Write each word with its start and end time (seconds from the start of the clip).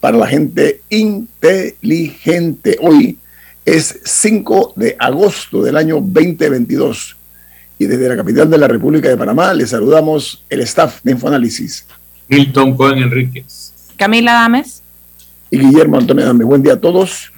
para 0.00 0.16
la 0.16 0.26
gente 0.26 0.82
inteligente. 0.90 2.78
Hoy 2.80 3.18
es 3.64 4.00
5 4.04 4.74
de 4.76 4.96
agosto 4.98 5.62
del 5.62 5.76
año 5.76 5.96
2022 5.96 7.16
y 7.78 7.86
desde 7.86 8.08
la 8.08 8.16
capital 8.16 8.48
de 8.48 8.58
la 8.58 8.68
República 8.68 9.08
de 9.08 9.16
Panamá 9.16 9.52
les 9.52 9.70
saludamos 9.70 10.44
el 10.48 10.60
staff 10.60 11.00
de 11.02 11.12
Infoanálisis. 11.12 11.86
Milton 12.28 12.76
Cohen 12.76 12.98
Enríquez. 12.98 13.72
Camila 13.96 14.32
Dames. 14.32 14.82
Y 15.50 15.58
Guillermo 15.58 15.98
Antonio 15.98 16.24
Dames. 16.24 16.46
Buen 16.46 16.62
día 16.62 16.74
a 16.74 16.80
todos 16.80 17.32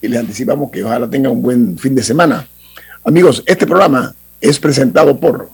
y 0.00 0.08
les 0.08 0.20
anticipamos 0.20 0.70
que 0.70 0.84
ojalá 0.84 1.08
tengan 1.08 1.32
un 1.32 1.42
buen 1.42 1.78
fin 1.78 1.94
de 1.94 2.02
semana. 2.02 2.46
Amigos, 3.04 3.42
este 3.46 3.66
programa 3.66 4.14
es 4.40 4.58
presentado 4.58 5.18
por 5.18 5.50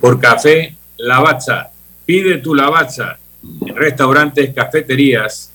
por 0.00 0.18
Café 0.18 0.76
Lavazza. 0.98 1.70
Pide 2.04 2.38
tu 2.38 2.56
Lavazza 2.56 3.18
en 3.64 3.76
restaurantes, 3.76 4.52
cafeterías, 4.52 5.51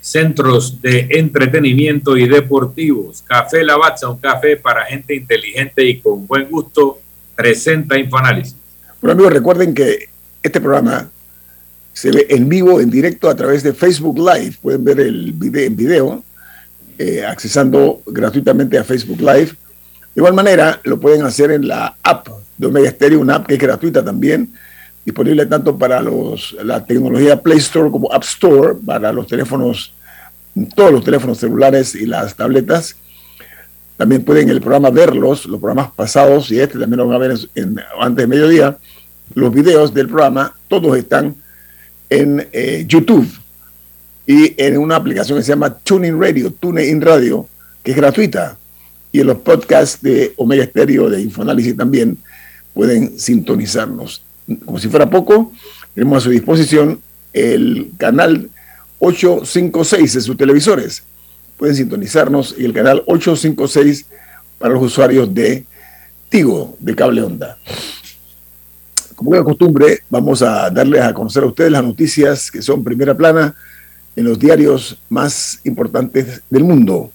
centros 0.00 0.80
de 0.80 1.06
entretenimiento 1.10 2.16
y 2.16 2.28
deportivos. 2.28 3.22
Café 3.22 3.62
Lavazza, 3.62 4.08
un 4.08 4.18
café 4.18 4.56
para 4.56 4.84
gente 4.86 5.14
inteligente 5.14 5.84
y 5.84 6.00
con 6.00 6.26
buen 6.26 6.48
gusto, 6.50 6.98
presenta 7.36 7.98
Infoanálisis. 7.98 8.56
Bueno, 9.00 9.12
amigos, 9.12 9.32
recuerden 9.32 9.74
que 9.74 10.08
este 10.42 10.60
programa 10.60 11.10
se 11.92 12.10
ve 12.10 12.26
en 12.30 12.48
vivo, 12.48 12.80
en 12.80 12.90
directo, 12.90 13.28
a 13.28 13.34
través 13.34 13.62
de 13.62 13.72
Facebook 13.72 14.18
Live. 14.18 14.56
Pueden 14.62 14.84
ver 14.84 15.00
el 15.00 15.32
video 15.32 15.66
en 15.66 15.76
video, 15.76 16.24
eh, 16.98 17.24
accesando 17.24 18.02
gratuitamente 18.06 18.78
a 18.78 18.84
Facebook 18.84 19.20
Live. 19.20 19.52
De 20.14 20.16
igual 20.16 20.34
manera, 20.34 20.80
lo 20.84 20.98
pueden 20.98 21.22
hacer 21.22 21.50
en 21.50 21.68
la 21.68 21.96
app 22.02 22.28
de 22.56 22.66
Omega 22.66 22.94
una 23.18 23.36
app 23.36 23.46
que 23.46 23.54
es 23.54 23.60
gratuita 23.60 24.04
también, 24.04 24.52
disponible 25.04 25.46
tanto 25.46 25.76
para 25.76 26.00
los, 26.00 26.56
la 26.62 26.84
tecnología 26.84 27.40
Play 27.40 27.58
Store 27.58 27.90
como 27.90 28.12
App 28.12 28.24
Store, 28.24 28.74
para 28.84 29.12
los 29.12 29.26
teléfonos, 29.26 29.92
todos 30.74 30.92
los 30.92 31.04
teléfonos 31.04 31.38
celulares 31.38 31.94
y 31.94 32.06
las 32.06 32.34
tabletas. 32.34 32.96
También 33.96 34.24
pueden 34.24 34.44
en 34.44 34.50
el 34.50 34.60
programa 34.60 34.90
verlos, 34.90 35.46
los 35.46 35.60
programas 35.60 35.92
pasados 35.92 36.50
y 36.50 36.58
este 36.58 36.78
también 36.78 36.98
lo 36.98 37.06
van 37.06 37.16
a 37.16 37.18
ver 37.18 37.36
antes 38.00 38.22
de 38.22 38.26
mediodía. 38.26 38.78
Los 39.34 39.52
videos 39.52 39.92
del 39.92 40.08
programa, 40.08 40.54
todos 40.68 40.96
están 40.96 41.36
en 42.08 42.48
eh, 42.52 42.84
YouTube 42.88 43.28
y 44.26 44.54
en 44.62 44.78
una 44.78 44.96
aplicación 44.96 45.38
que 45.38 45.44
se 45.44 45.52
llama 45.52 45.76
TuneIn 45.78 46.20
Radio, 46.20 46.52
TuneIn 46.52 47.00
Radio, 47.00 47.48
que 47.82 47.92
es 47.92 47.96
gratuita. 47.96 48.56
Y 49.12 49.20
en 49.20 49.26
los 49.26 49.38
podcasts 49.38 50.00
de 50.00 50.32
Omega 50.36 50.64
Stereo, 50.64 51.10
de 51.10 51.20
Infoanálisis 51.20 51.76
también, 51.76 52.16
pueden 52.72 53.18
sintonizarnos. 53.18 54.22
Como 54.64 54.78
si 54.78 54.88
fuera 54.88 55.08
poco, 55.08 55.52
tenemos 55.94 56.18
a 56.18 56.20
su 56.24 56.30
disposición 56.30 57.00
el 57.32 57.92
canal 57.96 58.50
856 58.98 60.14
de 60.14 60.20
sus 60.20 60.36
televisores. 60.36 61.02
Pueden 61.56 61.76
sintonizarnos 61.76 62.54
y 62.58 62.64
el 62.64 62.72
canal 62.72 63.02
856 63.06 64.06
para 64.58 64.74
los 64.74 64.82
usuarios 64.82 65.32
de 65.32 65.64
Tigo, 66.28 66.76
de 66.78 66.94
cable 66.94 67.22
onda. 67.22 67.58
Como 69.16 69.34
es 69.34 69.42
costumbre, 69.42 70.00
vamos 70.08 70.42
a 70.42 70.70
darles 70.70 71.02
a 71.02 71.12
conocer 71.12 71.42
a 71.42 71.46
ustedes 71.46 71.72
las 71.72 71.82
noticias 71.82 72.50
que 72.50 72.62
son 72.62 72.82
primera 72.82 73.16
plana 73.16 73.54
en 74.16 74.24
los 74.24 74.38
diarios 74.38 74.98
más 75.08 75.60
importantes 75.64 76.40
del 76.48 76.64
mundo. 76.64 77.10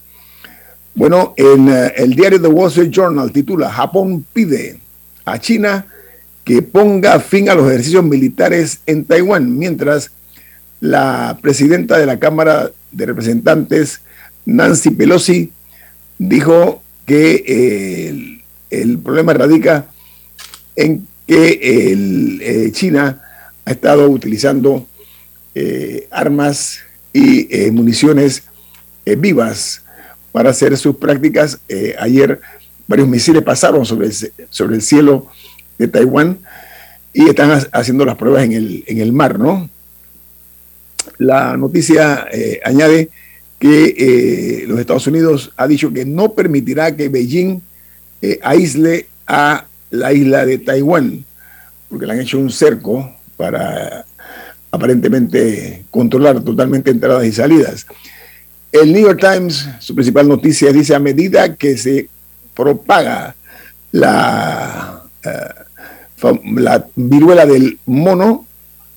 Bueno, 0.93 1.33
en 1.35 1.67
eh, 1.69 1.93
el 1.97 2.15
diario 2.15 2.41
The 2.41 2.47
Wall 2.47 2.69
Street 2.69 2.91
Journal 2.91 3.31
titula 3.31 3.71
Japón 3.71 4.25
pide 4.33 4.79
a 5.25 5.39
China 5.39 5.85
que 6.45 6.61
ponga 6.61 7.19
fin 7.19 7.49
a 7.49 7.55
los 7.55 7.67
ejercicios 7.67 8.03
militares 8.03 8.79
en 8.85 9.03
Taiwán, 9.03 9.57
mientras 9.57 10.11
la 10.79 11.39
presidenta 11.41 11.97
de 11.97 12.05
la 12.05 12.19
Cámara 12.19 12.71
de 12.91 13.05
Representantes, 13.07 14.01
Nancy 14.45 14.91
Pelosi, 14.91 15.51
dijo 16.19 16.83
que 17.05 17.43
eh, 17.47 18.43
el, 18.69 18.99
problema 18.99 19.33
radica 19.33 19.87
en 20.75 21.07
que 21.27 21.59
eh, 21.61 22.71
China 22.71 23.21
ha 23.65 23.71
estado 23.71 24.07
utilizando 24.07 24.85
eh, 25.55 26.07
armas 26.11 26.79
y 27.11 27.47
municiones 27.71 28.43
vivas 29.17 29.81
para 30.33 30.49
hacer 30.49 30.75
sus 30.77 30.97
prácticas. 30.97 31.61
ayer 31.97 32.41
varios 32.87 33.07
misiles 33.07 33.41
pasaron 33.41 33.85
sobre 33.85 34.07
el, 34.07 34.13
sobre 34.49 34.75
el 34.75 34.81
cielo 34.81 35.27
de 35.77 35.87
Taiwán 35.87 36.39
y 37.13 37.29
están 37.29 37.51
haciendo 37.71 38.05
las 38.05 38.15
pruebas 38.15 38.43
en 38.43 38.53
el, 38.53 38.83
en 38.87 38.99
el 38.99 39.13
mar, 39.13 39.39
¿no? 39.39 39.69
La 41.17 41.55
noticia 41.55 42.27
eh, 42.31 42.59
añade 42.63 43.09
que 43.57 43.95
eh, 43.97 44.65
los 44.67 44.79
Estados 44.79 45.07
Unidos 45.07 45.53
ha 45.55 45.67
dicho 45.67 45.93
que 45.93 46.05
no 46.05 46.33
permitirá 46.33 46.95
que 46.95 47.09
Beijing 47.09 47.61
eh, 48.21 48.39
aísle 48.43 49.07
a 49.27 49.65
la 49.91 50.11
isla 50.13 50.45
de 50.45 50.57
Taiwán, 50.57 51.23
porque 51.89 52.05
le 52.05 52.13
han 52.13 52.19
hecho 52.19 52.37
un 52.37 52.51
cerco 52.51 53.15
para 53.37 54.05
aparentemente 54.71 55.85
controlar 55.89 56.41
totalmente 56.41 56.91
entradas 56.91 57.25
y 57.25 57.31
salidas. 57.31 57.85
El 58.71 58.91
New 58.91 59.03
York 59.03 59.21
Times, 59.21 59.69
su 59.79 59.95
principal 59.95 60.27
noticia, 60.27 60.73
dice 60.73 60.93
a 60.93 60.99
medida 60.99 61.55
que 61.55 61.77
se 61.77 62.09
propaga 62.53 63.35
la, 63.93 65.03
eh, 65.23 65.64
la 66.21 66.87
viruela 66.95 67.45
del 67.45 67.79
mono, 67.85 68.45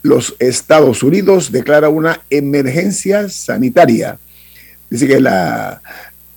los 0.02 0.36
Estados 0.38 1.02
Unidos 1.02 1.50
declara 1.52 1.88
una 1.88 2.22
emergencia 2.30 3.28
sanitaria. 3.28 4.18
Dice 4.88 5.06
que 5.06 5.20
la 5.20 5.82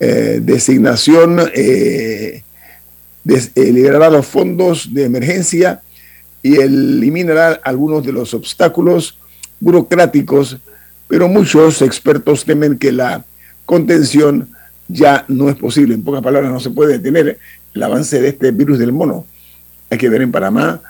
eh, 0.00 0.40
designación 0.42 1.40
eh, 1.54 2.42
liberará 3.54 4.10
los 4.10 4.26
fondos 4.26 4.92
de 4.92 5.04
emergencia 5.04 5.80
y 6.42 6.56
eliminará 6.56 7.60
algunos 7.62 8.04
de 8.04 8.12
los 8.12 8.34
obstáculos 8.34 9.16
burocráticos, 9.60 10.58
pero 11.06 11.28
muchos 11.28 11.82
expertos 11.82 12.44
temen 12.44 12.78
que 12.78 12.90
la 12.90 13.24
contención 13.64 14.48
ya 14.88 15.24
no 15.28 15.48
es 15.48 15.56
posible. 15.56 15.94
En 15.94 16.02
pocas 16.02 16.22
palabras, 16.22 16.50
no 16.50 16.58
se 16.58 16.70
puede 16.70 16.98
detener 16.98 17.38
el 17.72 17.82
avance 17.82 18.20
de 18.20 18.28
este 18.28 18.50
virus 18.50 18.78
del 18.78 18.92
mono. 18.92 19.24
Hay 19.92 19.98
que 19.98 20.08
ver 20.08 20.22
en 20.22 20.32
Panamá 20.32 20.80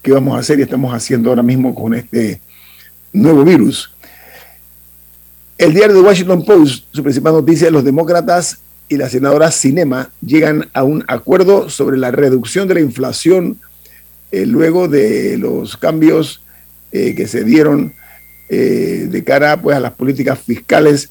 qué 0.00 0.10
vamos 0.10 0.34
a 0.34 0.40
hacer 0.40 0.58
y 0.58 0.62
estamos 0.62 0.94
haciendo 0.94 1.28
ahora 1.28 1.42
mismo 1.42 1.74
con 1.74 1.92
este 1.92 2.40
nuevo 3.12 3.44
virus. 3.44 3.90
El 5.58 5.74
diario 5.74 5.96
de 5.96 6.00
Washington 6.00 6.42
Post, 6.42 6.86
su 6.92 7.02
principal 7.02 7.34
noticia, 7.34 7.70
los 7.70 7.84
demócratas 7.84 8.60
y 8.88 8.96
la 8.96 9.10
senadora 9.10 9.50
Cinema 9.50 10.08
llegan 10.22 10.66
a 10.72 10.82
un 10.82 11.04
acuerdo 11.08 11.68
sobre 11.68 11.98
la 11.98 12.10
reducción 12.10 12.66
de 12.66 12.74
la 12.76 12.80
inflación 12.80 13.58
eh, 14.32 14.46
luego 14.46 14.88
de 14.88 15.36
los 15.36 15.76
cambios 15.76 16.40
eh, 16.92 17.14
que 17.14 17.26
se 17.26 17.44
dieron 17.44 17.92
eh, 18.48 19.08
de 19.10 19.24
cara 19.24 19.60
pues, 19.60 19.76
a 19.76 19.80
las 19.80 19.92
políticas 19.92 20.38
fiscales 20.38 21.10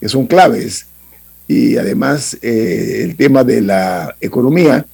que 0.00 0.08
son 0.08 0.26
claves 0.26 0.86
y 1.48 1.76
además 1.76 2.38
eh, 2.40 3.02
el 3.02 3.14
tema 3.14 3.44
de 3.44 3.60
la 3.60 4.16
economía 4.22 4.86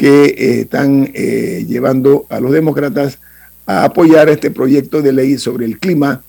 que 0.00 0.24
eh, 0.24 0.60
están 0.62 1.10
eh, 1.12 1.66
llevando 1.68 2.24
a 2.30 2.40
los 2.40 2.52
demócratas 2.52 3.18
a 3.66 3.84
apoyar 3.84 4.30
este 4.30 4.50
proyecto 4.50 5.02
de 5.02 5.12
ley 5.12 5.36
sobre 5.36 5.66
el 5.66 5.78
clima, 5.78 6.22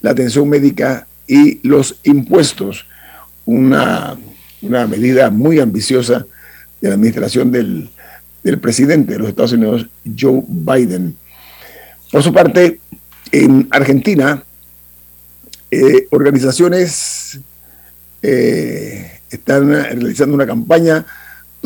la 0.00 0.12
atención 0.12 0.48
médica 0.48 1.08
y 1.26 1.58
los 1.66 1.98
impuestos. 2.04 2.86
una, 3.44 4.16
una 4.62 4.86
medida 4.86 5.30
muy 5.30 5.58
ambiciosa 5.58 6.24
de 6.80 6.88
la 6.88 6.94
administración 6.94 7.50
del, 7.50 7.90
del 8.44 8.60
presidente 8.60 9.14
de 9.14 9.18
los 9.18 9.28
Estados 9.30 9.54
Unidos, 9.54 9.88
Joe 10.16 10.44
Biden. 10.46 11.16
Por 12.12 12.22
su 12.22 12.32
parte, 12.32 12.78
en 13.32 13.66
Argentina, 13.72 14.44
eh, 15.72 16.06
organizaciones 16.12 17.40
están 18.22 19.68
realizando 19.68 20.36
una 20.36 20.46
campaña 20.46 21.04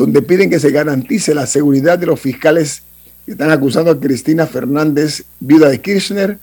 donde 0.01 0.23
piden 0.23 0.49
que 0.49 0.59
se 0.59 0.71
garantice 0.71 1.35
la 1.35 1.45
seguridad 1.45 1.99
de 1.99 2.07
los 2.07 2.19
fiscales 2.19 2.81
que 3.23 3.33
están 3.33 3.51
acusando 3.51 3.91
a 3.91 3.99
Cristina 3.99 4.47
Fernández, 4.47 5.25
viuda 5.39 5.69
de 5.69 5.79
Kirchner. 5.79 6.39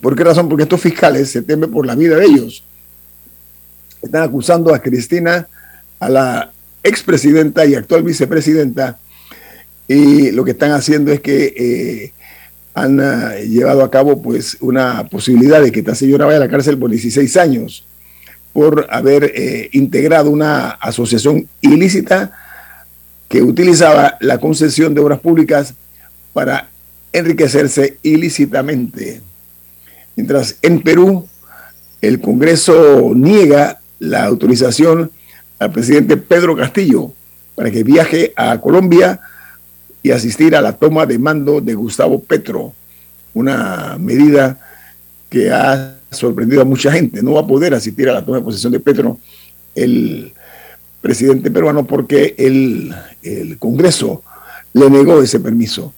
¿Por 0.00 0.16
qué 0.16 0.24
razón? 0.24 0.48
Porque 0.48 0.64
estos 0.64 0.80
fiscales 0.80 1.30
se 1.30 1.42
temen 1.42 1.70
por 1.70 1.86
la 1.86 1.94
vida 1.94 2.16
de 2.16 2.24
ellos. 2.24 2.64
Están 4.02 4.24
acusando 4.24 4.74
a 4.74 4.80
Cristina, 4.80 5.46
a 6.00 6.08
la 6.08 6.52
expresidenta 6.82 7.64
y 7.64 7.76
actual 7.76 8.02
vicepresidenta, 8.02 8.98
y 9.86 10.32
lo 10.32 10.44
que 10.44 10.50
están 10.50 10.72
haciendo 10.72 11.12
es 11.12 11.20
que 11.20 11.54
eh, 11.56 12.12
han 12.74 12.98
ah, 12.98 13.36
llevado 13.36 13.84
a 13.84 13.90
cabo 13.90 14.20
pues 14.20 14.56
una 14.58 15.04
posibilidad 15.08 15.62
de 15.62 15.70
que 15.70 15.78
esta 15.78 15.94
señora 15.94 16.26
vaya 16.26 16.38
a 16.38 16.40
la 16.40 16.48
cárcel 16.48 16.76
por 16.76 16.90
16 16.90 17.36
años 17.36 17.86
por 18.52 18.88
haber 18.90 19.30
eh, 19.32 19.70
integrado 19.74 20.28
una 20.30 20.70
asociación 20.70 21.46
ilícita 21.60 22.32
que 23.30 23.42
utilizaba 23.42 24.18
la 24.20 24.38
concesión 24.38 24.92
de 24.92 25.00
obras 25.00 25.20
públicas 25.20 25.74
para 26.32 26.68
enriquecerse 27.12 27.96
ilícitamente. 28.02 29.20
Mientras 30.16 30.56
en 30.62 30.82
Perú 30.82 31.28
el 32.02 32.20
Congreso 32.20 33.12
niega 33.14 33.78
la 34.00 34.24
autorización 34.24 35.12
al 35.60 35.70
presidente 35.70 36.16
Pedro 36.16 36.56
Castillo 36.56 37.12
para 37.54 37.70
que 37.70 37.84
viaje 37.84 38.32
a 38.34 38.60
Colombia 38.60 39.20
y 40.02 40.10
asistir 40.10 40.56
a 40.56 40.60
la 40.60 40.72
toma 40.72 41.06
de 41.06 41.20
mando 41.20 41.60
de 41.60 41.74
Gustavo 41.74 42.20
Petro, 42.20 42.72
una 43.32 43.96
medida 43.96 44.58
que 45.28 45.52
ha 45.52 45.98
sorprendido 46.10 46.62
a 46.62 46.64
mucha 46.64 46.90
gente. 46.90 47.22
No 47.22 47.34
va 47.34 47.42
a 47.42 47.46
poder 47.46 47.74
asistir 47.74 48.08
a 48.08 48.12
la 48.12 48.24
toma 48.24 48.38
de 48.38 48.44
posesión 48.44 48.72
de 48.72 48.80
Petro 48.80 49.20
el 49.76 50.32
presidente 51.00 51.50
peruano 51.50 51.86
porque 51.86 52.34
el, 52.38 52.94
el 53.22 53.58
Congreso 53.58 54.22
le 54.72 54.90
negó 54.90 55.22
ese 55.22 55.40
permiso. 55.40 55.92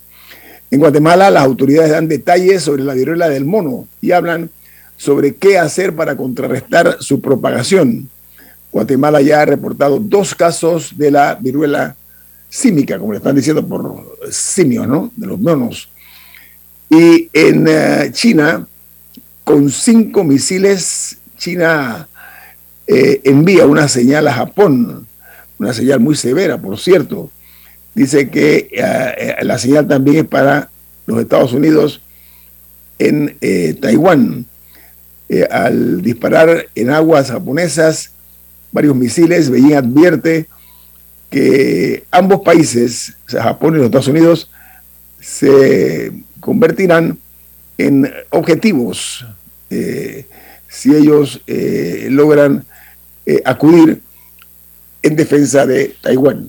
En 0.70 0.80
Guatemala 0.80 1.30
las 1.30 1.44
autoridades 1.44 1.90
dan 1.90 2.08
detalles 2.08 2.62
sobre 2.62 2.82
la 2.82 2.94
viruela 2.94 3.28
del 3.28 3.44
mono 3.44 3.86
y 4.00 4.12
hablan 4.12 4.50
sobre 4.96 5.34
qué 5.34 5.58
hacer 5.58 5.94
para 5.94 6.16
contrarrestar 6.16 6.96
su 7.00 7.20
propagación. 7.20 8.08
Guatemala 8.70 9.20
ya 9.20 9.42
ha 9.42 9.44
reportado 9.44 9.98
dos 9.98 10.34
casos 10.34 10.96
de 10.96 11.10
la 11.10 11.34
viruela 11.34 11.94
símica, 12.48 12.98
como 12.98 13.12
le 13.12 13.18
están 13.18 13.36
diciendo 13.36 13.66
por 13.66 14.18
simios, 14.30 14.86
¿no? 14.86 15.10
De 15.16 15.26
los 15.26 15.40
monos. 15.40 15.88
Y 16.88 17.28
en 17.32 17.66
eh, 17.68 18.10
China, 18.12 18.66
con 19.44 19.70
cinco 19.70 20.24
misiles, 20.24 21.18
China 21.36 22.08
eh, 22.94 23.20
envía 23.24 23.66
una 23.66 23.88
señal 23.88 24.28
a 24.28 24.34
Japón, 24.34 25.06
una 25.58 25.72
señal 25.72 26.00
muy 26.00 26.14
severa, 26.14 26.58
por 26.58 26.78
cierto. 26.78 27.30
Dice 27.94 28.30
que 28.30 28.68
eh, 28.70 29.36
la 29.42 29.58
señal 29.58 29.86
también 29.86 30.18
es 30.18 30.26
para 30.26 30.70
los 31.06 31.20
Estados 31.20 31.52
Unidos 31.52 32.00
en 32.98 33.36
Taiwán. 33.80 34.46
al 35.50 36.02
disparar 36.02 36.66
en 36.74 36.90
aguas 36.90 37.30
japonesas 37.30 38.12
varios 38.70 38.94
misiles, 38.94 39.50
Beijing 39.50 39.74
advierte 39.74 40.46
que 41.30 42.04
ambos 42.10 42.42
países, 42.42 43.16
Japón 43.26 43.74
y 43.74 43.76
los 43.78 43.86
Estados 43.86 44.08
Unidos, 44.08 44.50
se 45.20 46.12
convertirán 46.40 47.18
en 47.78 48.12
objetivos 48.30 49.24
eh, 49.70 50.26
si 50.68 50.94
ellos 50.94 51.40
eh, 51.46 52.08
logran 52.10 52.64
eh, 53.26 53.42
acudir 53.44 54.00
en 55.02 55.16
defensa 55.16 55.66
de 55.66 55.96
Taiwán. 56.00 56.48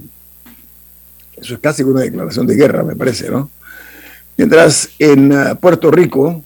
Eso 1.36 1.56
es 1.56 1.60
casi 1.60 1.84
una 1.84 2.02
declaración 2.02 2.48
de 2.48 2.56
guerra, 2.56 2.84
me 2.84 2.96
parece, 2.96 3.30
¿no? 3.30 3.50
Mientras 4.38 4.90
en 5.00 5.32
Puerto 5.60 5.92
Rico 5.92 6.44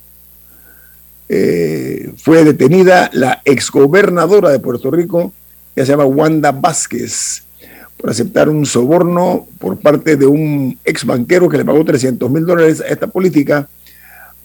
fue 2.18 2.44
detenida 2.44 3.10
la 3.14 3.42
exgobernadora 3.46 4.50
de 4.50 4.60
Puerto 4.60 4.92
Rico, 4.92 5.34
que 5.76 5.86
se 5.86 5.92
llama 5.92 6.06
Wanda 6.06 6.52
Vázquez, 6.52 7.44
por 7.98 8.12
aceptar 8.12 8.48
un 8.48 8.66
soborno 8.66 9.48
por 9.58 9.80
parte 9.80 10.16
de 10.16 10.28
un 10.28 10.78
ex 10.86 11.04
banquero 11.04 11.50
que 11.50 11.58
le 11.58 11.66
pagó 11.66 11.84
300 11.84 12.30
mil 12.30 12.46
dólares 12.46 12.82
a 12.82 12.88
esta 12.88 13.08
política 13.08 13.68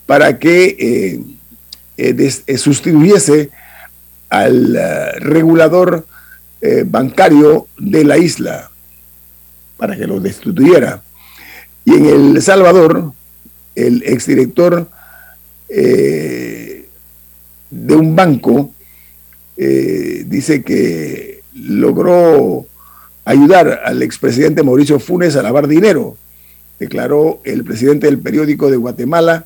para 0.07 0.39
que 0.39 0.65
eh, 0.79 1.21
eh, 1.99 2.31
eh, 2.47 2.59
sustituyese 2.59 3.51
al 4.33 4.79
regulador 5.21 6.07
bancario 6.87 7.67
de 7.79 8.05
la 8.05 8.17
isla, 8.17 8.71
para 9.77 9.95
que 9.97 10.07
lo 10.07 10.21
destituyera. 10.21 11.03
Y 11.85 11.95
en 11.95 12.07
El 12.07 12.41
Salvador, 12.41 13.13
el 13.75 14.03
exdirector 14.05 14.89
de 15.69 16.87
un 17.71 18.17
banco 18.17 18.73
dice 19.57 20.63
que 20.63 21.43
logró 21.55 22.67
ayudar 23.25 23.83
al 23.85 24.03
expresidente 24.03 24.63
Mauricio 24.63 24.99
Funes 24.99 25.37
a 25.37 25.43
lavar 25.43 25.69
dinero, 25.69 26.17
declaró 26.79 27.41
el 27.45 27.65
presidente 27.65 28.07
del 28.07 28.19
periódico 28.19 28.71
de 28.71 28.79
Guatemala 28.79 29.45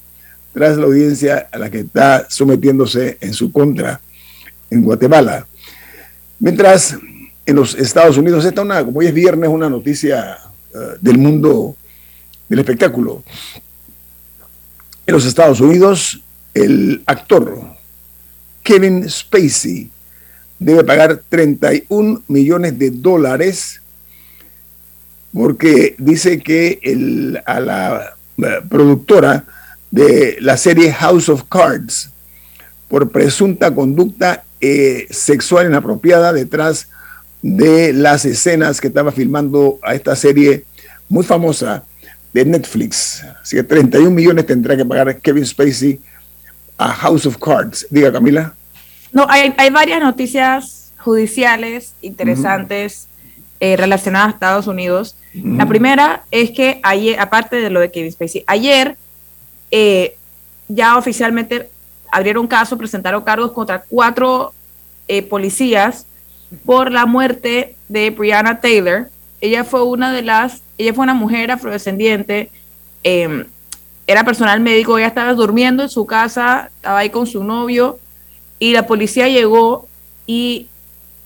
tras 0.55 0.77
la 0.77 0.85
audiencia 0.85 1.49
a 1.51 1.59
la 1.59 1.71
que 1.71 1.81
está 1.81 2.27
sometiéndose 2.31 3.19
en 3.21 3.35
su 3.35 3.51
contra 3.53 4.01
en 4.71 4.83
Guatemala. 4.83 5.47
Mientras 6.39 6.97
en 7.45 7.57
los 7.57 7.75
Estados 7.75 8.17
Unidos, 8.19 8.45
está 8.45 8.63
una, 8.63 8.85
como 8.85 8.99
hoy 8.99 9.07
es 9.07 9.15
viernes, 9.15 9.49
una 9.49 9.71
noticia 9.71 10.39
eh, 10.75 10.79
del 11.01 11.19
mundo 11.19 11.77
del 12.49 12.59
espectáculo. 12.59 13.23
En 15.07 15.15
los 15.15 15.25
Estados 15.25 15.61
Unidos, 15.61 16.21
el 16.53 17.03
actor 17.07 17.61
Kevin 18.63 19.09
Spacey 19.09 19.91
debe 20.59 20.83
pagar 20.83 21.23
31 21.29 22.23
millones 22.29 22.79
de 22.79 22.91
dólares 22.91 23.81
porque 25.33 25.95
dice 25.99 26.41
que 26.41 26.81
el, 26.83 27.41
a 27.45 27.61
la 27.61 28.17
productora 28.69 29.45
de 29.91 30.39
la 30.41 30.57
serie 30.57 30.93
House 30.93 31.29
of 31.29 31.45
Cards 31.49 32.11
por 32.89 33.11
presunta 33.11 33.75
conducta 33.75 34.46
eh, 34.61 35.07
sexual 35.11 35.67
inapropiada 35.67 36.33
detrás 36.33 36.89
de 37.43 37.93
las 37.93 38.25
escenas 38.25 38.81
que 38.81 38.89
estaba 38.89 39.13
filmando 39.13 39.79
a 39.83 39.95
esta 39.95 40.17
serie 40.17 40.65
muy 41.09 41.25
famosa 41.25 41.85
de 42.33 42.45
Netflix. 42.45 43.25
Así 43.43 43.57
que 43.57 43.63
31 43.63 44.11
millones 44.11 44.47
tendrá 44.47 44.77
que 44.77 44.85
pagar 44.85 45.17
Kevin 45.21 45.47
Spacey 45.47 46.01
a 46.77 46.93
House 46.93 47.27
of 47.27 47.39
Cards. 47.39 47.87
Diga, 47.91 48.13
Camila. 48.13 48.55
No, 49.13 49.27
hay, 49.29 49.71
varias 49.71 50.01
noticias 50.01 50.93
judiciales 50.99 51.95
interesantes 52.03 53.09
eh, 53.61 53.77
relacionadas 53.77 54.29
a 54.29 54.31
Estados 54.33 54.67
Unidos. 54.67 55.17
La 55.33 55.67
primera 55.67 56.25
es 56.31 56.51
que 56.51 56.81
ayer, 56.83 57.21
aparte 57.21 57.57
de 57.57 57.69
lo 57.69 57.81
de 57.81 57.91
Kevin 57.91 58.11
Spacey, 58.11 58.43
ayer 58.47 58.97
eh, 59.71 60.17
ya 60.69 60.97
oficialmente 60.97 61.69
abrieron 62.11 62.47
caso, 62.47 62.77
presentaron 62.77 63.23
cargos 63.23 63.53
contra 63.53 63.83
cuatro 63.89 64.53
eh, 65.09 65.23
policías 65.23 66.07
por 66.65 66.91
la 66.91 67.07
muerte 67.07 67.77
de 67.89 68.11
Brianna 68.11 68.61
Taylor. 68.61 69.09
Ella 69.41 69.65
fue 69.65 69.83
una 69.83 70.13
de 70.13 70.23
las, 70.23 70.63
ella 70.79 70.95
fue 70.95 71.05
una 71.05 71.15
mujer 71.15 71.51
afrodescendiente, 71.51 72.51
em, 73.03 73.45
era 74.07 74.25
personal 74.25 74.61
médico, 74.61 74.99
ella 74.99 75.09
estaba 75.09 75.35
durmiendo 75.35 75.83
en 75.83 75.89
su 75.89 76.07
casa, 76.07 76.71
estaba 76.77 76.99
ahí 77.01 77.11
con 77.11 77.27
su 77.27 77.43
novio 77.43 77.99
y 78.59 78.73
la 78.73 78.87
policía 78.87 79.29
llegó 79.29 79.89
y, 80.27 80.69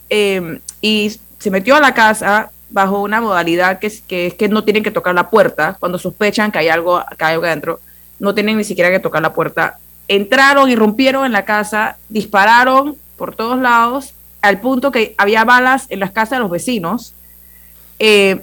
em, 0.08 0.60
y 0.80 1.18
se 1.38 1.50
metió 1.50 1.76
a 1.76 1.80
la 1.80 1.94
casa 1.94 2.50
bajo 2.70 3.02
una 3.02 3.20
modalidad 3.20 3.78
que 3.78 3.88
es, 3.88 4.00
que 4.00 4.49
no 4.49 4.64
tienen 4.64 4.82
que 4.82 4.90
tocar 4.90 5.14
la 5.14 5.28
puerta 5.28 5.76
cuando 5.78 5.99
sospechan 5.99 6.50
que 6.52 6.58
hay 6.58 6.68
algo, 6.68 7.04
que 7.18 7.25
hay 7.25 7.34
algo 7.34 7.46
adentro, 7.46 7.80
no 8.18 8.34
tienen 8.34 8.56
ni 8.56 8.64
siquiera 8.64 8.90
que 8.90 9.00
tocar 9.00 9.22
la 9.22 9.32
puerta. 9.32 9.78
Entraron, 10.12 10.69
irrumpieron 10.69 11.25
en 11.25 11.31
la 11.31 11.45
casa, 11.45 11.97
dispararon 12.09 12.97
por 13.17 13.37
todos 13.37 13.61
lados, 13.61 14.12
al 14.43 14.61
punto 14.61 14.90
que 14.90 15.14
había 15.17 15.45
balas 15.45 15.87
en 15.88 16.00
las 16.00 16.11
casas 16.11 16.31
de 16.31 16.38
los 16.40 16.50
vecinos, 16.50 17.14
eh, 18.00 18.43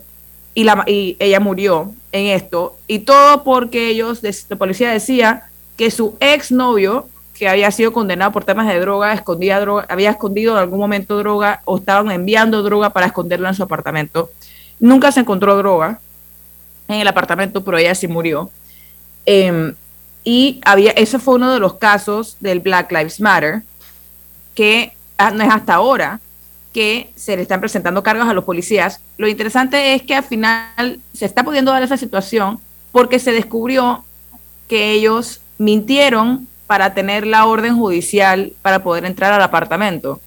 y, 0.53 0.63
la, 0.63 0.85
y 0.87 1.17
ella 1.19 1.41
murió 1.41 1.93
en 2.13 2.27
esto, 2.27 2.77
y 2.87 2.99
todo 2.99 3.43
porque 3.43 3.89
ellos, 3.89 4.21
la 4.47 4.55
policía 4.55 4.91
decía 4.91 5.49
que 5.75 5.91
su 5.91 6.15
exnovio 6.21 7.09
que 7.33 7.49
había 7.49 7.69
sido 7.71 7.91
condenado 7.91 8.31
por 8.31 8.45
temas 8.45 8.65
de 8.67 8.79
droga, 8.79 9.11
escondía 9.11 9.59
droga, 9.59 9.85
había 9.89 10.11
escondido 10.11 10.53
en 10.53 10.59
algún 10.59 10.79
momento 10.79 11.17
droga 11.17 11.61
o 11.65 11.79
estaban 11.79 12.09
enviando 12.11 12.63
droga 12.63 12.91
para 12.91 13.07
esconderla 13.07 13.49
en 13.49 13.55
su 13.55 13.63
apartamento. 13.63 14.31
Nunca 14.79 15.11
se 15.11 15.19
encontró 15.19 15.57
droga 15.57 15.99
en 16.87 17.01
el 17.01 17.07
apartamento, 17.09 17.61
pero 17.61 17.77
ella 17.77 17.93
sí 17.93 18.07
murió. 18.07 18.49
Em, 19.25 19.75
y 20.29 20.59
había, 20.65 20.91
ese 20.91 21.19
fue 21.19 21.35
uno 21.35 21.53
de 21.53 21.59
los 21.61 21.75
casos 21.75 22.35
del 22.41 22.59
Black 22.59 22.91
Lives 22.91 23.21
Matter, 23.21 23.61
que 24.55 24.91
ah, 25.17 25.31
no 25.31 25.41
es 25.41 25.49
hasta 25.49 25.75
ahora 25.75 26.19
que 26.73 27.11
se 27.15 27.37
le 27.37 27.43
están 27.43 27.61
presentando 27.61 28.03
cargos 28.03 28.27
a 28.27 28.33
los 28.33 28.43
policías. 28.43 28.99
Lo 29.17 29.29
interesante 29.29 29.93
es 29.93 30.03
que 30.03 30.15
al 30.15 30.25
final 30.25 30.99
se 31.13 31.23
está 31.23 31.45
pudiendo 31.45 31.71
dar 31.71 31.81
esa 31.81 31.95
situación 31.95 32.59
porque 32.91 33.19
se 33.19 33.31
descubrió 33.31 34.03
que 34.67 34.91
ellos 34.91 35.39
mintieron 35.59 36.45
para 36.67 36.93
tener 36.93 37.25
la 37.25 37.45
orden 37.45 37.77
judicial 37.77 38.51
para 38.61 38.83
poder 38.83 39.05
entrar 39.05 39.31
al 39.31 39.41
apartamento. 39.41 40.19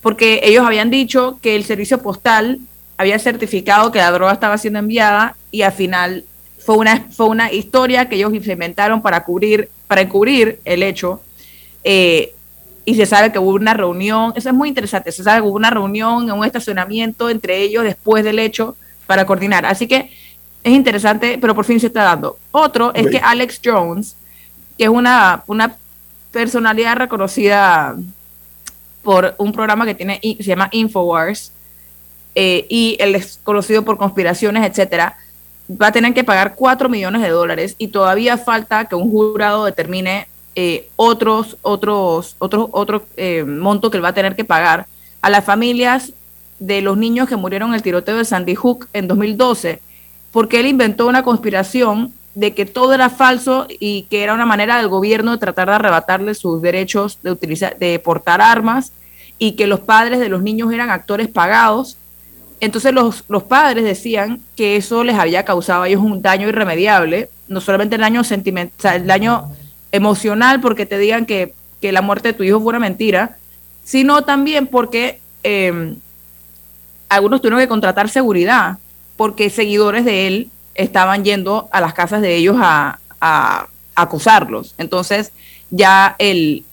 Porque 0.00 0.40
ellos 0.42 0.64
habían 0.64 0.88
dicho 0.88 1.38
que 1.42 1.54
el 1.54 1.64
servicio 1.64 2.00
postal 2.00 2.60
había 2.96 3.18
certificado 3.18 3.92
que 3.92 3.98
la 3.98 4.10
droga 4.10 4.32
estaba 4.32 4.56
siendo 4.56 4.78
enviada 4.78 5.36
y 5.50 5.60
al 5.60 5.72
final 5.72 6.24
fue 6.68 6.76
una, 6.76 7.06
fue 7.10 7.28
una 7.28 7.50
historia 7.50 8.10
que 8.10 8.16
ellos 8.16 8.34
implementaron 8.34 9.00
para 9.00 9.24
cubrir, 9.24 9.70
para 9.86 10.02
encubrir 10.02 10.60
el 10.66 10.82
hecho. 10.82 11.22
Eh, 11.82 12.34
y 12.84 12.94
se 12.94 13.06
sabe 13.06 13.32
que 13.32 13.38
hubo 13.38 13.52
una 13.52 13.72
reunión, 13.72 14.34
eso 14.36 14.50
es 14.50 14.54
muy 14.54 14.68
interesante, 14.68 15.10
se 15.10 15.22
sabe 15.22 15.40
que 15.40 15.48
hubo 15.48 15.56
una 15.56 15.70
reunión 15.70 16.24
en 16.24 16.32
un 16.32 16.44
estacionamiento 16.44 17.30
entre 17.30 17.56
ellos 17.62 17.84
después 17.84 18.22
del 18.22 18.38
hecho 18.38 18.76
para 19.06 19.24
coordinar. 19.24 19.64
Así 19.64 19.86
que 19.86 20.10
es 20.62 20.72
interesante, 20.74 21.38
pero 21.40 21.54
por 21.54 21.64
fin 21.64 21.80
se 21.80 21.86
está 21.86 22.02
dando. 22.02 22.38
Otro 22.50 22.92
es 22.92 23.06
que 23.06 23.16
Alex 23.16 23.62
Jones, 23.64 24.14
que 24.76 24.84
es 24.84 24.90
una, 24.90 25.44
una 25.46 25.74
personalidad 26.32 26.96
reconocida 26.96 27.96
por 29.02 29.34
un 29.38 29.52
programa 29.52 29.86
que 29.86 29.94
tiene 29.94 30.20
se 30.22 30.42
llama 30.42 30.68
Infowars 30.72 31.50
eh, 32.34 32.66
y 32.68 32.98
él 33.00 33.14
es 33.14 33.40
conocido 33.42 33.86
por 33.86 33.96
conspiraciones, 33.96 34.68
etcétera, 34.68 35.16
va 35.70 35.88
a 35.88 35.92
tener 35.92 36.14
que 36.14 36.24
pagar 36.24 36.54
4 36.54 36.88
millones 36.88 37.22
de 37.22 37.28
dólares 37.28 37.74
y 37.78 37.88
todavía 37.88 38.38
falta 38.38 38.86
que 38.86 38.94
un 38.94 39.10
jurado 39.10 39.64
determine 39.64 40.28
eh, 40.54 40.88
otros, 40.96 41.56
otros, 41.62 42.36
otros, 42.38 42.68
otro 42.72 43.04
eh, 43.16 43.44
monto 43.44 43.90
que 43.90 43.98
él 43.98 44.04
va 44.04 44.08
a 44.08 44.14
tener 44.14 44.34
que 44.34 44.44
pagar 44.44 44.86
a 45.20 45.30
las 45.30 45.44
familias 45.44 46.12
de 46.58 46.80
los 46.80 46.96
niños 46.96 47.28
que 47.28 47.36
murieron 47.36 47.70
en 47.70 47.76
el 47.76 47.82
tiroteo 47.82 48.16
de 48.16 48.24
Sandy 48.24 48.54
Hook 48.54 48.88
en 48.92 49.06
2012 49.06 49.80
porque 50.32 50.60
él 50.60 50.66
inventó 50.66 51.06
una 51.06 51.22
conspiración 51.22 52.12
de 52.34 52.54
que 52.54 52.66
todo 52.66 52.94
era 52.94 53.10
falso 53.10 53.66
y 53.68 54.02
que 54.02 54.22
era 54.22 54.34
una 54.34 54.46
manera 54.46 54.76
del 54.76 54.88
gobierno 54.88 55.32
de 55.32 55.38
tratar 55.38 55.68
de 55.68 55.74
arrebatarle 55.74 56.34
sus 56.34 56.62
derechos 56.62 57.18
de 57.22 57.32
utilizar, 57.32 57.76
de 57.78 57.98
portar 57.98 58.40
armas 58.40 58.92
y 59.38 59.52
que 59.52 59.66
los 59.66 59.80
padres 59.80 60.20
de 60.20 60.28
los 60.28 60.42
niños 60.42 60.72
eran 60.72 60.90
actores 60.90 61.28
pagados. 61.28 61.96
Entonces 62.60 62.92
los, 62.92 63.24
los 63.28 63.44
padres 63.44 63.84
decían 63.84 64.40
que 64.56 64.76
eso 64.76 65.04
les 65.04 65.16
había 65.16 65.44
causado 65.44 65.82
a 65.82 65.88
ellos 65.88 66.02
un 66.02 66.22
daño 66.22 66.48
irremediable, 66.48 67.30
no 67.46 67.60
solamente 67.60 67.94
el 67.96 68.00
daño 68.00 68.24
sentimental, 68.24 69.02
el 69.02 69.06
daño 69.06 69.52
emocional 69.92 70.60
porque 70.60 70.86
te 70.86 70.98
digan 70.98 71.26
que, 71.26 71.54
la 71.80 72.02
muerte 72.02 72.28
de 72.28 72.34
tu 72.34 72.42
hijo 72.42 72.58
fue 72.58 72.70
una 72.70 72.80
mentira, 72.80 73.36
sino 73.84 74.22
también 74.24 74.66
porque 74.66 75.20
eh, 75.44 75.94
algunos 77.08 77.40
tuvieron 77.40 77.60
que 77.60 77.68
contratar 77.68 78.08
seguridad 78.08 78.78
porque 79.16 79.50
seguidores 79.50 80.04
de 80.04 80.26
él 80.26 80.50
estaban 80.74 81.24
yendo 81.24 81.68
a 81.72 81.80
las 81.80 81.94
casas 81.94 82.20
de 82.22 82.36
ellos 82.36 82.56
a, 82.58 82.98
acusarlos. 83.94 84.74
Entonces 84.78 85.32
ya 85.70 86.14
el, 86.20 86.64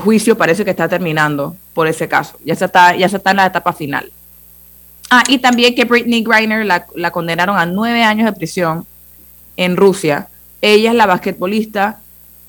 juicio 0.00 0.38
parece 0.38 0.64
que 0.64 0.70
está 0.70 0.88
terminando 0.88 1.54
por 1.74 1.86
ese 1.86 2.08
caso. 2.08 2.38
Ya 2.44 2.54
se 2.54 2.64
está, 2.64 2.96
ya 2.96 3.08
se 3.08 3.18
está 3.18 3.32
en 3.32 3.36
la 3.36 3.46
etapa 3.46 3.74
final. 3.74 4.10
Ah, 5.10 5.22
y 5.28 5.38
también 5.38 5.74
que 5.74 5.84
Britney 5.84 6.22
Griner 6.22 6.66
la, 6.66 7.10
condenaron 7.10 7.56
a 7.58 7.66
nueve 7.66 8.02
años 8.02 8.26
de 8.26 8.32
prisión 8.32 8.86
en 9.56 9.76
Rusia. 9.76 10.28
Ella 10.60 10.90
es 10.90 10.96
la 10.96 11.06
basquetbolista 11.06 12.00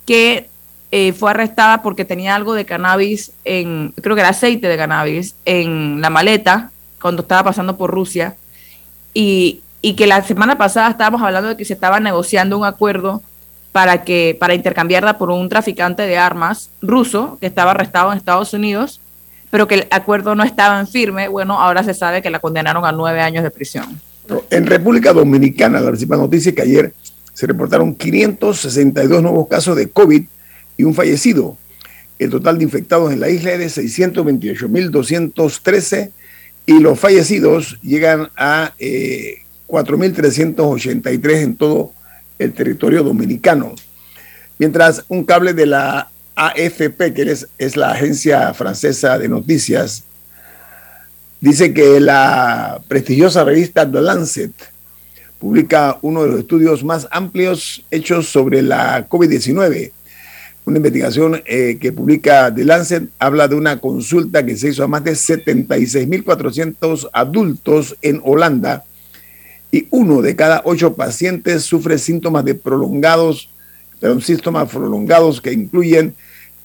que 0.05 0.49
eh, 0.91 1.13
fue 1.13 1.31
arrestada 1.31 1.81
porque 1.83 2.05
tenía 2.05 2.35
algo 2.35 2.53
de 2.53 2.65
cannabis 2.65 3.31
en, 3.43 3.93
creo 4.01 4.15
que 4.15 4.21
era 4.21 4.29
aceite 4.29 4.67
de 4.67 4.77
cannabis, 4.77 5.35
en 5.45 6.01
la 6.01 6.09
maleta 6.09 6.71
cuando 7.01 7.21
estaba 7.21 7.43
pasando 7.43 7.77
por 7.77 7.91
Rusia 7.91 8.35
y, 9.13 9.61
que 9.95 10.07
la 10.07 10.21
semana 10.21 10.57
pasada 10.57 10.89
estábamos 10.89 11.21
hablando 11.21 11.49
de 11.49 11.55
que 11.55 11.63
se 11.63 11.73
estaba 11.73 12.01
negociando 12.01 12.57
un 12.57 12.65
acuerdo 12.65 13.21
para 13.71 14.03
que 14.03 14.35
para 14.37 14.53
intercambiarla 14.53 15.17
por 15.17 15.31
un 15.31 15.47
traficante 15.47 16.03
de 16.03 16.17
armas 16.17 16.71
ruso 16.81 17.37
que 17.39 17.47
estaba 17.47 17.71
arrestado 17.71 18.11
en 18.11 18.17
Estados 18.17 18.53
Unidos, 18.53 18.99
pero 19.49 19.67
que 19.67 19.75
el 19.75 19.87
acuerdo 19.91 20.35
no 20.35 20.43
estaba 20.43 20.79
en 20.79 20.87
firme. 20.87 21.27
Bueno, 21.27 21.59
ahora 21.59 21.83
se 21.83 21.93
sabe 21.93 22.21
que 22.21 22.29
la 22.29 22.39
condenaron 22.39 22.85
a 22.85 22.91
nueve 22.91 23.21
años 23.21 23.43
de 23.43 23.51
prisión. 23.51 23.99
En 24.49 24.65
República 24.65 25.13
Dominicana, 25.13 25.79
la 25.79 25.89
principal 25.89 26.19
noticia 26.19 26.49
es 26.49 26.55
que 26.55 26.61
ayer 26.61 26.93
se 27.33 27.47
reportaron 27.47 27.95
562 27.95 29.21
nuevos 29.21 29.47
casos 29.47 29.77
de 29.77 29.89
COVID 29.89 30.25
y 30.75 30.83
un 30.83 30.93
fallecido. 30.93 31.57
El 32.19 32.31
total 32.31 32.57
de 32.57 32.63
infectados 32.63 33.13
en 33.13 33.19
la 33.19 33.29
isla 33.29 33.51
es 33.53 33.75
de 33.75 33.83
628.213 33.83 36.09
y 36.65 36.79
los 36.79 36.99
fallecidos 36.99 37.79
llegan 37.81 38.29
a 38.35 38.73
4.383 38.79 41.29
eh, 41.29 41.41
en 41.41 41.55
todo 41.55 41.93
el 42.39 42.53
territorio 42.53 43.03
dominicano. 43.03 43.75
Mientras 44.57 45.05
un 45.07 45.23
cable 45.23 45.53
de 45.53 45.67
la 45.67 46.09
AFP, 46.38 47.13
que 47.13 47.36
es, 47.58 47.75
la 47.75 47.91
agencia 47.91 48.53
francesa 48.53 49.17
de 49.17 49.27
noticias, 49.27 50.03
dice 51.41 51.74
que 51.74 52.00
la 52.00 52.79
prestigiosa 52.88 53.44
revista 53.44 53.89
The 53.89 54.01
Lancet 54.01 54.53
publica 55.39 55.98
uno 56.01 56.24
de 56.24 56.29
los 56.29 56.39
estudios 56.39 56.84
más 56.84 57.08
amplios 57.12 57.84
hechos 57.91 58.29
sobre 58.29 58.62
la 58.62 59.10
COVID-19 59.10 59.91
una 60.67 60.77
investigación 60.77 61.41
eh, 61.46 61.77
que 61.79 61.94
publica 61.94 62.53
The 62.53 62.65
Lancet 62.65 63.10
habla 63.20 63.48
de 63.48 63.56
una 63.56 63.79
consulta 63.79 64.46
que 64.46 64.58
se 64.58 64.67
hizo 64.70 64.84
a 64.84 64.88
más 64.88 65.01
de 65.01 65.13
76.400 65.13 67.10
adultos 67.13 67.96
en 68.01 68.22
Holanda 68.25 68.84
y 69.72 69.88
uno 69.91 70.22
de 70.22 70.36
cada 70.36 70.62
ocho 70.65 70.94
pacientes 70.94 71.63
sufre 71.63 71.98
síntomas 71.98 72.44
de 72.44 72.56
prolongados, 72.56 73.50
pero 73.99 74.19
síntomas 74.21 74.69
prolongados 74.69 75.41
que 75.41 75.51
incluyen, 75.51 76.15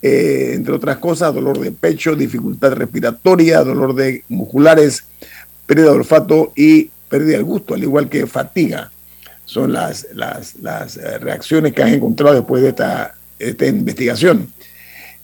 eh, 0.02 0.52
entre 0.54 0.74
otras 0.74 0.98
cosas, 0.98 1.34
dolor 1.34 1.58
de 1.60 1.72
pecho, 1.72 2.14
dificultad 2.14 2.72
respiratoria, 2.72 3.62
dolor 3.62 3.94
de 3.94 4.24
musculares, 4.28 5.04
pérdida 5.66 5.86
de 5.90 5.96
olfato 5.96 6.52
y 6.56 6.90
pérdida 7.08 7.36
del 7.36 7.44
gusto, 7.44 7.74
al 7.74 7.82
igual 7.82 8.08
que 8.08 8.26
fatiga. 8.26 8.90
Son 9.44 9.72
las, 9.72 10.06
las, 10.14 10.56
las 10.56 10.96
eh, 10.96 11.18
reacciones 11.18 11.72
que 11.72 11.82
han 11.82 11.94
encontrado 11.94 12.36
después 12.36 12.62
de 12.62 12.70
esta 12.70 13.14
esta 13.38 13.66
investigación. 13.66 14.52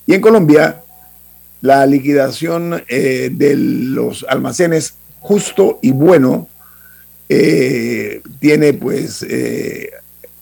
Y 0.04 0.14
en 0.14 0.20
Colombia, 0.20 0.82
la 1.60 1.86
liquidación 1.86 2.82
eh, 2.88 3.30
de 3.32 3.54
los 3.56 4.26
almacenes 4.28 4.94
justo 5.20 5.78
y 5.82 5.92
bueno 5.92 6.48
tiene 8.40 8.72
pues 8.72 9.22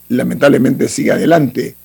lamentablemente 0.09 0.89
sigue 0.89 1.13
adelante. 1.13 1.77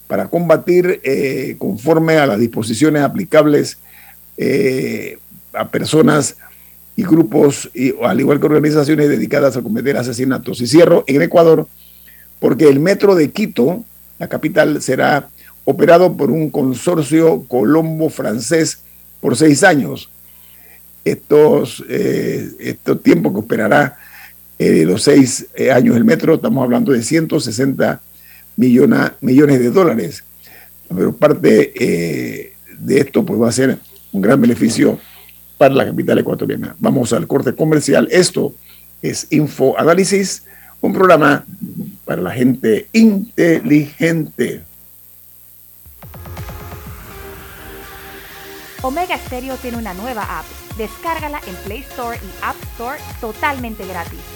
para 0.06 0.28
combatir 0.28 1.00
eh, 1.02 1.56
conforme 1.58 2.18
a 2.18 2.26
las 2.26 2.38
disposiciones 2.38 3.02
aplicables 3.02 3.78
eh, 4.36 5.18
a 5.52 5.68
personas 5.68 6.36
y 6.94 7.02
grupos, 7.02 7.70
y, 7.74 7.94
al 8.02 8.20
igual 8.20 8.40
que 8.40 8.46
organizaciones 8.46 9.08
dedicadas 9.08 9.56
a 9.56 9.62
cometer 9.62 9.96
asesinatos. 9.96 10.60
Y 10.60 10.66
cierro 10.66 11.04
en 11.06 11.22
Ecuador, 11.22 11.66
porque 12.40 12.68
el 12.68 12.80
metro 12.80 13.14
de 13.14 13.30
Quito, 13.30 13.84
la 14.18 14.28
capital, 14.28 14.80
será 14.80 15.28
operado 15.64 16.16
por 16.16 16.30
un 16.30 16.50
consorcio 16.50 17.44
colombo-francés 17.48 18.80
por 19.20 19.36
seis 19.36 19.64
años. 19.64 20.08
Estos, 21.04 21.84
eh, 21.88 22.48
estos 22.60 23.02
tiempos 23.02 23.32
que 23.32 23.38
operará 23.40 23.96
los 24.58 25.02
seis 25.02 25.46
años 25.70 25.96
el 25.96 26.04
metro, 26.04 26.36
estamos 26.36 26.64
hablando 26.64 26.92
de 26.92 27.02
160 27.02 28.00
millones, 28.56 29.12
millones 29.20 29.60
de 29.60 29.70
dólares. 29.70 30.24
Pero 30.88 31.12
parte 31.12 32.52
de 32.78 32.98
esto 32.98 33.24
pues, 33.24 33.40
va 33.40 33.48
a 33.48 33.52
ser 33.52 33.78
un 34.12 34.22
gran 34.22 34.40
beneficio 34.40 34.98
para 35.58 35.74
la 35.74 35.86
capital 35.86 36.18
ecuatoriana. 36.18 36.76
Vamos 36.78 37.12
al 37.12 37.26
corte 37.26 37.54
comercial. 37.54 38.08
Esto 38.10 38.54
es 39.02 39.26
Info 39.30 39.78
Análisis, 39.78 40.44
un 40.80 40.92
programa 40.92 41.44
para 42.04 42.22
la 42.22 42.30
gente 42.30 42.88
inteligente. 42.92 44.62
Omega 48.82 49.18
Stereo 49.18 49.56
tiene 49.56 49.78
una 49.78 49.94
nueva 49.94 50.38
app. 50.38 50.44
Descárgala 50.76 51.40
en 51.48 51.54
Play 51.64 51.80
Store 51.80 52.16
y 52.18 52.44
App 52.44 52.56
Store 52.74 52.98
totalmente 53.20 53.86
gratis. 53.86 54.35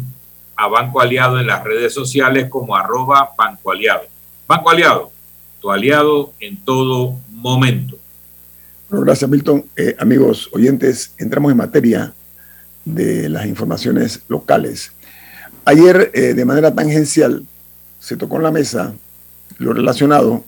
a 0.56 0.66
Banco 0.66 1.00
Aliado 1.00 1.38
en 1.38 1.46
las 1.46 1.62
redes 1.62 1.94
sociales 1.94 2.48
como 2.48 2.74
arroba 2.74 3.30
Banco 3.38 3.70
Aliado. 3.70 4.06
Banco 4.48 4.70
Aliado, 4.70 5.12
tu 5.60 5.70
aliado 5.70 6.32
en 6.40 6.56
todo 6.64 7.16
momento. 7.30 7.96
Bueno, 8.90 9.04
gracias 9.04 9.30
Milton. 9.30 9.64
Eh, 9.76 9.94
amigos 9.96 10.50
oyentes, 10.52 11.14
entramos 11.16 11.52
en 11.52 11.58
materia 11.58 12.12
de 12.84 13.28
las 13.28 13.46
informaciones 13.46 14.24
locales. 14.26 14.90
Ayer, 15.64 16.10
eh, 16.12 16.34
de 16.34 16.44
manera 16.44 16.74
tangencial, 16.74 17.44
se 18.00 18.16
tocó 18.16 18.38
en 18.38 18.42
la 18.42 18.50
mesa 18.50 18.94
lo 19.58 19.72
relacionado 19.72 20.42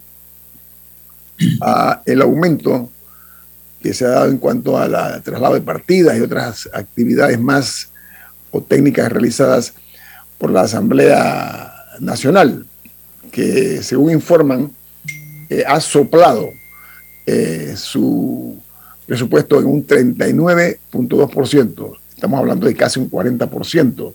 a 1.61 2.03
el 2.07 2.23
aumento 2.23 2.91
que 3.83 3.93
se 3.95 4.05
ha 4.05 4.11
dado 4.11 4.31
en 4.31 4.39
cuanto 4.39 4.79
al 4.79 5.23
traslado 5.23 5.55
de 5.55 5.61
partidas 5.61 6.17
y 6.17 6.21
otras 6.21 6.69
actividades 6.73 7.41
más 7.41 7.91
o 8.51 8.63
técnicas 8.63 9.13
realizadas 9.13 9.75
por 10.39 10.51
la 10.51 10.63
Asamblea 10.63 11.73
Nacional, 12.01 12.67
que 13.31 13.83
según 13.83 14.13
informan, 14.13 14.73
eh, 15.49 15.63
ha 15.67 15.81
soplado 15.81 16.51
eh, 17.27 17.75
su 17.77 18.61
presupuesto 19.07 19.61
en 19.61 19.67
un 19.67 19.87
39.2%. 19.87 21.99
Estamos 22.15 22.41
hablando 22.41 22.67
de 22.67 22.75
casi 22.75 22.99
un 22.99 23.09
40%. 23.11 24.15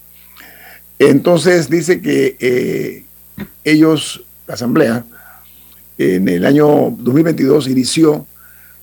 Entonces 0.99 1.69
dice 1.69 2.01
que 2.01 2.35
eh, 2.39 3.05
ellos, 3.63 4.25
la 4.47 4.55
Asamblea, 4.55 5.05
en 6.01 6.27
el 6.27 6.43
año 6.45 6.93
2022 6.97 7.67
inició 7.67 8.25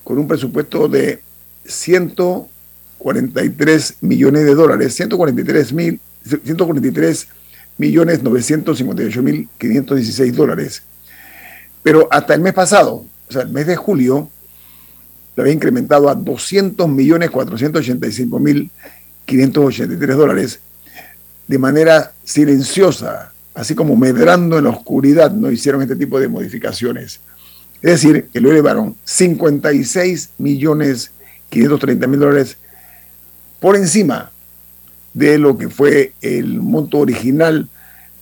con 0.04 0.18
un 0.18 0.28
presupuesto 0.28 0.88
de 0.88 1.20
143 1.64 3.96
millones 4.00 4.44
de 4.44 4.54
dólares, 4.54 4.94
143 4.94 5.72
mil 5.72 6.00
143 6.24 7.28
millones 7.78 8.22
958 8.22 9.22
mil 9.22 9.48
516 9.58 10.36
dólares. 10.36 10.82
Pero 11.82 12.08
hasta 12.10 12.34
el 12.34 12.40
mes 12.40 12.54
pasado, 12.54 13.04
o 13.28 13.32
sea, 13.32 13.42
el 13.42 13.50
mes 13.50 13.66
de 13.66 13.76
julio, 13.76 14.28
lo 15.36 15.42
había 15.42 15.54
incrementado 15.54 16.08
a 16.08 16.14
200 16.14 16.88
millones 16.88 17.30
485 17.30 18.38
mil 18.40 18.70
583 19.24 20.16
dólares 20.16 20.60
de 21.46 21.58
manera 21.58 22.12
silenciosa, 22.24 23.32
así 23.58 23.74
como 23.74 23.96
medrando 23.96 24.58
en 24.58 24.64
la 24.64 24.70
oscuridad, 24.70 25.30
no 25.32 25.50
hicieron 25.50 25.82
este 25.82 25.96
tipo 25.96 26.20
de 26.20 26.28
modificaciones. 26.28 27.18
Es 27.82 27.90
decir, 27.90 28.28
que 28.32 28.40
lo 28.40 28.52
elevaron 28.52 28.94
56 29.02 30.30
millones 30.38 31.10
530 31.50 32.06
mil 32.06 32.20
dólares 32.20 32.56
por 33.58 33.74
encima 33.74 34.30
de 35.12 35.38
lo 35.38 35.58
que 35.58 35.68
fue 35.68 36.12
el 36.20 36.60
monto 36.60 36.98
original, 36.98 37.68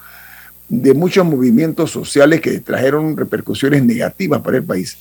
de 0.72 0.94
muchos 0.94 1.26
movimientos 1.26 1.90
sociales 1.90 2.40
que 2.40 2.58
trajeron 2.60 3.14
repercusiones 3.14 3.84
negativas 3.84 4.40
para 4.40 4.56
el 4.56 4.64
país, 4.64 4.96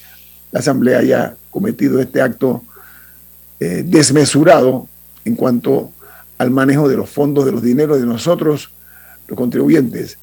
la 0.52 0.60
Asamblea 0.60 1.00
haya 1.00 1.36
cometido 1.50 2.02
este 2.02 2.22
acto 2.22 2.62
eh, 3.58 3.82
desmesurado 3.86 4.90
en 5.24 5.38
cuanto 5.38 5.94
al 6.38 6.52
manejo 6.52 6.90
de 6.90 6.98
los 6.98 7.10
fondos, 7.10 7.46
de 7.46 7.54
los 7.54 7.62
dineros 7.62 8.02
de 8.02 8.06
nosotros, 8.06 8.70
los 9.30 9.38
contribuyentes. 9.38 10.18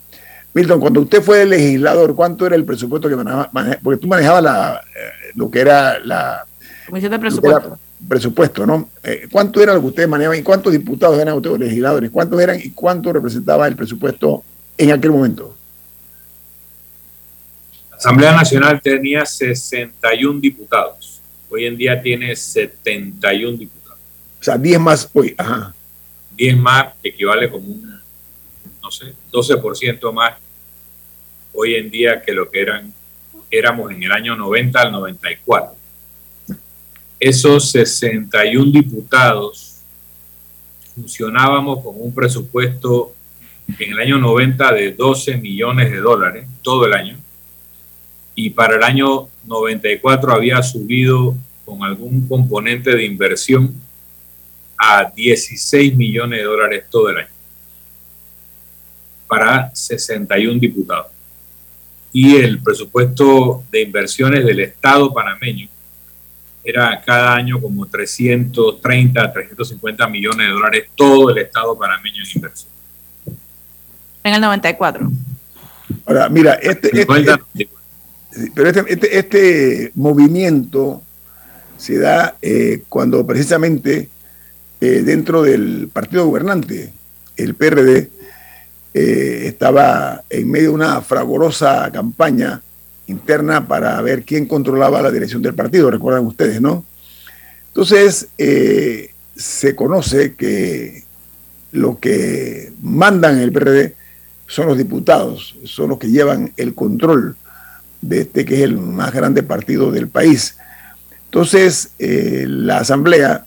Milton, 0.52 0.80
cuando 0.80 1.00
usted 1.00 1.22
fue 1.22 1.46
legislador, 1.46 2.14
¿cuánto 2.14 2.44
era 2.46 2.54
el 2.54 2.66
presupuesto 2.66 3.08
que 3.08 3.16
manejaba? 3.16 3.50
Porque 3.82 4.00
tú 4.00 4.06
manejabas 4.06 4.42
la, 4.42 4.82
eh, 4.94 5.32
lo 5.34 5.50
que 5.50 5.60
era 5.60 5.98
la... 6.00 6.44
Comisión 6.86 7.12
de 7.12 7.18
presupuesto. 7.18 7.78
Presupuesto, 8.06 8.66
¿no? 8.66 8.90
Eh, 9.02 9.26
¿Cuánto 9.32 9.62
era 9.62 9.72
lo 9.72 9.80
que 9.80 9.86
ustedes 9.86 10.08
manejaban 10.10 10.38
y 10.40 10.42
cuántos 10.42 10.74
diputados 10.74 11.18
eran 11.18 11.36
ustedes 11.36 11.58
legisladores? 11.58 12.10
¿Cuántos 12.10 12.38
eran 12.38 12.60
y 12.62 12.70
cuánto 12.72 13.14
representaba 13.14 13.66
el 13.66 13.76
presupuesto 13.76 14.44
en 14.78 14.92
aquel 14.92 15.10
momento? 15.10 15.54
La 17.90 17.96
Asamblea 17.96 18.32
Nacional 18.32 18.80
tenía 18.80 19.26
61 19.26 20.40
diputados. 20.40 21.20
Hoy 21.50 21.66
en 21.66 21.76
día 21.76 22.00
tiene 22.00 22.34
71 22.34 23.58
diputados. 23.58 23.98
O 24.40 24.44
sea, 24.44 24.56
10 24.56 24.80
más 24.80 25.10
hoy. 25.12 25.34
Ajá. 25.36 25.74
10 26.36 26.56
más, 26.56 26.94
equivale 27.02 27.50
como 27.50 27.66
un, 27.66 28.00
no 28.80 28.90
sé, 28.92 29.12
12% 29.32 30.12
más 30.12 30.34
hoy 31.52 31.74
en 31.74 31.90
día 31.90 32.22
que 32.22 32.32
lo 32.32 32.48
que 32.48 32.60
eran, 32.60 32.94
éramos 33.50 33.90
en 33.90 34.00
el 34.04 34.12
año 34.12 34.36
90 34.36 34.80
al 34.80 34.92
94. 34.92 35.74
Esos 37.18 37.72
61 37.72 38.70
diputados 38.70 39.78
funcionábamos 40.94 41.82
con 41.82 41.94
un 41.98 42.14
presupuesto 42.14 43.12
en 43.78 43.92
el 43.92 43.98
año 43.98 44.18
90 44.18 44.72
de 44.72 44.92
12 44.92 45.36
millones 45.36 45.90
de 45.90 45.98
dólares 45.98 46.46
todo 46.62 46.86
el 46.86 46.94
año 46.94 47.16
y 48.34 48.50
para 48.50 48.76
el 48.76 48.82
año 48.82 49.28
94 49.44 50.32
había 50.32 50.62
subido 50.62 51.36
con 51.64 51.82
algún 51.82 52.26
componente 52.26 52.94
de 52.94 53.04
inversión 53.04 53.74
a 54.76 55.10
16 55.14 55.96
millones 55.96 56.38
de 56.38 56.44
dólares 56.44 56.84
todo 56.88 57.10
el 57.10 57.18
año 57.18 57.28
para 59.26 59.70
61 59.74 60.58
diputados. 60.58 61.12
y 62.10 62.36
el 62.36 62.62
presupuesto 62.62 63.64
de 63.70 63.82
inversiones 63.82 64.44
del 64.46 64.60
Estado 64.60 65.12
panameño 65.12 65.68
era 66.64 67.00
cada 67.02 67.34
año 67.34 67.60
como 67.60 67.86
330, 67.86 69.32
350 69.32 70.08
millones 70.08 70.46
de 70.46 70.52
dólares 70.52 70.88
todo 70.94 71.30
el 71.30 71.38
Estado 71.38 71.78
panameño 71.78 72.22
en 72.22 72.30
inversión. 72.34 72.77
En 74.28 74.34
el 74.34 74.40
94. 74.42 75.10
Ahora, 76.04 76.28
mira, 76.28 76.54
este, 76.54 76.88
este, 77.00 77.38
pero 78.54 78.68
este, 78.68 78.84
este, 78.92 79.18
este, 79.18 79.92
movimiento 79.94 81.02
se 81.78 81.98
da 81.98 82.36
eh, 82.42 82.82
cuando 82.90 83.26
precisamente 83.26 84.10
eh, 84.82 85.02
dentro 85.02 85.42
del 85.42 85.88
partido 85.90 86.26
gobernante, 86.26 86.92
el 87.38 87.54
PRD, 87.54 88.10
eh, 88.92 89.44
estaba 89.46 90.22
en 90.28 90.50
medio 90.50 90.68
de 90.68 90.74
una 90.74 91.00
fragorosa 91.00 91.90
campaña 91.90 92.60
interna 93.06 93.66
para 93.66 93.98
ver 94.02 94.24
quién 94.24 94.44
controlaba 94.44 95.00
la 95.00 95.10
dirección 95.10 95.40
del 95.40 95.54
partido, 95.54 95.90
recuerdan 95.90 96.26
ustedes, 96.26 96.60
¿no? 96.60 96.84
Entonces, 97.68 98.28
eh, 98.36 99.10
se 99.34 99.74
conoce 99.74 100.34
que 100.34 101.04
lo 101.72 101.98
que 101.98 102.72
mandan 102.82 103.38
el 103.38 103.52
PRD 103.52 103.94
son 104.48 104.66
los 104.66 104.76
diputados, 104.78 105.54
son 105.64 105.90
los 105.90 105.98
que 105.98 106.10
llevan 106.10 106.52
el 106.56 106.74
control 106.74 107.36
de 108.00 108.22
este 108.22 108.44
que 108.44 108.56
es 108.56 108.60
el 108.62 108.76
más 108.76 109.12
grande 109.12 109.42
partido 109.44 109.92
del 109.92 110.08
país. 110.08 110.56
Entonces, 111.26 111.90
eh, 111.98 112.46
la 112.48 112.78
Asamblea 112.78 113.44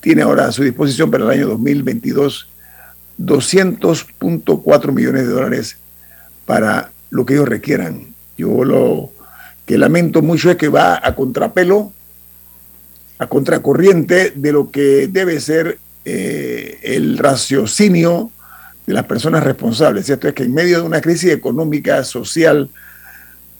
tiene 0.00 0.22
ahora 0.22 0.48
a 0.48 0.52
su 0.52 0.62
disposición 0.64 1.10
para 1.10 1.24
el 1.24 1.30
año 1.30 1.48
2022 1.48 2.48
200.4 3.20 4.92
millones 4.92 5.26
de 5.26 5.32
dólares 5.32 5.76
para 6.46 6.90
lo 7.10 7.24
que 7.24 7.34
ellos 7.34 7.48
requieran. 7.48 8.14
Yo 8.36 8.64
lo 8.64 9.12
que 9.66 9.78
lamento 9.78 10.22
mucho 10.22 10.50
es 10.50 10.56
que 10.56 10.68
va 10.68 11.00
a 11.02 11.14
contrapelo, 11.14 11.92
a 13.18 13.26
contracorriente 13.26 14.32
de 14.34 14.52
lo 14.52 14.70
que 14.70 15.06
debe 15.06 15.38
ser 15.38 15.78
eh, 16.04 16.78
el 16.82 17.18
raciocinio 17.18 18.32
de 18.86 18.92
las 18.94 19.04
personas 19.04 19.44
responsables. 19.44 20.08
Esto 20.08 20.28
es 20.28 20.34
que 20.34 20.44
en 20.44 20.54
medio 20.54 20.80
de 20.80 20.86
una 20.86 21.00
crisis 21.00 21.30
económica, 21.32 22.02
social, 22.04 22.68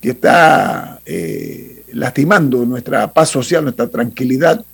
que 0.01 0.11
está 0.11 1.01
eh, 1.05 1.85
lastimando 1.93 2.65
nuestra 2.65 3.13
paz 3.13 3.29
social, 3.29 3.63
nuestra 3.63 3.89
tranquilidad, 3.89 4.65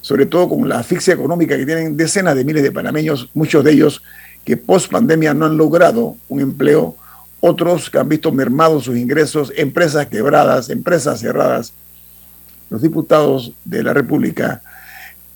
sobre 0.00 0.26
todo 0.26 0.48
con 0.50 0.68
la 0.68 0.78
asfixia 0.78 1.14
económica 1.14 1.56
que 1.56 1.66
tienen 1.66 1.96
decenas 1.96 2.34
de 2.34 2.44
miles 2.44 2.62
de 2.62 2.72
panameños, 2.72 3.30
muchos 3.34 3.64
de 3.64 3.72
ellos 3.72 4.02
que 4.44 4.56
post 4.56 4.90
pandemia 4.90 5.34
no 5.34 5.46
han 5.46 5.56
logrado 5.56 6.16
un 6.28 6.40
empleo, 6.40 6.96
otros 7.40 7.90
que 7.90 7.98
han 7.98 8.08
visto 8.08 8.32
mermados 8.32 8.84
sus 8.84 8.96
ingresos, 8.96 9.52
empresas 9.56 10.06
quebradas, 10.06 10.70
empresas 10.70 11.20
cerradas. 11.20 11.72
Los 12.70 12.82
diputados 12.82 13.52
de 13.64 13.82
la 13.82 13.94
República 13.94 14.62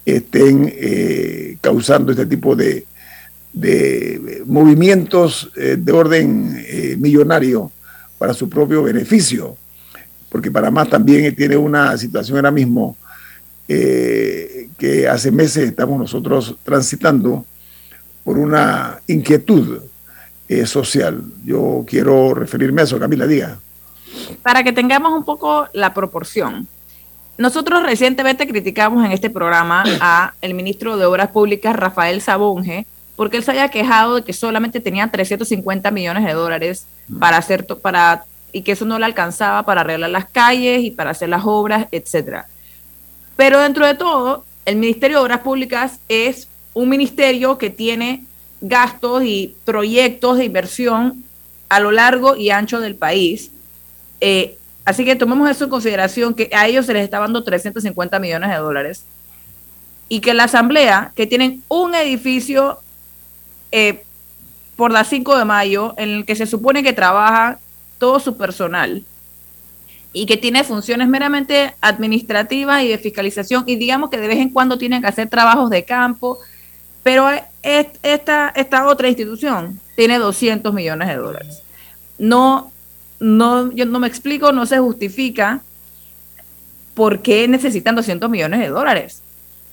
estén 0.04 0.72
eh, 0.74 1.56
causando 1.60 2.12
este 2.12 2.26
tipo 2.26 2.56
de, 2.56 2.86
movimientos 4.46 5.50
eh, 5.56 5.76
de 5.78 5.92
orden 5.92 6.64
eh, 6.66 6.96
millonario 6.98 7.70
para 8.18 8.34
su 8.34 8.48
propio 8.48 8.82
beneficio, 8.82 9.56
porque 10.28 10.50
Panamá 10.50 10.86
también 10.86 11.34
tiene 11.34 11.56
una 11.56 11.96
situación 11.98 12.36
ahora 12.38 12.50
mismo 12.50 12.96
eh, 13.68 14.68
que 14.78 15.08
hace 15.08 15.30
meses 15.30 15.68
estamos 15.68 15.98
nosotros 15.98 16.56
transitando 16.62 17.44
por 18.24 18.38
una 18.38 19.00
inquietud 19.06 19.80
eh, 20.48 20.66
social. 20.66 21.22
Yo 21.44 21.84
quiero 21.86 22.34
referirme 22.34 22.82
a 22.82 22.84
eso, 22.84 22.98
Camila, 22.98 23.26
diga. 23.26 23.58
Para 24.42 24.62
que 24.62 24.72
tengamos 24.72 25.12
un 25.12 25.24
poco 25.24 25.68
la 25.72 25.94
proporción. 25.94 26.66
Nosotros 27.38 27.82
recientemente 27.82 28.46
criticamos 28.46 29.04
en 29.04 29.12
este 29.12 29.30
programa 29.30 29.84
a 30.00 30.34
el 30.42 30.54
ministro 30.54 30.96
de 30.96 31.06
Obras 31.06 31.30
Públicas, 31.30 31.74
Rafael 31.74 32.20
Sabonge, 32.20 32.86
porque 33.22 33.36
él 33.36 33.44
se 33.44 33.52
había 33.52 33.68
quejado 33.68 34.16
de 34.16 34.24
que 34.24 34.32
solamente 34.32 34.80
tenía 34.80 35.08
350 35.08 35.92
millones 35.92 36.24
de 36.24 36.32
dólares 36.32 36.86
para 37.20 37.36
hacer 37.36 37.64
para 37.80 38.24
y 38.50 38.62
que 38.62 38.72
eso 38.72 38.84
no 38.84 38.98
le 38.98 39.04
alcanzaba 39.04 39.62
para 39.62 39.82
arreglar 39.82 40.10
las 40.10 40.24
calles 40.24 40.82
y 40.82 40.90
para 40.90 41.10
hacer 41.10 41.28
las 41.28 41.42
obras, 41.44 41.86
etcétera. 41.92 42.48
Pero 43.36 43.60
dentro 43.60 43.86
de 43.86 43.94
todo, 43.94 44.44
el 44.64 44.74
Ministerio 44.74 45.18
de 45.18 45.22
Obras 45.22 45.38
Públicas 45.38 46.00
es 46.08 46.48
un 46.74 46.88
ministerio 46.88 47.58
que 47.58 47.70
tiene 47.70 48.24
gastos 48.60 49.22
y 49.22 49.54
proyectos 49.64 50.38
de 50.38 50.46
inversión 50.46 51.22
a 51.68 51.78
lo 51.78 51.92
largo 51.92 52.34
y 52.34 52.50
ancho 52.50 52.80
del 52.80 52.96
país. 52.96 53.52
Eh, 54.20 54.58
así 54.84 55.04
que 55.04 55.14
tomemos 55.14 55.48
eso 55.48 55.62
en 55.62 55.70
consideración, 55.70 56.34
que 56.34 56.50
a 56.52 56.66
ellos 56.66 56.86
se 56.86 56.92
les 56.92 57.04
está 57.04 57.20
dando 57.20 57.44
350 57.44 58.18
millones 58.18 58.50
de 58.50 58.56
dólares 58.56 59.04
y 60.08 60.18
que 60.18 60.34
la 60.34 60.42
Asamblea, 60.42 61.12
que 61.14 61.28
tienen 61.28 61.62
un 61.68 61.94
edificio 61.94 62.80
eh, 63.72 64.04
por 64.76 64.92
la 64.92 65.04
5 65.04 65.36
de 65.36 65.44
mayo, 65.44 65.94
en 65.96 66.10
el 66.10 66.24
que 66.24 66.36
se 66.36 66.46
supone 66.46 66.82
que 66.82 66.92
trabaja 66.92 67.58
todo 67.98 68.20
su 68.20 68.36
personal, 68.36 69.04
y 70.12 70.26
que 70.26 70.36
tiene 70.36 70.64
funciones 70.64 71.08
meramente 71.08 71.74
administrativas 71.80 72.82
y 72.82 72.88
de 72.88 72.98
fiscalización 72.98 73.64
y 73.66 73.76
digamos 73.76 74.10
que 74.10 74.18
de 74.18 74.28
vez 74.28 74.38
en 74.38 74.50
cuando 74.50 74.76
tienen 74.76 75.00
que 75.00 75.08
hacer 75.08 75.28
trabajos 75.28 75.70
de 75.70 75.84
campo, 75.84 76.38
pero 77.02 77.28
esta, 77.62 78.52
esta 78.54 78.86
otra 78.86 79.08
institución 79.08 79.80
tiene 79.96 80.18
200 80.18 80.72
millones 80.74 81.08
de 81.08 81.16
dólares. 81.16 81.62
No, 82.18 82.70
no, 83.18 83.72
yo 83.72 83.86
no 83.86 83.98
me 83.98 84.06
explico, 84.06 84.52
no 84.52 84.66
se 84.66 84.78
justifica 84.78 85.62
por 86.94 87.22
qué 87.22 87.48
necesitan 87.48 87.94
200 87.94 88.28
millones 88.28 88.60
de 88.60 88.68
dólares. 88.68 89.22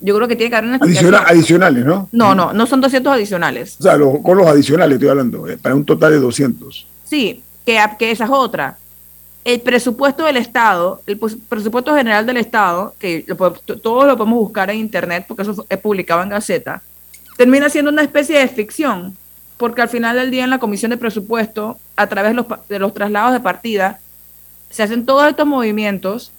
Yo 0.01 0.15
creo 0.15 0.27
que 0.27 0.35
tiene 0.35 0.49
que 0.49 0.55
haber 0.55 0.69
una 1.05 1.19
adicionales, 1.19 1.85
¿no? 1.85 2.07
No, 2.11 2.33
no, 2.33 2.53
no 2.53 2.65
son 2.65 2.79
200 2.79 3.13
adicionales. 3.13 3.75
O 3.79 3.83
sea, 3.83 3.97
con 3.97 4.37
los 4.37 4.47
adicionales 4.47 4.95
estoy 4.95 5.09
hablando, 5.09 5.47
eh, 5.47 5.57
para 5.57 5.75
un 5.75 5.85
total 5.85 6.11
de 6.11 6.19
200. 6.19 6.87
Sí, 7.03 7.43
que, 7.65 7.79
que 7.97 8.11
esa 8.11 8.25
es 8.25 8.29
otra 8.31 8.77
el 9.45 9.61
presupuesto 9.61 10.25
del 10.25 10.37
Estado, 10.37 11.01
el 11.07 11.17
presupuesto 11.17 11.95
general 11.95 12.25
del 12.25 12.37
Estado, 12.37 12.93
que 12.99 13.25
todos 13.81 14.05
lo 14.05 14.17
podemos 14.17 14.39
buscar 14.39 14.69
en 14.69 14.77
Internet 14.77 15.25
porque 15.27 15.43
eso 15.43 15.65
es 15.67 15.77
publicado 15.79 16.21
en 16.21 16.29
Gaceta, 16.29 16.81
termina 17.37 17.69
siendo 17.69 17.91
una 17.91 18.03
especie 18.03 18.37
de 18.37 18.47
ficción, 18.47 19.15
porque 19.57 19.81
al 19.81 19.89
final 19.89 20.17
del 20.17 20.31
día 20.31 20.43
en 20.43 20.49
la 20.49 20.59
Comisión 20.59 20.91
de 20.91 20.97
Presupuesto, 20.97 21.77
a 21.95 22.07
través 22.07 22.31
de 22.31 22.35
los, 22.35 22.45
de 22.67 22.79
los 22.79 22.93
traslados 22.93 23.33
de 23.33 23.39
partida, 23.39 23.99
se 24.69 24.83
hacen 24.83 25.05
todos 25.05 25.27
estos 25.27 25.47
movimientos, 25.47 26.31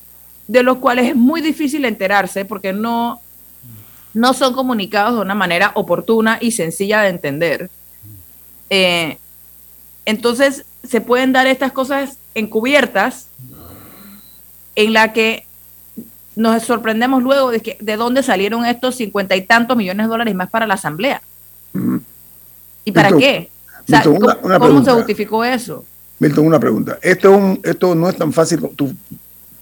de 0.47 0.63
los 0.63 0.79
cuales 0.79 1.09
es 1.09 1.17
muy 1.17 1.41
difícil 1.41 1.85
enterarse 1.85 2.45
porque 2.45 2.73
no, 2.73 3.21
no 4.15 4.35
son 4.35 4.55
comunicados 4.55 5.15
de 5.15 5.21
una 5.21 5.35
manera 5.35 5.73
oportuna 5.75 6.39
y 6.41 6.53
sencilla 6.53 7.03
de 7.03 7.09
entender. 7.09 7.71
Eh, 8.71 9.19
entonces, 10.05 10.65
se 10.83 11.01
pueden 11.01 11.33
dar 11.33 11.47
estas 11.47 11.73
cosas 11.73 12.19
encubiertas 12.35 13.27
en 14.75 14.93
la 14.93 15.13
que 15.13 15.47
nos 16.37 16.63
sorprendemos 16.63 17.23
luego 17.23 17.51
de, 17.51 17.61
que, 17.61 17.77
de 17.81 17.97
dónde 17.97 18.23
salieron 18.23 18.65
estos 18.65 18.97
cincuenta 18.97 19.37
y 19.37 19.43
tantos 19.43 19.77
millones 19.77 20.07
de 20.07 20.11
dólares 20.11 20.35
más 20.35 20.49
para 20.49 20.67
la 20.67 20.75
Asamblea. 20.75 21.23
¿Y 22.85 22.93
para 22.93 23.13
qué? 23.13 23.51
¿Cómo, 24.59 24.85
se 24.85 24.93
justificó 24.93 25.45
eso? 25.45 25.85
Milton, 26.19 26.47
una 26.47 26.61
pregunta. 26.61 26.99
Esto, 27.03 27.59
esto 27.63 27.95
no 27.95 28.09
es 28.09 28.17
tan 28.17 28.33
fácil. 28.33 28.61
Tú 28.77 28.95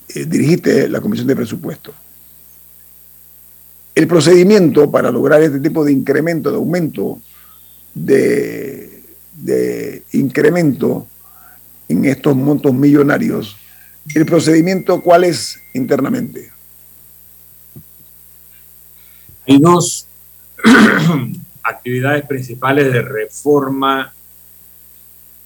eh, 0.09 0.25
dirigiste 0.25 0.89
la 0.89 1.01
Comisión 1.01 1.27
de 1.27 1.37
Presupuesto. 1.37 1.93
El 3.99 4.07
procedimiento 4.07 4.89
para 4.93 5.11
lograr 5.11 5.43
este 5.43 5.59
tipo 5.59 5.85
de 5.85 5.91
incremento, 5.91 6.53
de 6.53 6.57
aumento, 6.57 7.21
de, 7.93 9.03
incremento 10.13 11.09
en 11.89 12.05
estos 12.05 12.37
montos 12.37 12.73
millonarios, 12.73 13.57
¿el 14.15 14.25
procedimiento 14.25 15.03
cuál 15.03 15.25
es 15.25 15.61
internamente? 15.75 16.53
Hay 19.49 19.59
dos 19.59 20.07
actividades 21.65 22.25
principales 22.25 22.93
de 22.93 23.03
reforma 23.03 24.15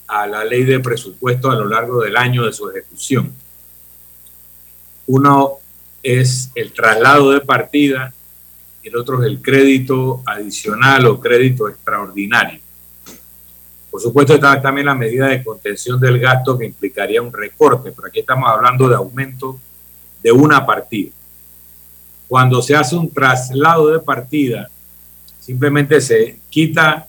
a 0.08 0.26
la 0.26 0.44
ley 0.44 0.64
de 0.64 0.78
presupuesto 0.78 1.50
a 1.50 1.54
lo 1.54 1.64
largo 1.64 2.02
del 2.02 2.18
año 2.18 2.44
de 2.44 2.52
su 2.52 2.68
ejecución. 2.68 3.32
Uno 5.06 5.52
es 6.02 6.50
el 6.54 6.74
traslado 6.74 7.30
de 7.30 7.40
partida 7.40 8.12
el 8.83 8.97
otro 8.97 9.23
es 9.23 9.29
el 9.29 9.40
crédito 9.40 10.23
adicional 10.27 11.07
o 11.07 11.21
crédito 11.21 11.68
extraordinario. 11.68 12.61
Por 13.90 14.01
supuesto 14.01 14.35
está 14.35 14.61
también 14.61 14.87
la 14.87 14.95
medida 14.95 15.29
de 15.29 15.45
contención 15.45 16.01
del 16.01 16.18
gasto 16.18 16.59
que 16.59 16.64
implicaría 16.64 17.21
un 17.21 17.33
recorte, 17.33 17.92
pero 17.92 18.09
aquí 18.09 18.21
estamos 18.21 18.49
hablando 18.49 18.88
de 18.88 18.95
aumento 18.95 19.61
de 20.23 20.33
una 20.33 20.64
partida. 20.64 21.11
Cuando 22.27 22.62
se 22.62 22.75
hace 22.75 22.97
un 22.97 23.12
traslado 23.12 23.88
de 23.88 23.99
partida, 23.99 24.71
simplemente 25.38 26.01
se 26.01 26.38
quita 26.49 27.07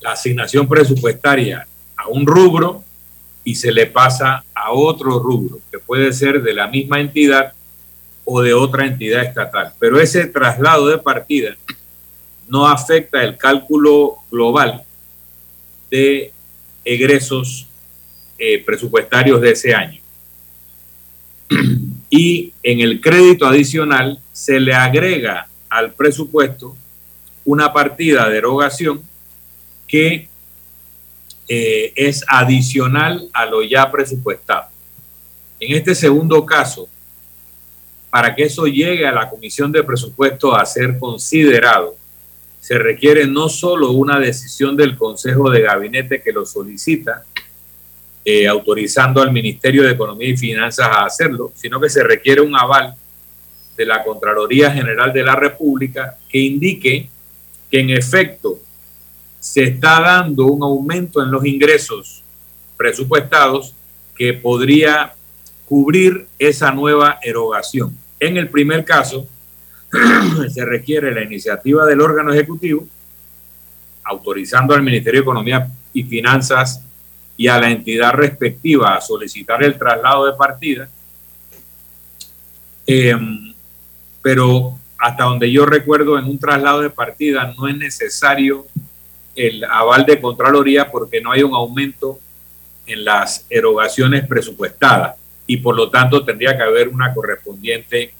la 0.00 0.12
asignación 0.12 0.68
presupuestaria 0.68 1.66
a 1.96 2.08
un 2.08 2.26
rubro 2.26 2.82
y 3.44 3.54
se 3.54 3.70
le 3.70 3.86
pasa 3.86 4.44
a 4.54 4.72
otro 4.72 5.20
rubro, 5.20 5.60
que 5.70 5.78
puede 5.78 6.12
ser 6.12 6.42
de 6.42 6.54
la 6.54 6.66
misma 6.66 7.00
entidad 7.00 7.54
o 8.24 8.40
de 8.40 8.54
otra 8.54 8.86
entidad 8.86 9.24
estatal. 9.24 9.72
Pero 9.78 10.00
ese 10.00 10.26
traslado 10.26 10.88
de 10.88 10.98
partida 10.98 11.56
no 12.48 12.66
afecta 12.66 13.22
el 13.22 13.36
cálculo 13.36 14.16
global 14.30 14.84
de 15.90 16.32
egresos 16.84 17.66
eh, 18.38 18.62
presupuestarios 18.64 19.40
de 19.40 19.50
ese 19.50 19.74
año. 19.74 20.00
Y 22.14 22.52
en 22.62 22.80
el 22.80 23.00
crédito 23.00 23.46
adicional 23.46 24.20
se 24.32 24.60
le 24.60 24.74
agrega 24.74 25.48
al 25.70 25.94
presupuesto 25.94 26.76
una 27.42 27.72
partida 27.72 28.28
de 28.28 28.36
erogación 28.36 29.02
que 29.86 30.28
eh, 31.48 31.92
es 31.96 32.22
adicional 32.28 33.30
a 33.32 33.46
lo 33.46 33.62
ya 33.62 33.90
presupuestado. 33.90 34.66
En 35.58 35.74
este 35.74 35.94
segundo 35.94 36.44
caso, 36.44 36.88
para 38.12 38.34
que 38.34 38.42
eso 38.42 38.66
llegue 38.66 39.06
a 39.06 39.12
la 39.12 39.30
Comisión 39.30 39.72
de 39.72 39.82
Presupuesto 39.82 40.54
a 40.54 40.66
ser 40.66 40.98
considerado, 40.98 41.96
se 42.60 42.78
requiere 42.78 43.26
no 43.26 43.48
solo 43.48 43.92
una 43.92 44.20
decisión 44.20 44.76
del 44.76 44.98
Consejo 44.98 45.48
de 45.48 45.62
Gabinete 45.62 46.20
que 46.20 46.30
lo 46.30 46.44
solicita, 46.44 47.24
eh, 48.22 48.46
autorizando 48.46 49.22
al 49.22 49.32
Ministerio 49.32 49.82
de 49.82 49.92
Economía 49.92 50.28
y 50.28 50.36
Finanzas 50.36 50.88
a 50.88 51.06
hacerlo, 51.06 51.52
sino 51.54 51.80
que 51.80 51.88
se 51.88 52.04
requiere 52.04 52.42
un 52.42 52.54
aval 52.54 52.94
de 53.78 53.86
la 53.86 54.04
Contraloría 54.04 54.70
General 54.70 55.10
de 55.10 55.22
la 55.22 55.34
República 55.34 56.18
que 56.28 56.36
indique 56.36 57.08
que 57.70 57.80
en 57.80 57.88
efecto 57.88 58.58
se 59.40 59.62
está 59.62 60.02
dando 60.02 60.44
un 60.48 60.62
aumento 60.62 61.22
en 61.22 61.30
los 61.30 61.46
ingresos 61.46 62.22
presupuestados 62.76 63.74
que 64.14 64.34
podría 64.34 65.14
cubrir 65.66 66.26
esa 66.38 66.70
nueva 66.72 67.18
erogación. 67.22 68.01
En 68.22 68.36
el 68.36 68.48
primer 68.48 68.84
caso, 68.84 69.26
se 70.48 70.64
requiere 70.64 71.12
la 71.12 71.24
iniciativa 71.24 71.84
del 71.84 72.00
órgano 72.00 72.32
ejecutivo 72.32 72.86
autorizando 74.04 74.74
al 74.74 74.82
Ministerio 74.84 75.18
de 75.18 75.24
Economía 75.24 75.68
y 75.92 76.04
Finanzas 76.04 76.84
y 77.36 77.48
a 77.48 77.58
la 77.58 77.68
entidad 77.68 78.12
respectiva 78.12 78.94
a 78.94 79.00
solicitar 79.00 79.64
el 79.64 79.76
traslado 79.76 80.26
de 80.26 80.34
partida. 80.34 80.88
Em, 82.86 83.52
pero 84.22 84.78
hasta 84.98 85.24
donde 85.24 85.50
yo 85.50 85.66
recuerdo, 85.66 86.16
en 86.16 86.26
un 86.26 86.38
traslado 86.38 86.80
de 86.80 86.90
partida 86.90 87.52
no 87.58 87.66
es 87.66 87.76
necesario 87.76 88.68
el 89.34 89.64
aval 89.64 90.06
de 90.06 90.20
Contraloría 90.20 90.88
porque 90.92 91.20
no 91.20 91.32
hay 91.32 91.42
un 91.42 91.54
aumento 91.54 92.20
en 92.86 93.04
las 93.04 93.46
erogaciones 93.50 94.24
presupuestadas 94.28 95.21
y 95.52 95.58
por 95.58 95.76
lo 95.76 95.90
tanto 95.90 96.24
tendría 96.24 96.56
que 96.56 96.62
haber 96.62 96.88
una 96.88 97.12
correspondiente 97.12 98.14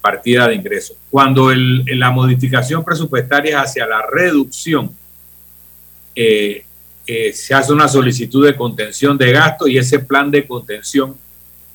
partida 0.00 0.48
de 0.48 0.54
ingresos. 0.54 0.96
Cuando 1.10 1.52
la 1.52 2.10
modificación 2.10 2.82
presupuestaria 2.82 3.58
es 3.58 3.68
hacia 3.68 3.86
la 3.86 4.06
reducción, 4.06 4.90
eh, 6.14 6.64
eh, 7.06 7.32
se 7.34 7.52
hace 7.52 7.74
una 7.74 7.88
solicitud 7.88 8.46
de 8.46 8.56
contención 8.56 9.18
de 9.18 9.32
gasto 9.32 9.68
y 9.68 9.76
ese 9.76 9.98
plan 9.98 10.30
de 10.30 10.46
contención 10.46 11.14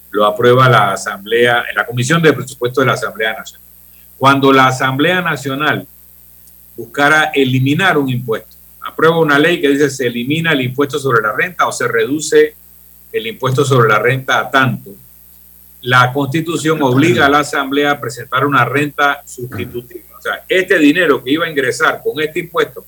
lo 0.10 0.26
aprueba 0.26 0.68
la 0.68 0.94
Asamblea, 0.94 1.64
la 1.76 1.86
Comisión 1.86 2.20
de 2.24 2.34
Presupuesto 2.34 2.82
de 2.82 2.88
la 2.88 2.94
Asamblea 2.94 3.34
Nacional. 3.34 3.68
Cuando 4.18 4.52
la 4.52 4.66
Asamblea 4.66 5.22
Nacional 5.22 5.86
buscara 6.76 7.26
eliminar 7.36 8.00
un 8.00 8.10
impuesto, 8.10 8.58
aprueba 8.84 9.20
una 9.20 9.38
ley 9.38 9.62
que 9.62 9.70
dice 9.70 9.92
se 9.92 10.08
elimina 10.08 10.54
el 10.54 10.62
impuesto 10.62 10.98
sobre 10.98 11.22
la 11.22 11.34
renta 11.34 11.68
o 11.68 11.72
se 11.72 11.88
reduce 11.88 12.56
el 13.12 13.28
impuesto 13.28 13.66
sobre 13.66 13.90
la 13.90 14.00
renta 14.00 14.40
a 14.40 14.50
tanto, 14.50 14.92
la 15.82 16.14
constitución 16.14 16.82
obliga 16.82 17.26
a 17.26 17.30
la 17.30 17.40
asamblea 17.40 17.92
a 17.92 18.00
presentar 18.00 18.46
una 18.46 18.64
renta 18.66 19.24
sustitutiva. 19.26 20.18
O 20.18 20.22
sea, 20.22 20.44
este 20.48 20.78
dinero 20.78 21.24
que 21.24 21.32
iba 21.32 21.46
a 21.46 21.50
ingresar 21.50 22.02
con 22.04 22.22
este 22.22 22.40
impuesto, 22.40 22.86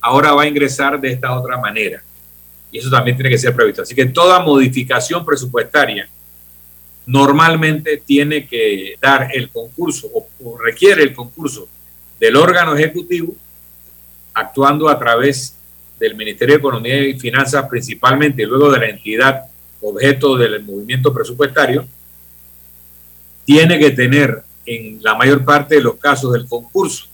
ahora 0.00 0.32
va 0.32 0.42
a 0.42 0.46
ingresar 0.46 1.00
de 1.00 1.12
esta 1.12 1.38
otra 1.38 1.56
manera. 1.56 2.02
Y 2.72 2.78
eso 2.78 2.90
también 2.90 3.16
tiene 3.16 3.30
que 3.30 3.38
ser 3.38 3.54
previsto. 3.54 3.82
Así 3.82 3.94
que 3.94 4.06
toda 4.06 4.40
modificación 4.40 5.24
presupuestaria 5.24 6.08
normalmente 7.06 8.02
tiene 8.04 8.46
que 8.46 8.96
dar 9.00 9.28
el 9.32 9.50
concurso 9.50 10.08
o, 10.12 10.58
requiere 10.58 11.02
el 11.02 11.14
concurso 11.14 11.68
del 12.18 12.36
órgano 12.36 12.74
ejecutivo 12.74 13.34
actuando 14.32 14.88
a 14.88 14.98
través 14.98 15.56
del 15.98 16.16
Ministerio 16.16 16.54
de 16.54 16.58
Economía 16.58 17.00
y 17.06 17.18
Finanzas 17.18 17.66
principalmente 17.68 18.42
y 18.42 18.46
luego 18.46 18.72
de 18.72 18.78
la 18.78 18.88
entidad 18.88 19.44
objeto 19.84 20.36
del 20.36 20.62
movimiento 20.62 21.12
presupuestario 21.12 21.86
tiene 23.44 23.78
que 23.78 23.90
tener 23.90 24.42
en 24.66 25.02
la 25.02 25.14
mayor 25.14 25.44
parte 25.44 25.76
de 25.76 25.82
los 25.82 25.96
casos 25.96 26.32
del 26.32 26.46
concurso 26.46 27.06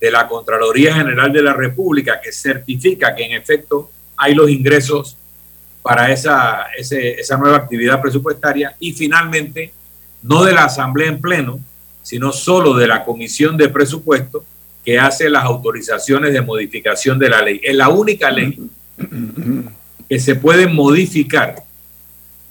de 0.00 0.10
la 0.10 0.28
Contraloría 0.28 0.94
General 0.94 1.32
de 1.32 1.42
la 1.42 1.52
República 1.52 2.20
que 2.22 2.30
certifica 2.32 3.14
que 3.14 3.24
en 3.24 3.32
efecto 3.32 3.90
hay 4.16 4.34
los 4.34 4.48
ingresos 4.50 5.16
para 5.82 6.12
esa, 6.12 6.66
esa 6.76 7.36
nueva 7.36 7.56
actividad 7.56 8.00
presupuestaria 8.00 8.74
y 8.78 8.92
finalmente 8.92 9.72
no 10.22 10.44
de 10.44 10.52
la 10.52 10.64
Asamblea 10.64 11.08
en 11.08 11.20
pleno, 11.20 11.60
sino 12.02 12.32
solo 12.32 12.74
de 12.74 12.86
la 12.86 13.04
Comisión 13.04 13.56
de 13.56 13.68
Presupuesto 13.68 14.44
que 14.84 14.98
hace 14.98 15.28
las 15.28 15.44
autorizaciones 15.44 16.32
de 16.32 16.40
modificación 16.40 17.18
de 17.18 17.28
la 17.28 17.42
ley. 17.42 17.60
Es 17.62 17.74
la 17.74 17.88
única 17.88 18.30
ley 18.30 18.58
que 20.08 20.20
se 20.20 20.36
puede 20.36 20.66
modificar 20.68 21.64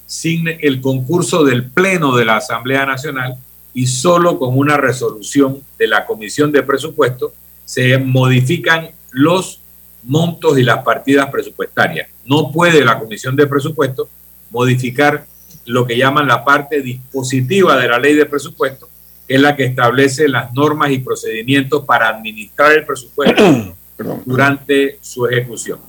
sin 0.06 0.48
el 0.48 0.82
concurso 0.82 1.44
del 1.44 1.66
Pleno 1.66 2.16
de 2.16 2.26
la 2.26 2.38
Asamblea 2.38 2.86
Nacional 2.86 3.36
y 3.74 3.88
solo 3.88 4.40
con 4.40 4.58
una 4.58 4.78
resolución 4.78 5.62
de 5.78 5.88
la 5.88 6.06
Comisión 6.06 6.52
de 6.52 6.64
Presupuesto 6.64 7.34
se 7.66 7.98
modifican 7.98 8.90
los 9.12 9.62
montos 10.04 10.58
y 10.58 10.64
las 10.64 10.84
partidas 10.84 11.30
presupuestarias. 11.30 12.10
No 12.26 12.52
puede 12.52 12.86
la 12.86 13.00
Comisión 13.00 13.36
de 13.36 13.48
Presupuesto 13.48 14.08
modificar 14.52 15.26
lo 15.66 15.86
que 15.86 15.98
llaman 15.98 16.28
la 16.28 16.46
parte 16.46 16.82
dispositiva 16.82 17.78
de 17.78 17.88
la 17.88 18.00
ley 18.00 18.14
de 18.14 18.26
presupuesto, 18.26 18.88
que 19.28 19.36
es 19.36 19.42
la 19.42 19.56
que 19.56 19.66
establece 19.66 20.28
las 20.28 20.54
normas 20.54 20.92
y 20.92 21.00
procedimientos 21.00 21.86
para 21.86 22.10
administrar 22.10 22.72
el 22.74 22.86
presupuesto 22.86 23.44
durante 24.26 25.00
su 25.02 25.26
ejecución. 25.26 25.80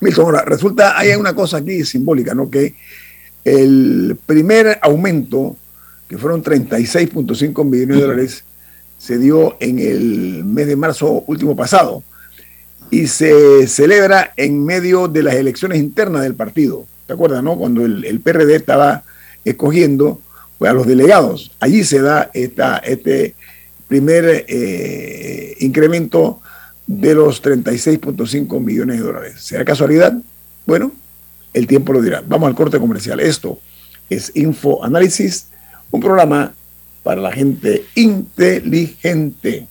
Milton, 0.00 0.24
ahora, 0.26 0.44
resulta, 0.44 0.98
hay 0.98 1.14
una 1.14 1.34
cosa 1.34 1.58
aquí 1.58 1.84
simbólica, 1.84 2.34
¿no? 2.34 2.50
Que 2.50 2.74
el 3.44 4.16
primer 4.26 4.78
aumento, 4.82 5.56
que 6.08 6.18
fueron 6.18 6.42
36.5 6.42 7.64
millones 7.64 7.96
de 7.96 8.02
dólares, 8.02 8.44
se 8.98 9.18
dio 9.18 9.56
en 9.60 9.78
el 9.78 10.44
mes 10.44 10.66
de 10.66 10.76
marzo 10.76 11.24
último 11.26 11.56
pasado 11.56 12.04
y 12.90 13.06
se 13.06 13.66
celebra 13.66 14.32
en 14.36 14.64
medio 14.64 15.08
de 15.08 15.22
las 15.22 15.34
elecciones 15.34 15.78
internas 15.78 16.22
del 16.22 16.34
partido. 16.34 16.86
¿Te 17.06 17.14
acuerdas, 17.14 17.42
no? 17.42 17.56
Cuando 17.56 17.84
el, 17.84 18.20
PRD 18.20 18.54
estaba 18.54 19.02
escogiendo 19.44 20.20
pues, 20.58 20.70
a 20.70 20.74
los 20.74 20.86
delegados. 20.86 21.50
Allí 21.58 21.84
se 21.84 22.00
da 22.00 22.30
esta, 22.32 22.76
este 22.78 23.34
primer 23.88 24.44
eh, 24.46 25.56
incremento 25.60 26.40
de 26.86 27.14
los 27.14 27.42
36.5 27.42 28.60
millones 28.60 28.98
de 28.98 29.02
dólares. 29.02 29.34
¿Será 29.38 29.64
casualidad? 29.64 30.14
Bueno, 30.66 30.92
el 31.52 31.66
tiempo 31.66 31.92
lo 31.92 32.00
dirá. 32.00 32.22
Vamos 32.26 32.48
al 32.48 32.54
corte 32.54 32.78
comercial. 32.78 33.20
Esto 33.20 33.58
es 34.08 34.32
Info 34.34 34.84
Análisis, 34.84 35.48
un 35.90 36.00
programa 36.00 36.52
para 37.02 37.20
la 37.20 37.32
gente 37.32 37.84
inteligente. 37.94 39.66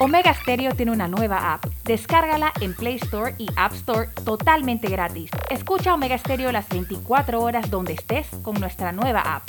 Omega 0.00 0.34
Stereo 0.34 0.74
tiene 0.74 0.90
una 0.90 1.06
nueva 1.06 1.54
app. 1.54 1.64
Descárgala 1.84 2.52
en 2.60 2.74
Play 2.74 2.96
Store 2.96 3.36
y 3.38 3.46
App 3.54 3.72
Store 3.74 4.08
totalmente 4.24 4.88
gratis. 4.88 5.30
Escucha 5.48 5.94
Omega 5.94 6.18
Stereo 6.18 6.50
las 6.50 6.68
24 6.68 7.40
horas 7.40 7.70
donde 7.70 7.92
estés 7.92 8.26
con 8.42 8.58
nuestra 8.58 8.90
nueva 8.90 9.20
app. 9.20 9.48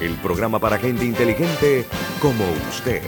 el 0.00 0.14
programa 0.14 0.58
para 0.58 0.78
gente 0.78 1.04
inteligente 1.04 1.84
como 2.20 2.44
usted. 2.70 3.02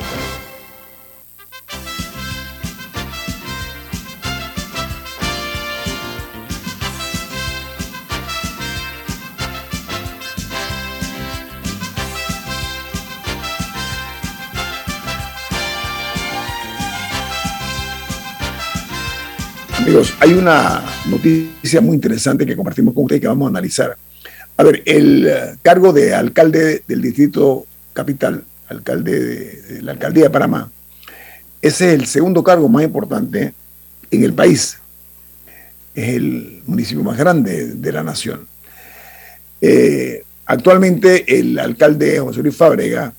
Amigos, 19.78 20.14
hay 20.20 20.33
una 20.33 20.83
noticia 21.11 21.81
muy 21.81 21.96
interesante 21.96 22.46
que 22.46 22.55
compartimos 22.55 22.94
con 22.94 23.05
ustedes 23.05 23.20
que 23.20 23.26
vamos 23.26 23.46
a 23.46 23.48
analizar. 23.50 23.96
A 24.57 24.65
ver, 24.65 24.83
el 24.87 25.27
eh, 25.27 25.57
cargo 25.62 25.93
de 25.93 26.15
alcalde 26.15 26.83
del 26.87 27.03
distrito 27.03 27.67
capital, 27.93 28.45
alcalde 28.69 29.21
de, 29.21 29.83
la 29.83 29.93
alcaldía 29.93 30.25
de 30.25 30.31
Panamá, 30.31 30.71
ese 31.61 31.88
es 31.88 32.01
el 32.01 32.07
segundo 32.07 32.43
cargo 32.43 32.69
más 32.69 32.85
importante 32.85 33.55
en 34.11 34.25
el 34.25 34.35
país. 34.35 34.79
Es 35.95 36.09
el 36.09 36.62
municipio 36.67 37.05
más 37.05 37.17
grande 37.17 37.75
de 37.75 37.93
la 37.93 38.03
nación. 38.03 38.47
Eh, 39.61 40.25
actualmente 40.47 41.38
el 41.38 41.59
alcalde 41.59 42.19
José 42.19 42.43
Luis 42.43 42.57
Fábrega 42.57 43.12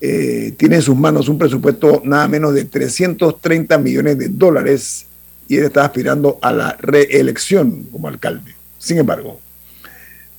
eh, 0.00 0.54
tiene 0.56 0.76
en 0.76 0.82
sus 0.82 0.96
manos 0.96 1.28
un 1.28 1.38
presupuesto 1.38 2.02
nada 2.04 2.28
menos 2.28 2.54
de 2.54 2.64
330 2.64 3.78
millones 3.78 4.18
de 4.18 4.28
dólares 4.28 5.06
y 5.48 5.56
él 5.56 5.64
está 5.64 5.84
aspirando 5.84 6.38
a 6.40 6.52
la 6.52 6.76
reelección 6.78 7.84
como 7.90 8.06
alcalde. 8.06 8.54
Sin 8.78 8.98
embargo, 8.98 9.40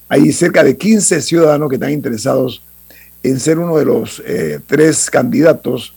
hay 0.09 0.31
cerca 0.33 0.63
de 0.63 0.75
15 0.75 1.21
ciudadanos 1.21 1.69
que 1.69 1.75
están 1.75 1.91
interesados 1.91 2.61
en 3.23 3.39
ser 3.39 3.59
uno 3.59 3.77
de 3.77 3.85
los 3.85 4.21
eh, 4.25 4.59
tres 4.65 5.09
candidatos 5.09 5.93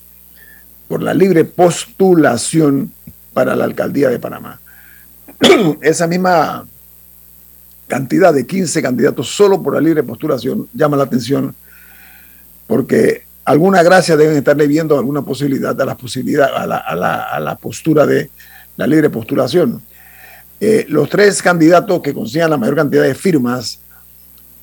por 0.87 1.03
la 1.03 1.15
libre 1.15 1.45
postulación 1.45 2.93
para 3.33 3.57
la 3.57 3.65
alcaldía 3.65 4.11
de 4.11 4.19
Panamá. 4.19 4.61
Esa 5.81 6.07
misma 6.07 6.67
cantidad 7.89 8.33
de 8.33 8.47
15 8.47 8.83
candidatos 8.83 9.29
solo 9.29 9.63
por 9.63 9.75
la 9.75 9.81
libre 9.81 10.03
postulación 10.03 10.69
llama 10.73 10.97
la 10.97 11.05
atención 11.05 11.55
porque 12.67 13.25
alguna 13.45 13.83
gracia 13.83 14.17
deben 14.17 14.37
estarle 14.37 14.67
viendo 14.67 14.99
alguna 14.99 15.23
posibilidad 15.23 15.79
a 15.81 15.85
la 15.85 15.97
posibilidad 15.97 16.55
a 16.55 16.67
la, 16.67 16.77
a 16.77 17.41
la 17.41 17.57
postura 17.57 18.07
de 18.07 18.31
la 18.77 18.87
libre 18.87 19.11
postulación. 19.11 19.83
Eh, 20.61 20.87
los 20.89 21.09
tres 21.09 21.43
candidatos 21.43 22.01
que 22.03 22.15
consigan 22.15 22.51
la 22.51 22.57
mayor 22.57 22.77
cantidad 22.77 23.03
de 23.03 23.15
firmas, 23.15 23.81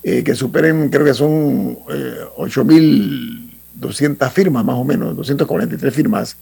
eh, 0.04 0.24
que 0.24 0.36
superen, 0.36 0.90
creo 0.90 1.06
que 1.06 1.14
son 1.14 1.78
eh, 1.90 2.26
8.200 2.38 4.30
firmas 4.32 4.66
más 4.66 4.76
o 4.76 4.84
menos, 4.84 5.16
243 5.16 5.94
firmas, 5.94 6.36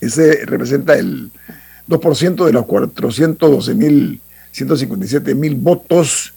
ese 0.00 0.46
representa 0.46 0.94
el 0.94 1.30
2% 1.88 2.46
de 2.46 2.52
los 2.52 2.64
412.157 2.64 5.34
mil 5.34 5.54
votos 5.54 6.34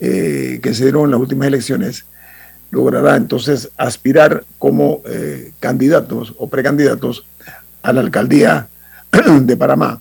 eh, 0.00 0.58
que 0.62 0.74
se 0.74 0.84
dieron 0.84 1.04
en 1.04 1.10
las 1.12 1.20
últimas 1.20 1.48
elecciones, 1.48 2.04
logrará 2.70 3.16
entonces 3.16 3.70
aspirar 3.76 4.44
como 4.58 5.02
candidatos 5.60 6.34
o 6.38 6.48
precandidatos 6.48 7.26
a 7.82 7.92
la 7.92 8.00
alcaldía 8.00 8.68
de 9.42 9.56
Panamá. 9.56 10.00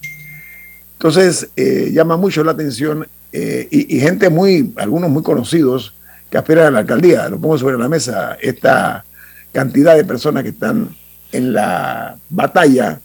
Entonces, 1.01 1.49
eh, 1.55 1.89
llama 1.91 2.15
mucho 2.15 2.43
la 2.43 2.51
atención 2.51 3.07
eh, 3.31 3.67
y, 3.71 3.99
gente 3.99 4.29
muy, 4.29 4.73
algunos 4.77 5.09
muy 5.09 5.23
conocidos 5.23 5.93
que 6.29 6.37
aspiran 6.37 6.67
a 6.67 6.71
la 6.71 6.79
alcaldía. 6.79 7.29
Lo 7.29 7.39
pongo 7.39 7.57
sobre 7.57 7.77
la 7.77 7.87
mesa, 7.87 8.37
esta 8.41 9.05
cantidad 9.51 9.95
de 9.95 10.05
personas 10.05 10.43
que 10.43 10.49
están 10.49 10.89
en 11.31 11.53
la 11.53 12.17
batalla 12.29 12.99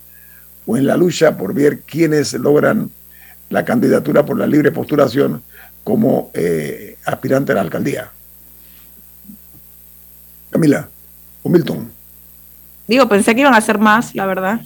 o 0.65 0.77
en 0.77 0.85
la 0.85 0.97
lucha 0.97 1.37
por 1.37 1.53
ver 1.53 1.81
quiénes 1.81 2.33
logran 2.33 2.89
la 3.49 3.63
candidatura 3.63 4.25
por 4.25 4.37
la 4.37 4.47
libre 4.47 4.71
postulación 4.71 5.41
como 5.83 6.31
eh, 6.33 6.97
aspirante 7.05 7.53
a 7.53 7.55
la 7.55 7.61
alcaldía. 7.61 8.11
Camila, 10.49 10.89
o 11.43 11.49
Milton. 11.49 11.91
Digo, 12.87 13.07
pensé 13.07 13.33
que 13.33 13.41
iban 13.41 13.53
a 13.53 13.61
ser 13.61 13.79
más, 13.79 14.13
la 14.15 14.25
verdad. 14.25 14.61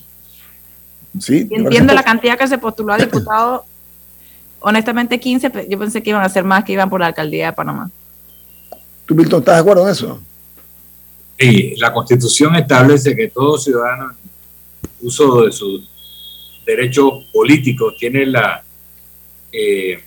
Sí. 1.19 1.47
entiendo 1.51 1.93
la 1.93 2.03
cantidad 2.03 2.37
que 2.37 2.47
se 2.47 2.57
postuló 2.57 2.93
a 2.93 2.97
diputado. 2.97 3.65
honestamente, 4.61 5.19
15, 5.19 5.67
yo 5.69 5.77
pensé 5.77 6.01
que 6.01 6.11
iban 6.11 6.23
a 6.23 6.29
ser 6.29 6.43
más 6.43 6.63
que 6.63 6.73
iban 6.73 6.89
por 6.89 7.01
la 7.01 7.07
alcaldía 7.07 7.47
de 7.47 7.53
Panamá. 7.53 7.91
¿Tú, 9.05 9.13
Milton, 9.13 9.39
estás 9.39 9.55
de 9.55 9.61
acuerdo 9.61 9.83
en 9.83 9.91
eso? 9.91 10.21
Sí, 11.37 11.75
la 11.77 11.91
constitución 11.91 12.55
establece 12.55 13.15
que 13.15 13.27
todo 13.27 13.57
ciudadano, 13.57 14.15
uso 15.01 15.43
de 15.43 15.51
sus 15.51 15.89
derechos 16.65 17.25
políticos, 17.33 17.95
tiene 17.97 18.25
la 18.27 18.63
eh, 19.51 20.03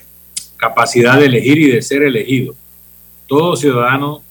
capacidad 0.56 1.18
de 1.18 1.26
elegir 1.26 1.58
y 1.58 1.70
de 1.72 1.82
ser 1.82 2.04
elegido. 2.04 2.54
Todo 3.26 3.56
ciudadano 3.56 4.22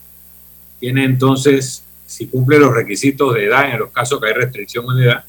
tiene 0.79 1.03
entonces 1.03 1.83
si 2.05 2.27
cumple 2.27 2.59
los 2.59 2.73
requisitos 2.73 3.33
de 3.33 3.45
edad, 3.45 3.69
en 3.71 3.79
los 3.79 3.91
casos 3.91 4.19
que 4.19 4.27
hay 4.27 4.33
restricción 4.33 4.85
de 4.95 5.05
edad, 5.05 5.25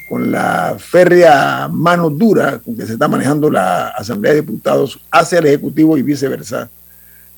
con 0.09 0.30
la 0.30 0.76
férrea 0.78 1.66
mano 1.68 2.09
dura 2.11 2.59
con 2.59 2.76
que 2.76 2.87
se 2.87 2.93
está 2.95 3.09
manejando 3.09 3.51
la 3.51 3.89
Asamblea 3.89 4.35
de 4.35 4.43
Diputados 4.43 5.01
hacia 5.11 5.39
el 5.39 5.47
Ejecutivo 5.47 5.97
y 5.97 6.03
viceversa, 6.03 6.68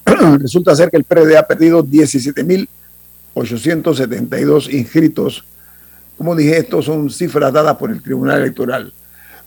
resulta 0.41 0.75
ser 0.75 0.91
que 0.91 0.97
el 0.97 1.05
PRD 1.05 1.37
ha 1.37 1.47
perdido 1.47 1.85
17.872 1.85 4.73
inscritos. 4.73 5.45
Como 6.19 6.35
dije, 6.37 6.59
estos 6.59 6.85
son 6.85 7.11
cifras 7.11 7.53
dadas 7.53 7.77
por 7.77 7.91
el 7.91 8.01
Tribunal 8.03 8.41
Electoral. 8.41 8.93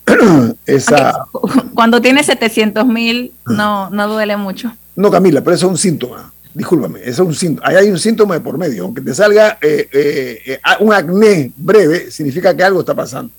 Esa... 0.66 1.26
Cuando 1.74 2.02
tiene 2.02 2.24
700 2.24 2.88
mil, 2.88 3.34
no, 3.46 3.90
no 3.90 4.08
duele 4.08 4.38
mucho. 4.38 4.72
No, 4.96 5.12
Camila, 5.12 5.42
pero 5.42 5.56
eso 5.56 5.66
es 5.68 5.72
un 5.72 5.78
síntoma. 5.78 6.32
Discúlpame, 6.58 7.02
eso 7.02 7.12
es 7.12 7.20
un 7.20 7.36
síntoma. 7.36 7.68
Ahí 7.68 7.76
hay 7.76 7.92
un 7.92 8.00
síntoma 8.00 8.34
de 8.34 8.42
por 8.42 8.58
medio. 8.58 8.86
Aunque 8.86 9.00
te 9.00 9.14
salga 9.14 9.60
eh, 9.62 9.88
eh, 9.92 10.42
eh, 10.44 10.60
un 10.80 10.92
acné 10.92 11.52
breve, 11.56 12.10
significa 12.10 12.58
que 12.58 12.64
algo 12.64 12.80
está 12.80 12.96
pasando. 12.96 13.32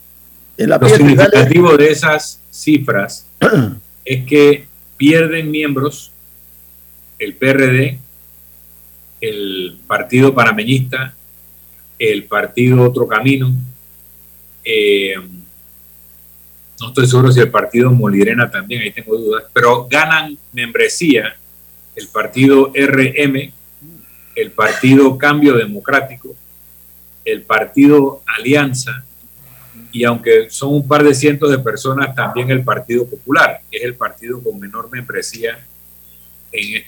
En 0.57 0.71
la 0.71 0.79
Lo 0.79 0.89
significativo 0.89 1.77
de 1.77 1.91
esas 1.91 2.41
cifras 2.53 3.27
es 4.05 4.25
que 4.25 4.67
pierden 4.97 5.51
miembros 5.51 6.13
el 7.19 7.35
PRD, 7.35 7.99
el 9.21 9.81
Partido 9.89 10.33
Panameñista, 10.33 11.13
el 11.99 12.23
Partido 12.23 12.85
Otro 12.85 13.09
Camino, 13.09 13.53
eh, 14.65 15.17
no 16.81 16.89
estoy 16.89 17.09
seguro 17.09 17.33
si 17.33 17.41
el 17.41 17.51
partido 17.51 17.91
Molirena 17.91 18.49
también, 18.49 18.83
ahí 18.83 18.93
tengo 18.93 19.17
dudas, 19.17 19.47
pero 19.53 19.89
ganan 19.91 20.39
membresía 20.53 21.37
el 21.99 22.07
partido 22.09 22.73
RM, 22.75 23.53
el 24.37 24.51
partido 24.53 25.19
Cambio 25.19 25.57
Democrático, 25.57 26.37
el 27.25 27.43
partido 27.43 28.23
Alianza, 28.39 29.05
y 29.91 30.05
aunque 30.05 30.49
son 30.49 30.75
un 30.75 30.87
par 30.87 31.03
de 31.03 31.15
cientos 31.15 31.51
de 31.51 31.59
personas, 31.59 32.15
también 32.15 32.51
el 32.51 32.63
Partido 32.63 33.07
Popular, 33.07 33.61
que 33.71 33.79
es 33.79 33.85
el 33.85 33.95
partido 33.95 34.41
con 34.41 34.59
menor 34.61 34.89
membresía 34.91 35.59
en, 36.53 36.83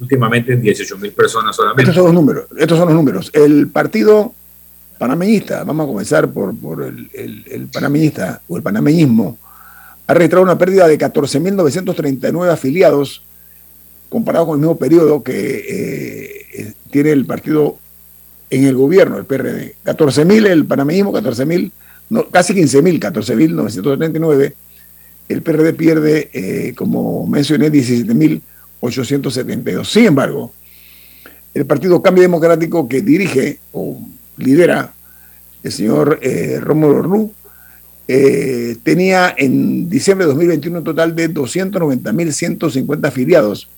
últimamente 0.00 0.52
en 0.52 0.62
18 0.62 0.96
mil 0.98 1.12
personas 1.12 1.54
solamente. 1.54 1.82
Estos 1.82 1.96
son 1.96 2.04
los 2.06 2.14
números, 2.14 2.46
estos 2.56 2.78
son 2.78 2.88
los 2.88 2.96
números. 2.96 3.30
El 3.34 3.68
partido 3.68 4.32
panameñista, 4.98 5.64
vamos 5.64 5.84
a 5.84 5.88
comenzar 5.88 6.30
por, 6.30 6.54
el, 6.82 7.10
el, 7.46 7.66
panameñista 7.66 8.40
o 8.48 8.56
el 8.56 8.62
panameñismo, 8.62 9.38
ha 10.06 10.14
registrado 10.14 10.44
una 10.44 10.56
pérdida 10.56 10.86
de 10.86 10.98
14.939 10.98 12.50
afiliados 12.50 13.22
comparado 14.08 14.46
con 14.46 14.54
el 14.54 14.60
mismo 14.60 14.78
periodo 14.78 15.22
que 15.22 15.66
eh, 15.68 16.72
tiene 16.90 17.10
el 17.10 17.26
partido 17.26 17.78
en 18.50 18.64
el 18.64 18.74
gobierno, 18.74 19.16
el 19.18 19.24
PRD. 19.24 19.76
14.000 19.84 20.46
el 20.46 20.66
panameñismo, 20.66 21.12
14.000, 21.12 21.70
no, 22.10 22.28
casi 22.28 22.52
15.000, 22.54 23.00
14.939. 23.00 24.52
El 25.28 25.42
PRD 25.42 25.72
pierde, 25.72 26.30
eh, 26.32 26.72
como 26.76 27.26
mencioné, 27.26 27.72
17.872. 27.72 29.84
Sin 29.84 30.04
embargo, 30.06 30.52
el 31.52 31.66
Partido 31.66 32.00
Cambio 32.02 32.22
Democrático 32.22 32.88
que 32.88 33.02
dirige 33.02 33.58
o 33.72 33.98
lidera 34.36 34.92
el 35.62 35.72
señor 35.72 36.18
eh, 36.22 36.60
Rómulo 36.60 37.32
eh, 38.08 38.76
tenía 38.84 39.34
en 39.36 39.88
diciembre 39.88 40.26
de 40.26 40.32
2021 40.32 40.78
un 40.78 40.84
total 40.84 41.16
de 41.16 41.28
290.150 41.28 43.08
afiliados 43.08 43.68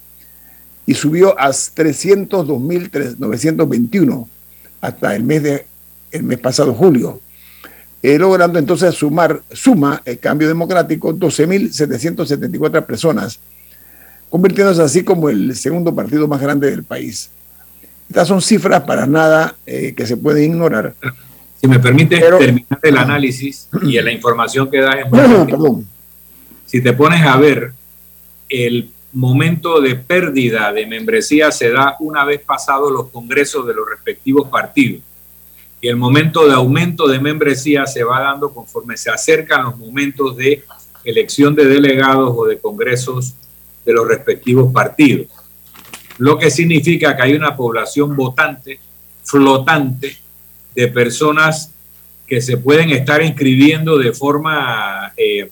y 0.89 0.95
subió 0.95 1.39
a 1.39 1.51
302.921 1.51 4.26
hasta 4.80 5.14
el 5.14 5.22
mes, 5.22 5.43
de, 5.43 5.66
el 6.11 6.22
mes 6.22 6.39
pasado, 6.39 6.72
julio, 6.72 7.20
eh, 8.03 8.18
logrando 8.18 8.59
entonces 8.59 8.95
sumar, 8.95 9.43
suma 9.53 10.01
el 10.07 10.18
cambio 10.18 10.49
democrático 10.49 11.14
12.774 11.14 12.86
personas, 12.86 13.39
convirtiéndose 14.30 14.80
así 14.80 15.05
como 15.05 15.28
el 15.28 15.55
segundo 15.55 15.95
partido 15.95 16.26
más 16.26 16.41
grande 16.41 16.70
del 16.70 16.84
país. 16.84 17.28
Estas 18.09 18.26
son 18.26 18.41
cifras 18.41 18.84
para 18.84 19.05
nada 19.05 19.57
eh, 19.66 19.93
que 19.95 20.07
se 20.07 20.16
pueden 20.16 20.53
ignorar. 20.53 20.95
Si 21.61 21.68
me 21.68 21.80
permite 21.80 22.18
terminar 22.18 22.80
el 22.82 22.97
análisis 22.97 23.68
y 23.82 24.01
la 24.01 24.11
información 24.11 24.70
que 24.70 24.80
da 24.80 24.97
Si 26.64 26.80
te 26.80 26.95
pones 26.95 27.20
a 27.26 27.36
ver, 27.36 27.74
el 28.49 28.91
momento 29.12 29.80
de 29.80 29.96
pérdida 29.96 30.72
de 30.72 30.86
membresía 30.86 31.50
se 31.50 31.70
da 31.70 31.96
una 32.00 32.24
vez 32.24 32.40
pasados 32.40 32.92
los 32.92 33.09
congresos 33.09 33.66
de 33.66 33.74
los 33.74 33.88
respectivos 33.88 34.48
partidos. 34.48 35.02
Y 35.80 35.88
el 35.88 35.96
momento 35.96 36.46
de 36.46 36.54
aumento 36.54 37.06
de 37.06 37.20
membresía 37.20 37.86
se 37.86 38.02
va 38.02 38.20
dando 38.20 38.52
conforme 38.52 38.96
se 38.96 39.11
acercan 39.11 39.64
los 39.64 39.78
momentos 39.78 40.36
de 40.36 40.64
elección 41.04 41.54
de 41.54 41.64
delegados 41.64 42.32
o 42.36 42.46
de 42.46 42.59
congresos 42.59 43.34
de 43.84 43.92
los 43.92 44.06
respectivos 44.06 44.72
partidos 44.72 45.28
lo 46.18 46.36
que 46.36 46.50
significa 46.50 47.16
que 47.16 47.22
hay 47.22 47.34
una 47.34 47.56
población 47.56 48.14
votante, 48.14 48.78
flotante, 49.22 50.16
de 50.74 50.88
personas 50.88 51.72
que 52.26 52.40
se 52.40 52.56
pueden 52.59 52.90
estar 52.90 53.22
inscribiendo 53.22 53.96
de 53.96 54.12
forma, 54.12 55.12
eh, 55.16 55.50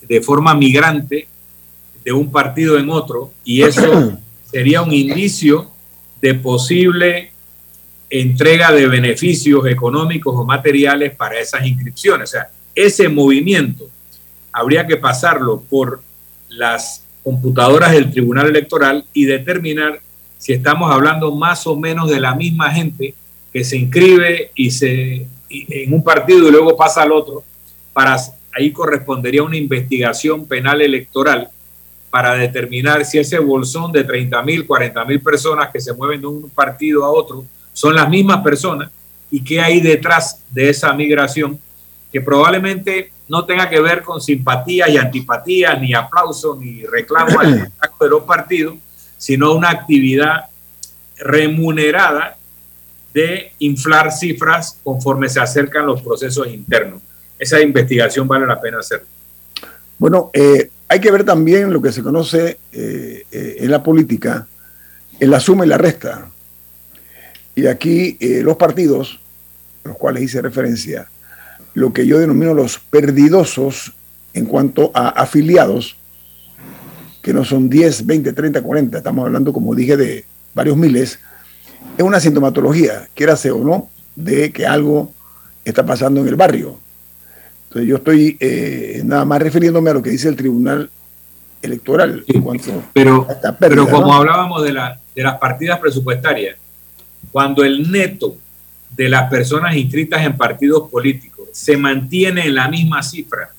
de 0.00 0.20
forma 0.20 0.54
migrante 0.54 1.28
de 2.04 2.12
un 2.12 2.30
partido 2.30 2.78
en 2.78 2.90
otro, 2.90 3.32
y 3.44 3.62
eso 3.62 4.18
sería 4.50 4.82
un 4.82 4.92
indicio 4.92 5.70
de 6.20 6.34
posible 6.34 7.32
entrega 8.10 8.70
de 8.72 8.86
beneficios 8.86 9.66
económicos 9.66 10.34
o 10.36 10.44
materiales 10.44 11.16
para 11.16 11.40
esas 11.40 11.66
inscripciones. 11.66 12.30
O 12.30 12.32
sea, 12.32 12.50
ese 12.74 13.08
movimiento 13.08 13.88
habría 14.52 14.86
que 14.86 14.96
pasarlo 14.96 15.60
por 15.60 16.00
las 16.48 17.04
computadoras 17.22 17.92
del 17.92 18.10
Tribunal 18.10 18.48
Electoral 18.48 19.04
y 19.12 19.24
determinar 19.24 20.00
si 20.38 20.52
estamos 20.52 20.92
hablando 20.92 21.34
más 21.34 21.66
o 21.66 21.74
menos 21.76 22.08
de 22.10 22.20
la 22.20 22.34
misma 22.34 22.70
gente 22.70 23.14
que 23.52 23.64
se 23.64 23.78
inscribe 23.78 24.50
y 24.54 24.70
se 24.70 25.26
en 25.48 25.94
un 25.94 26.02
partido 26.02 26.48
y 26.48 26.50
luego 26.50 26.76
pasa 26.76 27.02
al 27.02 27.12
otro, 27.12 27.44
para 27.92 28.16
ahí 28.52 28.72
correspondería 28.72 29.42
una 29.42 29.56
investigación 29.56 30.46
penal 30.46 30.80
electoral 30.80 31.50
para 32.14 32.36
determinar 32.36 33.04
si 33.04 33.18
ese 33.18 33.40
bolsón 33.40 33.90
de 33.90 34.04
30 34.04 34.40
mil, 34.44 34.64
40 34.68 35.04
mil 35.04 35.20
personas 35.20 35.70
que 35.72 35.80
se 35.80 35.92
mueven 35.92 36.20
de 36.20 36.28
un 36.28 36.48
partido 36.48 37.04
a 37.04 37.10
otro 37.10 37.44
son 37.72 37.92
las 37.92 38.08
mismas 38.08 38.40
personas 38.40 38.88
y 39.32 39.42
qué 39.42 39.60
hay 39.60 39.80
detrás 39.80 40.40
de 40.48 40.70
esa 40.70 40.92
migración 40.92 41.58
que 42.12 42.20
probablemente 42.20 43.10
no 43.26 43.44
tenga 43.44 43.68
que 43.68 43.80
ver 43.80 44.04
con 44.04 44.20
simpatía 44.20 44.88
y 44.88 44.96
antipatía, 44.96 45.74
ni 45.74 45.92
aplauso, 45.92 46.56
ni 46.56 46.84
reclamo 46.86 47.40
al 47.40 47.72
de 48.00 48.08
los 48.08 48.22
partidos, 48.22 48.76
sino 49.18 49.52
una 49.52 49.70
actividad 49.70 50.44
remunerada 51.16 52.36
de 53.12 53.54
inflar 53.58 54.12
cifras 54.12 54.78
conforme 54.84 55.28
se 55.28 55.40
acercan 55.40 55.84
los 55.84 56.00
procesos 56.00 56.46
internos. 56.46 57.02
Esa 57.36 57.60
investigación 57.60 58.28
vale 58.28 58.46
la 58.46 58.60
pena 58.60 58.78
hacer. 58.78 59.04
Bueno, 59.98 60.30
eh, 60.32 60.70
hay 60.88 61.00
que 61.00 61.10
ver 61.10 61.24
también 61.24 61.72
lo 61.72 61.80
que 61.80 61.92
se 61.92 62.02
conoce 62.02 62.58
eh, 62.72 63.24
eh, 63.30 63.56
en 63.60 63.70
la 63.70 63.82
política, 63.82 64.46
en 65.18 65.30
la 65.30 65.40
suma 65.40 65.64
y 65.64 65.68
la 65.68 65.78
resta. 65.78 66.28
Y 67.54 67.66
aquí 67.66 68.18
los 68.42 68.56
partidos, 68.56 69.20
a 69.84 69.88
los 69.88 69.96
cuales 69.96 70.24
hice 70.24 70.42
referencia, 70.42 71.08
lo 71.72 71.92
que 71.92 72.06
yo 72.06 72.18
denomino 72.18 72.52
los 72.52 72.78
perdidosos 72.78 73.92
en 74.32 74.46
cuanto 74.46 74.90
a 74.92 75.08
afiliados, 75.08 75.96
que 77.22 77.32
no 77.32 77.44
son 77.44 77.70
10, 77.70 78.06
20, 78.06 78.32
30, 78.32 78.62
40, 78.62 78.98
estamos 78.98 79.24
hablando, 79.24 79.52
como 79.52 79.74
dije, 79.74 79.96
de 79.96 80.24
varios 80.52 80.76
miles, 80.76 81.18
es 81.96 82.04
una 82.04 82.20
sintomatología, 82.20 83.08
quierase 83.14 83.50
o 83.50 83.64
no, 83.64 83.88
de 84.16 84.52
que 84.52 84.66
algo 84.66 85.12
está 85.64 85.86
pasando 85.86 86.20
en 86.20 86.28
el 86.28 86.36
barrio. 86.36 86.78
Entonces 87.74 87.90
yo 87.90 87.96
estoy 87.96 88.36
eh, 88.38 89.02
nada 89.04 89.24
más 89.24 89.42
refiriéndome 89.42 89.90
a 89.90 89.94
lo 89.94 90.02
que 90.02 90.10
dice 90.10 90.28
el 90.28 90.36
Tribunal 90.36 90.88
Electoral. 91.60 92.24
cuanto 92.40 92.84
pero, 92.92 93.26
pero 93.58 93.88
como 93.88 94.14
hablábamos 94.14 94.62
de, 94.62 94.72
la, 94.72 95.00
de 95.12 95.22
las 95.24 95.38
partidas 95.38 95.80
presupuestarias, 95.80 96.56
cuando 97.32 97.64
el 97.64 97.90
neto 97.90 98.36
de 98.92 99.08
las 99.08 99.28
personas 99.28 99.74
inscritas 99.74 100.24
en 100.24 100.36
partidos 100.36 100.88
políticos 100.88 101.48
se 101.50 101.76
mantiene 101.76 102.46
en 102.46 102.54
la 102.54 102.68
misma 102.68 103.02
cifra. 103.02 103.50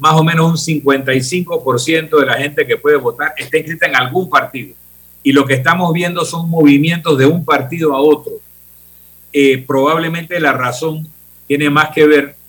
Más 0.00 0.14
o 0.14 0.24
menos 0.24 0.50
un 0.50 0.56
55% 0.56 2.18
de 2.18 2.26
la 2.26 2.34
gente 2.34 2.66
que 2.66 2.76
puede 2.76 2.96
votar 2.96 3.34
está 3.36 3.56
inscrita 3.56 3.86
en 3.86 3.94
algún 3.94 4.28
partido. 4.28 4.74
y 5.22 5.30
lo 5.30 5.46
que 5.46 5.54
estamos 5.54 5.92
viendo 5.92 6.24
son 6.24 6.50
movimientos 6.50 7.16
de 7.16 7.26
un 7.26 7.44
partido 7.44 7.94
a 7.94 8.00
otro. 8.00 8.32
Eh, 9.32 9.64
probablemente 9.64 10.40
la 10.40 10.54
razón 10.54 11.06
tiene 11.46 11.70
más 11.70 11.90
que 11.90 12.04
ver 12.04 12.39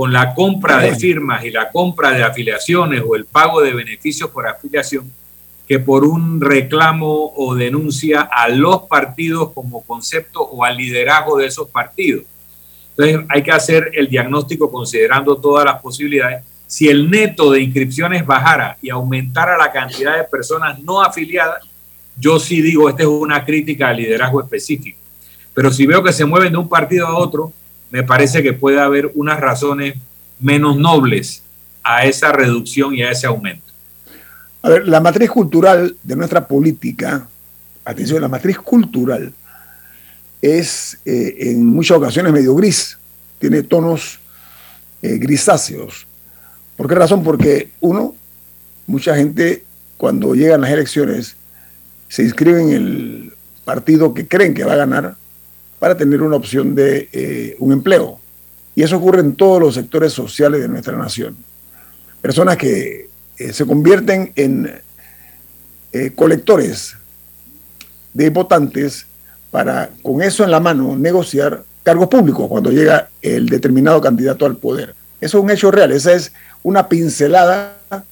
con 0.00 0.14
la 0.14 0.32
compra 0.32 0.78
de 0.78 0.96
firmas 0.96 1.44
y 1.44 1.50
la 1.50 1.70
compra 1.70 2.12
de 2.12 2.22
afiliaciones 2.22 3.02
o 3.06 3.16
el 3.16 3.26
pago 3.26 3.60
de 3.60 3.74
beneficios 3.74 4.30
por 4.30 4.48
afiliación 4.48 5.12
que 5.68 5.78
por 5.78 6.04
un 6.04 6.40
reclamo 6.40 7.34
o 7.36 7.54
denuncia 7.54 8.22
a 8.22 8.48
los 8.48 8.84
partidos 8.84 9.52
como 9.52 9.82
concepto 9.82 10.40
o 10.40 10.64
al 10.64 10.78
liderazgo 10.78 11.36
de 11.36 11.48
esos 11.48 11.68
partidos. 11.68 12.24
Entonces 12.96 13.26
hay 13.28 13.42
que 13.42 13.52
hacer 13.52 13.90
el 13.92 14.08
diagnóstico 14.08 14.70
considerando 14.70 15.36
todas 15.36 15.66
las 15.66 15.82
posibilidades. 15.82 16.44
Si 16.66 16.88
el 16.88 17.10
neto 17.10 17.50
de 17.50 17.60
inscripciones 17.60 18.24
bajara 18.24 18.78
y 18.80 18.88
aumentara 18.88 19.58
la 19.58 19.70
cantidad 19.70 20.16
de 20.16 20.24
personas 20.24 20.82
no 20.82 21.02
afiliadas, 21.02 21.62
yo 22.16 22.40
sí 22.40 22.62
digo, 22.62 22.88
esta 22.88 23.02
es 23.02 23.08
una 23.10 23.44
crítica 23.44 23.90
al 23.90 23.98
liderazgo 23.98 24.40
específico. 24.40 24.98
Pero 25.52 25.70
si 25.70 25.84
veo 25.84 26.02
que 26.02 26.14
se 26.14 26.24
mueven 26.24 26.52
de 26.52 26.58
un 26.58 26.70
partido 26.70 27.06
a 27.06 27.18
otro, 27.18 27.52
me 27.90 28.02
parece 28.02 28.42
que 28.42 28.52
puede 28.52 28.80
haber 28.80 29.10
unas 29.14 29.40
razones 29.40 29.94
menos 30.38 30.76
nobles 30.76 31.42
a 31.82 32.04
esa 32.04 32.32
reducción 32.32 32.94
y 32.94 33.02
a 33.02 33.10
ese 33.10 33.26
aumento. 33.26 33.72
A 34.62 34.68
ver, 34.68 34.86
la 34.86 35.00
matriz 35.00 35.30
cultural 35.30 35.96
de 36.02 36.16
nuestra 36.16 36.46
política, 36.46 37.26
atención, 37.84 38.20
la 38.20 38.28
matriz 38.28 38.58
cultural 38.58 39.32
es 40.42 40.98
eh, 41.04 41.36
en 41.40 41.66
muchas 41.66 41.98
ocasiones 41.98 42.32
medio 42.32 42.54
gris, 42.54 42.98
tiene 43.38 43.62
tonos 43.62 44.18
eh, 45.02 45.16
grisáceos. 45.18 46.06
¿Por 46.76 46.88
qué 46.88 46.94
razón? 46.94 47.22
Porque 47.22 47.70
uno, 47.80 48.14
mucha 48.86 49.16
gente 49.16 49.64
cuando 49.96 50.34
llegan 50.34 50.60
las 50.60 50.70
elecciones 50.70 51.36
se 52.08 52.22
inscribe 52.22 52.62
en 52.62 52.70
el 52.70 53.32
partido 53.64 54.12
que 54.14 54.26
creen 54.26 54.54
que 54.54 54.64
va 54.64 54.72
a 54.74 54.76
ganar 54.76 55.16
para 55.80 55.96
tener 55.96 56.22
una 56.22 56.36
opción 56.36 56.76
de 56.76 57.08
eh, 57.12 57.56
un 57.58 57.72
empleo. 57.72 58.20
Y 58.76 58.84
eso 58.84 58.98
ocurre 58.98 59.18
en 59.20 59.34
todos 59.34 59.60
los 59.60 59.74
sectores 59.74 60.12
sociales 60.12 60.60
de 60.60 60.68
nuestra 60.68 60.96
nación. 60.96 61.36
Personas 62.22 62.56
que 62.56 63.08
se 63.52 63.66
convierten 63.66 64.32
en 64.36 64.80
colectores 66.14 66.94
de 68.12 68.30
votantes 68.30 69.06
para 69.50 69.90
con 70.02 70.22
eso 70.22 70.44
en 70.44 70.50
la 70.50 70.60
mano 70.60 70.96
negociar 70.96 71.64
cargos 71.82 72.08
públicos 72.08 72.46
cuando 72.48 72.70
llega 72.70 73.08
el 73.22 73.48
determinado 73.48 74.00
candidato 74.00 74.46
al 74.46 74.56
poder. 74.56 74.94
Eso 75.20 75.38
es 75.38 75.44
un 75.44 75.50
hecho 75.50 75.70
real, 75.70 75.92
esa 75.92 76.12
es 76.12 76.32
una 76.62 76.88
pincelada 76.88 77.76
de 77.90 78.02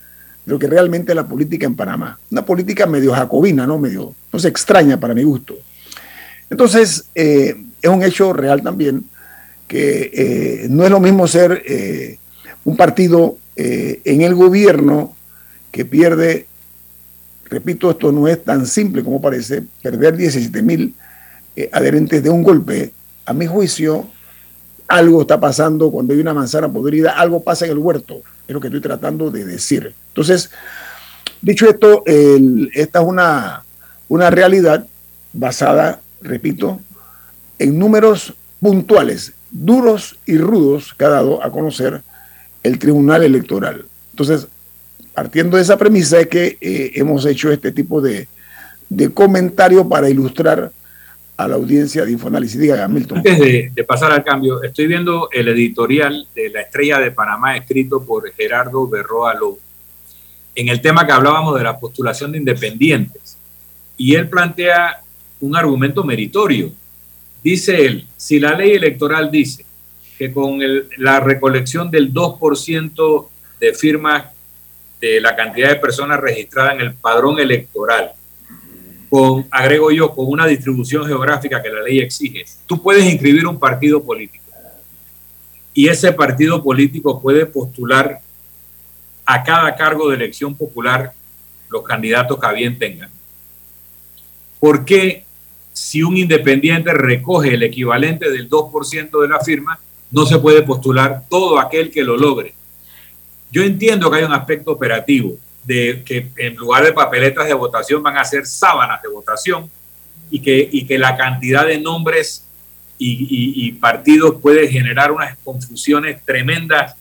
lo 0.46 0.58
que 0.58 0.66
realmente 0.66 1.12
es 1.12 1.16
la 1.16 1.26
política 1.26 1.66
en 1.66 1.76
Panamá. 1.76 2.18
Una 2.30 2.44
política 2.44 2.86
medio 2.86 3.12
jacobina, 3.12 3.66
¿no? 3.66 3.78
Medio, 3.78 4.14
no 4.32 4.38
se 4.38 4.48
extraña 4.48 4.98
para 4.98 5.14
mi 5.14 5.22
gusto. 5.22 5.54
Entonces, 6.51 7.07
eh, 7.14 7.55
es 7.80 7.90
un 7.90 8.03
hecho 8.03 8.32
real 8.32 8.62
también 8.62 9.05
que 9.68 10.11
eh, 10.12 10.66
no 10.70 10.84
es 10.84 10.90
lo 10.90 10.99
mismo 10.99 11.28
ser 11.28 11.62
eh, 11.66 12.18
un 12.64 12.76
partido 12.76 13.36
en 13.61 14.22
el 14.22 14.36
gobierno 14.36 15.16
que 15.72 15.84
pierde, 15.84 16.46
repito, 17.46 17.90
esto 17.90 18.12
no 18.12 18.28
es 18.28 18.44
tan 18.44 18.64
simple 18.66 19.03
como 19.03 19.20
parece, 19.20 19.64
perder 19.82 20.16
17 20.16 20.62
mil 20.62 20.94
eh, 21.57 21.68
adherentes 21.72 22.22
de 22.22 22.30
un 22.30 22.44
golpe, 22.44 22.92
a 23.26 23.32
mi 23.32 23.49
juicio, 23.49 24.07
algo 24.86 25.22
está 25.22 25.40
pasando 25.40 25.90
cuando 25.90 26.14
hay 26.14 26.20
una 26.20 26.32
manzana 26.32 26.68
podrida, 26.68 27.18
algo 27.18 27.42
pasa 27.42 27.64
en 27.64 27.72
el 27.72 27.78
huerto, 27.78 28.22
es 28.46 28.55
lo 28.55 28.61
que 28.61 28.68
estoy 28.68 28.80
tratando 28.80 29.28
de 29.32 29.44
decir. 29.44 29.92
Entonces, 30.07 30.51
dicho 31.42 31.68
esto, 31.68 32.05
esta 32.07 33.01
es 33.01 33.05
una, 33.05 33.64
una 34.09 34.30
realidad 34.30 34.86
basada, 35.32 36.01
repito, 36.20 36.80
en 37.58 37.78
números 37.78 38.34
puntuales, 38.60 39.32
duros 39.50 40.18
y 40.26 40.38
rudos 40.38 40.94
que 40.94 41.04
ha 41.04 41.10
dado 41.10 41.42
a 41.42 41.50
conocer 41.50 42.02
el 42.62 42.78
Tribunal 42.78 43.22
Electoral. 43.22 43.84
Entonces, 44.12 44.48
partiendo 45.14 45.56
de 45.56 45.62
esa 45.62 45.76
premisa 45.76 46.20
es 46.20 46.26
que 46.26 46.58
eh, 46.60 46.92
hemos 46.94 47.24
hecho 47.26 47.50
este 47.50 47.72
tipo 47.72 48.00
de, 48.00 48.28
de 48.88 49.12
comentario 49.12 49.88
para 49.88 50.08
ilustrar 50.08 50.72
a 51.36 51.46
la 51.46 51.54
audiencia 51.54 52.04
de 52.04 52.12
Infoanálisis. 52.12 52.58
Diga, 52.58 52.86
Milton. 52.88 53.18
Antes 53.18 53.38
de, 53.38 53.84
pasar 53.84 54.10
al 54.10 54.24
cambio, 54.24 54.62
estoy 54.62 54.88
viendo 54.88 55.28
el 55.32 55.48
editorial 55.48 56.26
de 56.34 56.50
La 56.50 56.62
Estrella 56.62 56.98
de 56.98 57.12
Panamá 57.12 57.56
escrito 57.56 58.04
por 58.04 58.30
Gerardo 58.32 58.88
Berroa 58.88 59.34
Lobo 59.34 59.58
en 60.58 60.68
el 60.68 60.80
tema 60.80 61.06
que 61.06 61.12
hablábamos 61.12 61.56
de 61.56 61.62
la 61.62 61.78
postulación 61.78 62.32
de 62.32 62.38
independientes. 62.38 63.38
Y 63.96 64.16
él 64.16 64.28
plantea 64.28 65.02
un 65.41 65.57
argumento 65.57 66.05
meritorio. 66.05 66.72
Dice 67.43 67.84
él, 67.84 68.07
si 68.16 68.41
la 68.41 68.55
ley 68.55 68.72
electoral 68.72 69.30
dice 69.30 69.64
que 70.18 70.32
con 70.32 70.59
la 70.97 71.20
recolección 71.20 71.91
del 71.91 72.12
2% 72.12 73.28
de 73.61 73.74
firmas 73.74 74.26
de 75.01 75.20
la 75.20 75.36
cantidad 75.36 75.68
de 75.68 75.76
personas 75.76 76.20
registradas 76.20 76.74
en 76.74 76.80
el 76.80 76.95
padrón 76.95 77.39
electoral 77.39 78.12
con, 79.09 79.47
agrego 79.51 79.91
yo, 79.91 80.14
con 80.14 80.26
una 80.26 80.47
distribución 80.47 81.07
geográfica 81.07 81.62
que 81.62 81.70
la 81.70 81.82
ley 81.82 82.01
exige, 82.01 82.45
tú 82.66 82.82
puedes 82.82 83.05
inscribir 83.05 83.47
un 83.47 83.59
partido 83.59 84.03
político 84.03 84.45
y 85.72 85.86
ese 85.86 86.12
partido 86.12 86.61
político 86.61 87.22
puede 87.22 87.47
postular 87.47 88.20
a 89.24 89.45
cada 89.45 89.76
cargo 89.76 90.09
de 90.09 90.16
elección 90.16 90.55
popular 90.55 91.12
los 91.70 91.84
candidatos 91.84 92.36
que 92.41 92.53
bien 92.55 92.76
tengan. 92.76 93.11
¿Por 94.59 94.84
qué 94.84 95.24
si 95.78 96.02
un 96.02 96.16
independiente 96.16 96.92
recoge 96.92 97.54
el 97.54 97.62
equivalente 97.62 98.30
del 98.30 98.50
2% 98.50 99.22
de 99.22 99.28
la 99.28 99.38
firma, 99.38 99.78
no 100.10 100.26
se 100.26 100.38
puede 100.40 100.62
postular 100.62 101.22
todo 101.30 101.60
aquel 101.60 101.92
que 101.92 102.02
lo 102.02 102.16
logre? 102.16 102.52
Yo 103.52 103.62
entiendo 103.62 104.10
que 104.10 104.18
hay 104.18 104.24
un 104.24 104.32
aspecto 104.32 104.72
operativo, 104.72 105.36
de 105.64 106.02
que 106.04 106.30
en 106.36 106.56
lugar 106.56 106.84
de 106.84 106.92
papeletas 106.92 107.46
de 107.46 107.54
votación 107.54 108.02
van 108.02 108.16
a 108.18 108.24
ser 108.24 108.44
sábanas 108.44 109.00
de 109.02 109.08
votación 109.08 109.70
y 110.30 110.40
que, 110.40 110.68
y 110.72 110.84
que 110.84 110.98
la 110.98 111.16
cantidad 111.16 111.64
de 111.64 111.78
nombres 111.78 112.44
y, 112.98 113.70
partidos 113.74 114.40
puede 114.42 114.66
generar 114.66 115.12
unas 115.12 115.38
confusiones 115.44 116.24
tremendas 116.24 116.96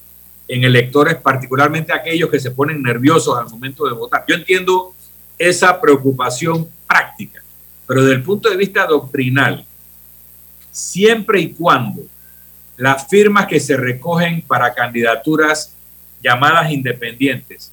en 0.48 0.64
electores, 0.64 1.16
particularmente 1.16 1.92
aquellos 1.92 2.30
que 2.30 2.40
se 2.40 2.52
ponen 2.52 2.84
nerviosos 2.84 3.36
al 3.40 3.50
momento 3.50 3.88
de 3.88 3.94
votar. 3.94 4.24
Yo 4.28 4.36
entiendo 4.36 4.94
esa 5.40 5.82
preocupación 5.82 6.70
práctica, 6.88 7.42
pero 7.88 8.02
desde 8.02 8.16
el 8.16 8.24
punto 8.24 8.50
de 8.50 8.58
vista 8.58 8.86
doctrinal, 8.86 9.66
siempre 10.72 11.40
y 11.40 11.52
cuando 11.52 12.04
las 12.76 13.08
firmas 13.08 13.48
que 13.48 13.60
se 13.60 13.76
recogen 13.78 14.42
para 14.42 14.74
candidaturas 14.74 15.74
llamadas 16.22 16.72
independientes 16.72 17.72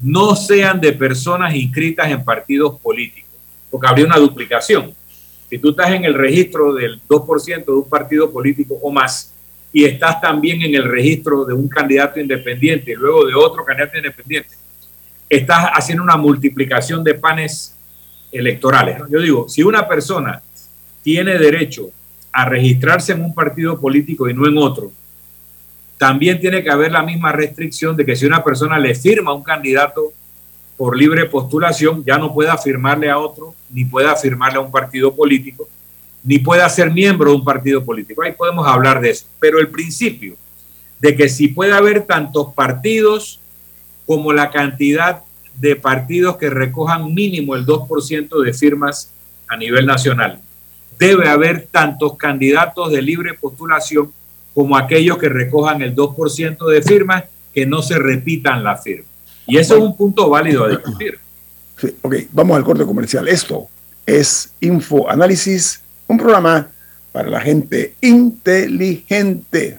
no 0.00 0.34
sean 0.34 0.80
de 0.80 0.92
personas 0.92 1.54
inscritas 1.54 2.10
en 2.10 2.24
partidos 2.24 2.80
políticos, 2.80 3.30
porque 3.70 3.86
habría 3.86 4.06
una 4.06 4.16
duplicación. 4.16 4.94
Si 5.50 5.58
tú 5.58 5.70
estás 5.70 5.90
en 5.90 6.04
el 6.04 6.14
registro 6.14 6.72
del 6.72 7.00
2% 7.06 7.64
de 7.64 7.72
un 7.72 7.88
partido 7.88 8.30
político 8.32 8.78
o 8.80 8.90
más 8.90 9.32
y 9.72 9.84
estás 9.84 10.20
también 10.20 10.62
en 10.62 10.74
el 10.74 10.84
registro 10.84 11.44
de 11.44 11.52
un 11.52 11.68
candidato 11.68 12.18
independiente 12.18 12.92
y 12.92 12.94
luego 12.94 13.26
de 13.26 13.34
otro 13.34 13.64
candidato 13.64 13.96
independiente, 13.96 14.50
estás 15.28 15.66
haciendo 15.72 16.02
una 16.02 16.16
multiplicación 16.16 17.04
de 17.04 17.14
panes 17.14 17.76
electorales. 18.32 18.98
Yo 19.10 19.20
digo, 19.20 19.48
si 19.48 19.62
una 19.62 19.86
persona 19.86 20.42
tiene 21.02 21.38
derecho 21.38 21.90
a 22.32 22.46
registrarse 22.46 23.12
en 23.12 23.22
un 23.22 23.34
partido 23.34 23.78
político 23.78 24.28
y 24.28 24.34
no 24.34 24.46
en 24.46 24.56
otro, 24.56 24.90
también 25.98 26.40
tiene 26.40 26.64
que 26.64 26.70
haber 26.70 26.90
la 26.90 27.02
misma 27.02 27.30
restricción 27.30 27.94
de 27.94 28.04
que 28.04 28.16
si 28.16 28.26
una 28.26 28.42
persona 28.42 28.78
le 28.78 28.94
firma 28.94 29.30
a 29.30 29.34
un 29.34 29.42
candidato 29.42 30.12
por 30.76 30.96
libre 30.96 31.26
postulación, 31.26 32.02
ya 32.04 32.18
no 32.18 32.34
pueda 32.34 32.56
firmarle 32.56 33.08
a 33.08 33.18
otro, 33.18 33.54
ni 33.70 33.84
pueda 33.84 34.16
firmarle 34.16 34.58
a 34.58 34.62
un 34.62 34.72
partido 34.72 35.14
político, 35.14 35.68
ni 36.24 36.38
pueda 36.38 36.68
ser 36.68 36.90
miembro 36.90 37.30
de 37.30 37.36
un 37.36 37.44
partido 37.44 37.84
político. 37.84 38.22
Ahí 38.22 38.32
podemos 38.32 38.66
hablar 38.66 39.00
de 39.00 39.10
eso. 39.10 39.26
Pero 39.38 39.60
el 39.60 39.68
principio 39.68 40.34
de 40.98 41.14
que 41.14 41.28
si 41.28 41.48
puede 41.48 41.72
haber 41.72 42.02
tantos 42.04 42.52
partidos 42.54 43.38
como 44.06 44.32
la 44.32 44.50
cantidad 44.50 45.22
de 45.58 45.76
partidos 45.76 46.36
que 46.36 46.50
recojan 46.50 47.14
mínimo 47.14 47.54
el 47.54 47.66
2% 47.66 48.42
de 48.42 48.52
firmas 48.52 49.10
a 49.48 49.56
nivel 49.56 49.86
nacional, 49.86 50.40
debe 50.98 51.28
haber 51.28 51.66
tantos 51.70 52.16
candidatos 52.16 52.90
de 52.90 53.02
libre 53.02 53.34
postulación 53.34 54.12
como 54.54 54.76
aquellos 54.76 55.18
que 55.18 55.28
recojan 55.28 55.82
el 55.82 55.94
2% 55.94 56.68
de 56.68 56.82
firmas, 56.82 57.24
que 57.54 57.66
no 57.66 57.82
se 57.82 57.98
repitan 57.98 58.62
las 58.62 58.82
firmas. 58.82 59.10
Y 59.46 59.56
eso 59.56 59.76
es 59.76 59.82
un 59.82 59.96
punto 59.96 60.28
válido 60.30 60.64
a 60.64 60.68
discutir. 60.68 61.18
Ok, 62.02 62.14
vamos 62.32 62.56
al 62.56 62.64
corte 62.64 62.84
comercial. 62.84 63.28
Esto 63.28 63.68
es 64.06 64.52
Info 64.60 65.10
Análisis, 65.10 65.80
un 66.06 66.18
programa 66.18 66.68
para 67.10 67.28
la 67.28 67.40
gente 67.40 67.94
inteligente. 68.00 69.78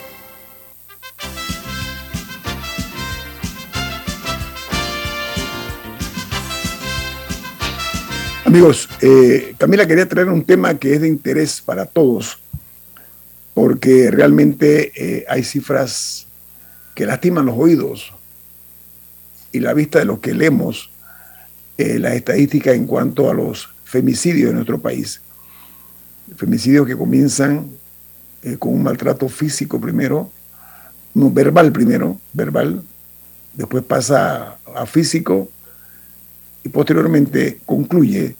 Amigos, 8.51 8.89
eh, 8.99 9.55
Camila 9.57 9.87
quería 9.87 10.09
traer 10.09 10.27
un 10.27 10.43
tema 10.43 10.77
que 10.77 10.93
es 10.93 10.99
de 10.99 11.07
interés 11.07 11.61
para 11.61 11.85
todos, 11.85 12.37
porque 13.53 14.11
realmente 14.11 14.91
eh, 14.93 15.25
hay 15.29 15.45
cifras 15.45 16.27
que 16.93 17.05
lastiman 17.05 17.45
los 17.45 17.55
oídos 17.57 18.11
y 19.53 19.61
la 19.61 19.73
vista 19.73 19.99
de 19.99 20.05
lo 20.05 20.19
que 20.19 20.33
leemos, 20.33 20.91
eh, 21.77 21.97
la 21.97 22.13
estadística 22.13 22.73
en 22.73 22.87
cuanto 22.87 23.29
a 23.29 23.33
los 23.33 23.69
femicidios 23.85 24.49
en 24.49 24.55
nuestro 24.55 24.81
país. 24.81 25.21
Femicidios 26.35 26.85
que 26.85 26.97
comienzan 26.97 27.69
eh, 28.43 28.57
con 28.59 28.73
un 28.73 28.83
maltrato 28.83 29.29
físico 29.29 29.79
primero, 29.79 30.29
no, 31.13 31.31
verbal 31.31 31.71
primero, 31.71 32.19
verbal, 32.33 32.83
después 33.53 33.81
pasa 33.85 34.57
a 34.75 34.85
físico 34.85 35.49
y 36.65 36.67
posteriormente 36.67 37.61
concluye 37.65 38.35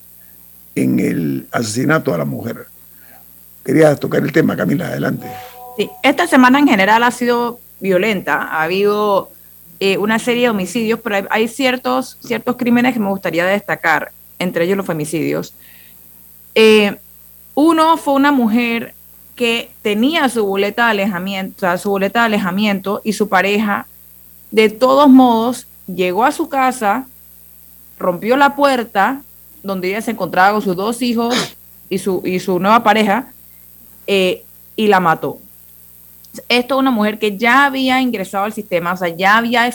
en 0.75 0.99
el 0.99 1.47
asesinato 1.51 2.13
a 2.13 2.17
la 2.17 2.25
mujer. 2.25 2.67
Quería 3.63 3.95
tocar 3.95 4.23
el 4.23 4.31
tema, 4.31 4.55
Camila, 4.55 4.87
adelante. 4.87 5.27
Sí, 5.77 5.89
esta 6.03 6.27
semana 6.27 6.59
en 6.59 6.67
general 6.67 7.03
ha 7.03 7.11
sido 7.11 7.59
violenta, 7.79 8.43
ha 8.43 8.63
habido 8.63 9.31
eh, 9.79 9.97
una 9.97 10.19
serie 10.19 10.43
de 10.43 10.49
homicidios, 10.49 10.99
pero 10.99 11.15
hay, 11.15 11.25
hay, 11.29 11.47
ciertos, 11.47 12.17
ciertos 12.25 12.55
crímenes 12.57 12.93
que 12.93 12.99
me 12.99 13.09
gustaría 13.09 13.45
destacar, 13.45 14.11
entre 14.39 14.65
ellos 14.65 14.77
los 14.77 14.85
femicidios. 14.85 15.53
Eh, 16.55 16.97
uno 17.55 17.97
fue 17.97 18.13
una 18.13 18.31
mujer 18.31 18.93
que 19.35 19.71
tenía 19.81 20.29
su 20.29 20.45
boleta 20.45 20.85
de 20.85 20.91
alejamiento, 20.91 21.55
o 21.57 21.59
sea, 21.59 21.77
su 21.77 21.89
boleta 21.89 22.19
de 22.19 22.25
alejamiento 22.27 23.01
y 23.03 23.13
su 23.13 23.29
pareja, 23.29 23.87
de 24.51 24.69
todos 24.69 25.09
modos, 25.09 25.67
llegó 25.87 26.25
a 26.25 26.31
su 26.31 26.49
casa, 26.49 27.07
rompió 27.97 28.37
la 28.37 28.55
puerta 28.55 29.21
donde 29.63 29.89
ella 29.89 30.01
se 30.01 30.11
encontraba 30.11 30.53
con 30.53 30.61
sus 30.61 30.75
dos 30.75 31.01
hijos 31.01 31.55
y 31.89 31.97
su, 31.97 32.21
y 32.25 32.39
su 32.39 32.59
nueva 32.59 32.83
pareja 32.83 33.31
eh, 34.07 34.43
y 34.75 34.87
la 34.87 34.99
mató. 34.99 35.39
Esto 36.47 36.75
es 36.75 36.79
una 36.79 36.91
mujer 36.91 37.19
que 37.19 37.37
ya 37.37 37.65
había 37.65 38.01
ingresado 38.01 38.45
al 38.45 38.53
sistema, 38.53 38.93
o 38.93 38.97
sea, 38.97 39.09
ya 39.09 39.37
había 39.37 39.69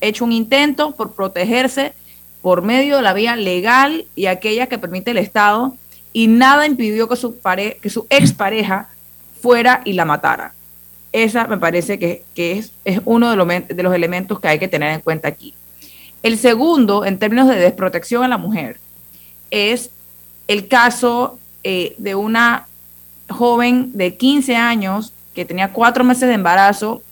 hecho 0.00 0.24
un 0.24 0.32
intento 0.32 0.92
por 0.92 1.12
protegerse 1.12 1.94
por 2.42 2.62
medio 2.62 2.96
de 2.96 3.02
la 3.02 3.14
vía 3.14 3.36
legal 3.36 4.04
y 4.14 4.26
aquella 4.26 4.66
que 4.66 4.78
permite 4.78 5.12
el 5.12 5.18
Estado, 5.18 5.74
y 6.12 6.26
nada 6.26 6.66
impidió 6.66 7.08
que 7.08 7.16
su, 7.16 7.36
pare 7.38 7.78
que 7.80 7.88
su 7.88 8.06
expareja 8.10 8.88
fuera 9.40 9.80
y 9.84 9.94
la 9.94 10.04
matara. 10.04 10.52
Esa 11.12 11.46
me 11.46 11.56
parece 11.56 11.98
que, 11.98 12.24
que 12.34 12.52
es, 12.52 12.72
es, 12.84 13.00
uno 13.04 13.30
de 13.30 13.36
los, 13.36 13.48
de 13.48 13.82
los 13.82 13.94
elementos 13.94 14.40
que 14.40 14.48
hay 14.48 14.58
que 14.58 14.68
tener 14.68 14.92
en 14.92 15.00
cuenta 15.00 15.28
aquí. 15.28 15.54
El 16.22 16.38
segundo, 16.38 17.04
en 17.04 17.18
términos 17.18 17.48
de 17.48 17.56
desprotección 17.56 18.24
a 18.24 18.28
la 18.28 18.38
mujer, 18.38 18.78
es 19.52 19.90
el 20.48 20.66
caso 20.66 21.38
eh, 21.62 21.94
de 21.98 22.16
una 22.16 22.66
joven 23.28 23.92
de 23.94 24.16
15 24.16 24.56
años 24.56 25.12
que 25.34 25.44
tenía 25.44 25.72
cuatro 25.72 26.02
meses 26.02 26.28
de 26.28 26.34
embarazo 26.34 27.02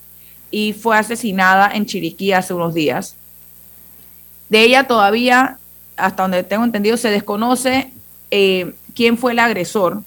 y 0.51 0.73
fue 0.73 0.97
asesinada 0.99 1.71
en 1.73 1.87
Chiriquí 1.87 2.33
hace 2.33 2.55
unos 2.55 2.75
días. 2.75 3.15
De 4.49 4.63
ella 4.63 4.89
todavía, 4.89 5.59
hasta 5.97 6.23
donde 6.23 6.43
tengo 6.43 6.65
entendido, 6.65 6.97
se 6.97 7.11
desconoce 7.11 7.93
eh, 8.31 8.73
quién 8.95 9.17
fue 9.17 9.33
el 9.33 9.39
agresor, 9.39 10.03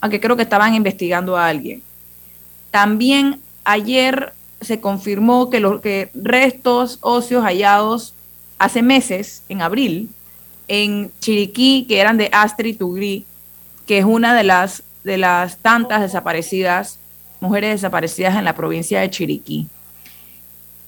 aunque 0.00 0.20
creo 0.20 0.34
que 0.34 0.42
estaban 0.42 0.74
investigando 0.74 1.36
a 1.36 1.46
alguien. 1.46 1.82
También 2.70 3.40
ayer 3.64 4.32
se 4.62 4.80
confirmó 4.80 5.50
que 5.50 5.60
los 5.60 5.80
que 5.82 6.10
restos 6.14 6.98
óseos 7.02 7.44
hallados 7.44 8.14
hace 8.58 8.82
meses, 8.82 9.42
en 9.48 9.60
abril, 9.60 10.08
en 10.68 11.10
Chiriquí, 11.20 11.86
que 11.88 12.00
eran 12.00 12.16
de 12.16 12.28
Astrid 12.32 12.78
Tugri, 12.78 13.24
que 13.86 13.98
es 13.98 14.04
una 14.04 14.34
de 14.34 14.44
las, 14.44 14.82
de 15.04 15.16
las 15.16 15.58
tantas 15.58 16.00
desaparecidas, 16.00 16.98
mujeres 17.40 17.70
desaparecidas 17.70 18.36
en 18.36 18.44
la 18.44 18.54
provincia 18.54 19.00
de 19.00 19.10
Chiriquí. 19.10 19.68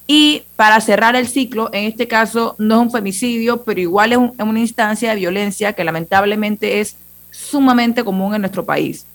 Y 0.07 0.45
para 0.57 0.81
cerrar 0.81 1.17
el 1.17 1.29
ciclo, 1.29 1.69
en 1.73 1.85
este 1.85 2.09
caso 2.09 2.57
no 2.59 2.77
es 2.77 2.81
un 2.81 2.91
femicidio, 2.91 3.63
pero 3.63 3.79
igual 3.79 4.13
es 4.13 4.19
una 4.19 4.59
instancia 4.59 5.11
de 5.11 5.17
violencia 5.17 5.75
que 5.75 5.85
lamentablemente 5.85 6.81
es 6.81 6.97
sumamente 7.31 8.03
común 8.03 8.35
en 8.35 8.41
nuestro 8.41 8.65
país. 8.65 9.07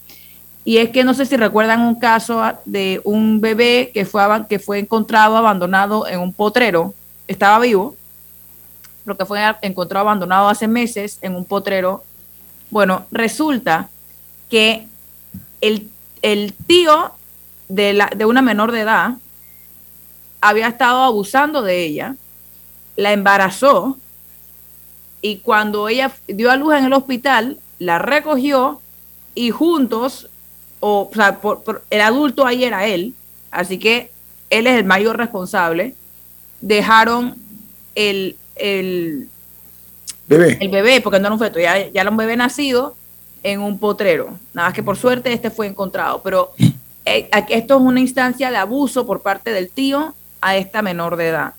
Y 0.64 0.78
es 0.78 0.92
que 0.92 1.04
no 1.04 1.14
sé 1.14 1.26
si 1.26 1.36
recuerdan 1.36 1.82
un 1.82 1.96
caso 1.96 2.42
de 2.66 3.02
un 3.04 3.42
bebé 3.42 3.92
que 3.94 4.06
fue, 4.06 4.24
que 4.48 4.60
fue 4.60 4.80
encontrado 4.80 5.36
abandonado 5.36 6.08
en 6.08 6.20
un 6.20 6.32
potrero, 6.32 6.94
estaba 7.28 7.60
vivo, 7.60 7.96
lo 9.06 9.18
que 9.18 9.26
fue 9.26 9.40
encontrado 9.62 10.08
abandonado 10.08 10.50
hace 10.50 10.68
meses 10.68 11.20
en 11.22 11.36
un 11.36 11.46
potrero. 11.46 12.04
Bueno, 12.70 13.06
resulta 13.12 13.90
que 14.50 14.88
el, 15.62 15.90
el 16.22 16.54
tío 16.54 17.12
de, 17.70 17.94
la, 17.94 18.12
de 18.16 18.26
una 18.26 18.42
menor 18.42 18.72
de 18.72 18.82
edad 18.82 19.16
había 20.42 20.68
estado 20.68 21.04
abusando 21.04 21.62
de 21.62 21.84
ella, 21.84 22.16
la 22.96 23.14
embarazó 23.14 23.98
y 25.22 25.38
cuando 25.38 25.88
ella 25.88 26.12
dio 26.28 26.52
a 26.52 26.58
luz 26.58 26.76
en 26.76 26.86
el 26.86 26.94
hospital, 26.94 27.60
la 27.80 27.98
recogió 27.98 28.82
y 29.36 29.52
juntos, 29.52 30.30
o, 30.80 31.10
o 31.10 31.16
sea, 31.16 31.40
por, 31.40 31.64
por, 31.64 31.84
el 31.90 32.02
adulto 32.02 32.46
ahí 32.46 32.66
era 32.66 32.86
él, 32.86 33.16
así 33.50 33.80
que 33.80 34.12
él 34.50 34.68
es 34.68 34.78
el 34.78 34.84
mayor 34.84 35.18
responsable, 35.18 35.96
dejaron 36.60 37.36
el, 37.96 38.38
el 38.56 39.30
bebé. 40.28 40.58
el 40.60 40.70
bebé, 40.70 41.02
porque 41.02 41.20
no 41.20 41.28
era 41.28 41.34
un 41.34 41.40
feto, 41.40 41.60
ya, 41.60 41.90
ya 41.90 42.02
era 42.02 42.10
un 42.10 42.18
bebé 42.18 42.36
nacido 42.38 42.96
en 43.44 43.60
un 43.62 43.78
potrero. 43.78 44.38
Nada 44.54 44.70
más 44.70 44.74
que 44.74 44.84
por 44.84 44.98
suerte 44.98 45.32
este 45.34 45.50
fue 45.50 45.68
encontrado, 45.68 46.22
pero 46.24 46.54
eh, 47.06 47.30
esto 47.50 47.76
es 47.76 47.82
una 47.82 48.00
instancia 48.00 48.50
de 48.50 48.58
abuso 48.58 49.06
por 49.06 49.22
parte 49.22 49.52
del 49.52 49.70
tío 49.70 50.14
a 50.42 50.58
esta 50.58 50.82
menor 50.82 51.18
de 51.18 51.28
edad. 51.28 51.54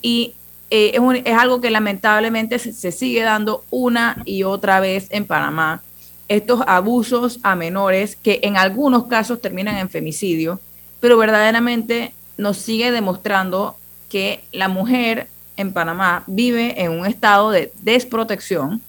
Y 0.00 0.34
eh, 0.70 0.92
es, 0.94 1.00
un, 1.00 1.16
es, 1.16 1.36
algo 1.36 1.60
que 1.60 1.70
lamentablemente 1.70 2.58
se, 2.58 2.72
se, 2.72 2.92
sigue 2.92 3.22
dando 3.22 3.64
una 3.70 4.22
y 4.24 4.44
otra 4.44 4.80
vez 4.80 5.08
en 5.10 5.26
Panamá. 5.26 5.82
Estos 6.28 6.62
abusos 6.66 7.40
a 7.42 7.56
menores 7.56 8.16
que 8.16 8.40
en 8.42 8.56
algunos 8.56 9.06
casos 9.06 9.40
terminan 9.40 9.76
en 9.76 9.90
femicidio, 9.90 10.60
pero 11.00 11.18
verdaderamente 11.18 12.14
nos 12.38 12.56
sigue 12.56 12.90
demostrando 12.90 13.76
que 14.08 14.42
la 14.52 14.68
mujer 14.68 15.28
en 15.62 15.72
Panamá 15.72 16.24
vive 16.26 16.82
en 16.82 16.92
un 16.92 17.06
estado 17.06 17.50
de 17.50 17.72
desprotección, 17.82 18.82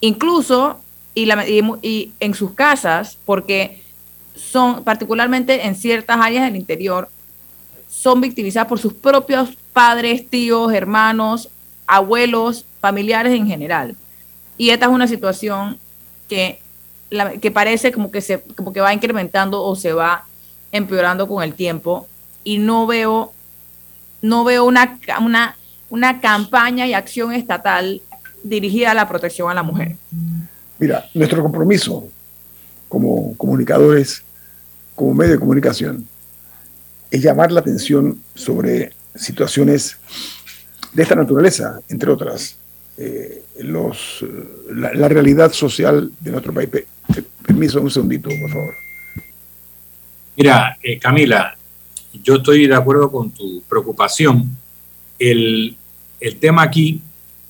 incluso 0.00 0.80
y, 1.14 2.12
en 2.20 2.34
sus 2.34 2.52
casas, 2.52 3.18
porque 3.24 3.82
son 4.34 4.82
particularmente 4.82 5.66
en 5.66 5.74
ciertas 5.76 6.18
áreas 6.20 6.44
del 6.44 6.56
interior, 6.56 7.08
son 7.88 8.20
victimizadas 8.20 8.68
por 8.68 8.78
sus 8.78 8.92
propios 8.92 9.50
padres, 9.72 10.28
tíos, 10.28 10.72
hermanos, 10.72 11.48
abuelos, 11.86 12.64
familiares 12.80 13.32
en 13.32 13.46
general. 13.46 13.96
Y 14.58 14.70
esta 14.70 14.86
es 14.86 14.92
una 14.92 15.06
situación 15.06 15.78
que, 16.28 16.60
que 17.40 17.50
parece 17.50 17.92
como 17.92 18.10
que, 18.10 18.20
se, 18.20 18.40
como 18.40 18.72
que 18.72 18.80
va 18.80 18.92
incrementando 18.92 19.62
o 19.62 19.76
se 19.76 19.92
va 19.92 20.26
empeorando 20.72 21.28
con 21.28 21.42
el 21.42 21.54
tiempo 21.54 22.08
y 22.42 22.58
no 22.58 22.86
veo, 22.86 23.32
no 24.22 24.44
veo 24.44 24.64
una, 24.64 24.98
una, 25.20 25.56
una 25.94 26.20
campaña 26.20 26.88
y 26.88 26.92
acción 26.92 27.32
estatal 27.32 28.02
dirigida 28.42 28.90
a 28.90 28.94
la 28.94 29.08
protección 29.08 29.48
a 29.48 29.54
la 29.54 29.62
mujer. 29.62 29.94
Mira, 30.76 31.08
nuestro 31.14 31.40
compromiso 31.40 32.08
como 32.88 33.36
comunicadores, 33.36 34.24
como 34.96 35.14
medio 35.14 35.34
de 35.34 35.38
comunicación, 35.38 36.04
es 37.12 37.22
llamar 37.22 37.52
la 37.52 37.60
atención 37.60 38.20
sobre 38.34 38.92
situaciones 39.14 39.96
de 40.92 41.02
esta 41.04 41.14
naturaleza, 41.14 41.80
entre 41.88 42.10
otras, 42.10 42.58
eh, 42.96 43.44
los, 43.60 44.24
la, 44.72 45.08
realidad 45.08 45.52
social 45.52 46.10
de 46.18 46.30
nuestro 46.32 46.52
país. 46.52 46.70
Permiso, 47.46 47.80
un 47.80 47.90
segundito, 47.90 48.30
por 48.40 48.50
favor. 48.50 48.74
Mira, 50.36 50.76
eh, 50.82 50.98
Camila, 50.98 51.56
yo 52.20 52.34
estoy 52.34 52.66
de 52.66 52.74
acuerdo 52.74 53.12
con 53.12 53.30
tu 53.30 53.62
preocupación. 53.68 54.56
El, 55.20 55.76
el 56.26 56.36
tema 56.36 56.62
aquí, 56.62 57.02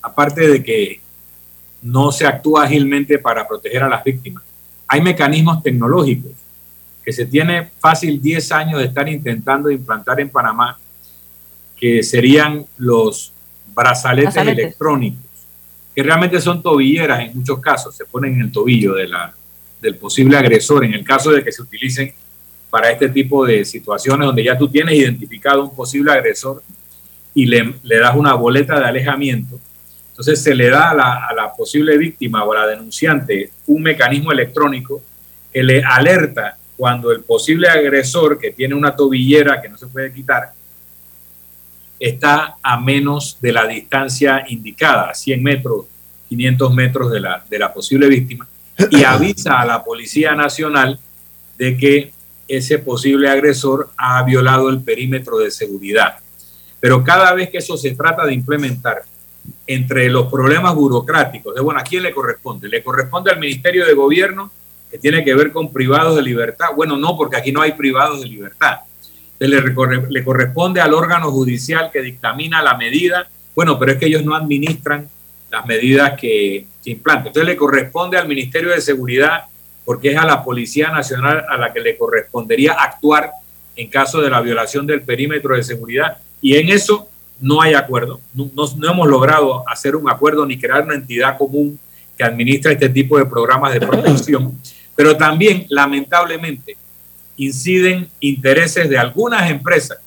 aparte 0.03 0.49
de 0.49 0.63
que 0.63 1.01
no 1.81 2.11
se 2.11 2.27
actúa 2.27 2.65
ágilmente 2.65 3.19
para 3.19 3.47
proteger 3.47 3.85
a 3.85 3.89
las 3.89 4.03
víctimas, 4.03 4.43
hay 4.89 5.01
mecanismos 5.01 5.63
tecnológicos 5.63 6.33
que 7.05 7.13
se 7.13 7.27
tiene 7.27 7.71
fácil 7.79 8.21
10 8.21 8.53
años 8.53 8.81
de 8.81 8.87
estar 8.87 9.09
intentando 9.09 9.71
implantar 9.71 10.19
en 10.21 10.29
Panamá, 10.29 10.77
que 11.77 12.03
serían 12.03 12.65
los 12.79 13.33
brazaletes, 13.75 14.37
electrónicos, 14.37 15.23
que 15.95 16.03
realmente 16.03 16.41
son 16.41 16.61
tobilleras 16.61 17.21
en 17.21 17.37
muchos 17.37 17.61
casos, 17.61 17.95
se 17.95 18.07
ponen 18.07 18.35
en 18.35 18.41
el 18.41 18.53
tobillo 18.53 18.95
de 18.95 19.07
la, 19.07 19.33
del 19.81 19.97
posible 19.97 20.37
agresor, 20.37 20.85
en 20.85 20.95
el 20.95 21.05
caso 21.05 21.31
de 21.31 21.45
que 21.45 21.53
se 21.53 21.63
utilicen 21.63 22.13
para 22.71 22.91
este 22.91 23.09
tipo 23.09 23.47
de 23.47 23.65
situaciones 23.65 24.27
donde 24.27 24.43
ya 24.43 24.59
tú 24.59 24.69
tienes 24.69 24.95
identificado 24.97 25.63
un 25.63 25.77
posible 25.77 26.11
agresor 26.11 26.63
y 27.35 27.47
le, 27.47 27.75
le 27.83 27.99
das 27.99 28.15
una 28.17 28.35
boleta 28.35 28.79
de 28.79 28.87
alejamiento. 28.87 29.59
Entonces 30.11 30.41
se 30.41 30.55
le 30.55 30.71
da 30.71 30.91
a 30.91 30.95
la, 30.95 31.27
a 31.27 31.35
la 31.35 31.53
posible 31.53 31.99
víctima 31.99 32.45
o 32.45 32.53
a 32.53 32.61
la 32.61 32.67
denunciante 32.69 33.51
un 33.67 33.83
mecanismo 33.83 34.31
electrónico 34.31 35.03
que 35.53 35.63
le 35.63 35.83
alerta 35.83 36.57
cuando 36.77 37.13
el 37.13 37.23
posible 37.23 37.69
agresor 37.69 38.39
que 38.39 38.53
tiene 38.53 38.75
una 38.75 38.95
tobillera 38.95 39.61
que 39.61 39.69
no 39.69 39.77
se 39.77 39.87
puede 39.87 40.13
quitar 40.13 40.53
está 41.99 42.57
a 42.63 42.79
menos 42.79 43.39
de 43.41 43.53
la 43.53 43.67
distancia 43.67 44.45
indicada, 44.49 45.15
100 45.15 45.43
metros, 45.43 45.87
500 46.29 46.75
metros 46.75 47.11
de 47.11 47.21
la, 47.21 47.45
de 47.49 47.59
la 47.59 47.73
posible 47.73 48.09
víctima, 48.09 48.47
y 48.91 49.05
avisa 49.05 49.61
a 49.61 49.65
la 49.65 49.85
Policía 49.85 50.35
Nacional 50.35 50.99
de 51.57 51.77
que 51.77 52.13
ese 52.49 52.79
posible 52.79 53.29
agresor 53.29 53.91
ha 53.97 54.23
violado 54.23 54.69
el 54.69 54.83
perímetro 54.83 55.39
de 55.39 55.51
seguridad. 55.51 56.19
Pero 56.85 57.03
cada 57.03 57.33
vez 57.33 57.49
que 57.49 57.57
eso 57.57 57.79
se 57.79 57.93
trata 57.95 58.27
de 58.27 58.35
implementar, 58.35 59.01
entre 59.67 60.11
los 60.11 60.31
problemas 60.31 60.75
burocráticos, 60.75 61.55
de 61.55 61.63
bueno, 61.63 61.81
¿a 61.81 61.83
quién 61.83 62.03
le 62.03 62.13
corresponde? 62.13 62.69
¿Le 62.69 62.83
corresponde 62.83 63.31
al 63.31 63.39
Ministerio 63.39 63.87
de 63.87 63.95
Gobierno 63.95 64.53
que 64.91 64.99
tiene 64.99 65.25
que 65.25 65.35
ver 65.35 65.51
con 65.51 65.73
privados 65.73 66.15
de 66.15 66.21
libertad. 66.21 66.67
Bueno, 66.77 66.99
no, 66.99 67.17
porque 67.17 67.39
aquí 67.39 67.53
no 67.53 67.63
hay 67.63 67.73
privados 67.73 68.21
de 68.21 68.29
libertad. 68.29 68.81
Le, 69.39 69.63
le 70.11 70.25
corresponde 70.25 70.83
al 70.83 70.93
órgano 70.93 71.31
judicial 71.31 71.89
que 71.91 72.03
dictamina 72.03 72.61
la 72.61 72.77
medida. 72.77 73.31
Bueno, 73.57 73.79
pero 73.79 73.93
es 73.93 73.99
que 73.99 74.05
ellos 74.05 74.23
no 74.23 74.35
administran 74.35 75.09
las 75.51 75.65
medidas 75.65 76.21
que, 76.21 76.67
se 76.83 76.91
implantan. 76.91 77.29
Entonces 77.29 77.47
le 77.47 77.57
corresponde 77.57 78.19
al 78.19 78.29
Ministerio 78.29 78.69
de 78.69 78.83
Seguridad 78.83 79.45
porque 79.87 80.13
es 80.13 80.19
a 80.19 80.27
la 80.27 80.45
Policía 80.45 80.91
Nacional 80.91 81.47
a 81.49 81.57
la 81.57 81.73
que 81.73 81.81
le 81.81 81.97
correspondería 81.97 82.75
actuar 82.75 83.31
en 83.75 83.89
caso 83.89 84.21
de 84.21 84.29
la 84.29 84.43
violación 84.43 84.87
del 84.87 85.01
perímetro 85.01 85.57
de 85.57 85.63
seguridad. 85.63 86.19
Y 86.45 86.57
en 86.57 86.69
eso 86.69 87.09
no 87.41 87.63
hay 87.63 87.73
acuerdo. 87.73 88.21
No, 88.35 88.51
no, 88.55 88.91
hemos 88.91 89.09
logrado 89.09 89.67
hacer 89.67 89.97
un 89.97 90.11
acuerdo 90.11 90.45
ni 90.45 90.59
crear 90.59 90.85
una 90.85 90.95
entidad 90.95 91.39
común 91.39 91.81
que 92.19 92.23
administra 92.23 92.71
este 92.71 92.91
tipo 92.91 93.17
de 93.17 93.25
programas 93.25 93.73
de 93.73 93.81
protección 93.81 94.55
pero 94.95 95.17
también, 95.17 95.67
lamentablemente, 95.71 96.77
inciden 97.37 98.09
intereses 98.21 98.89
de 98.89 98.99
algunas 98.99 99.51
empresas 99.51 99.99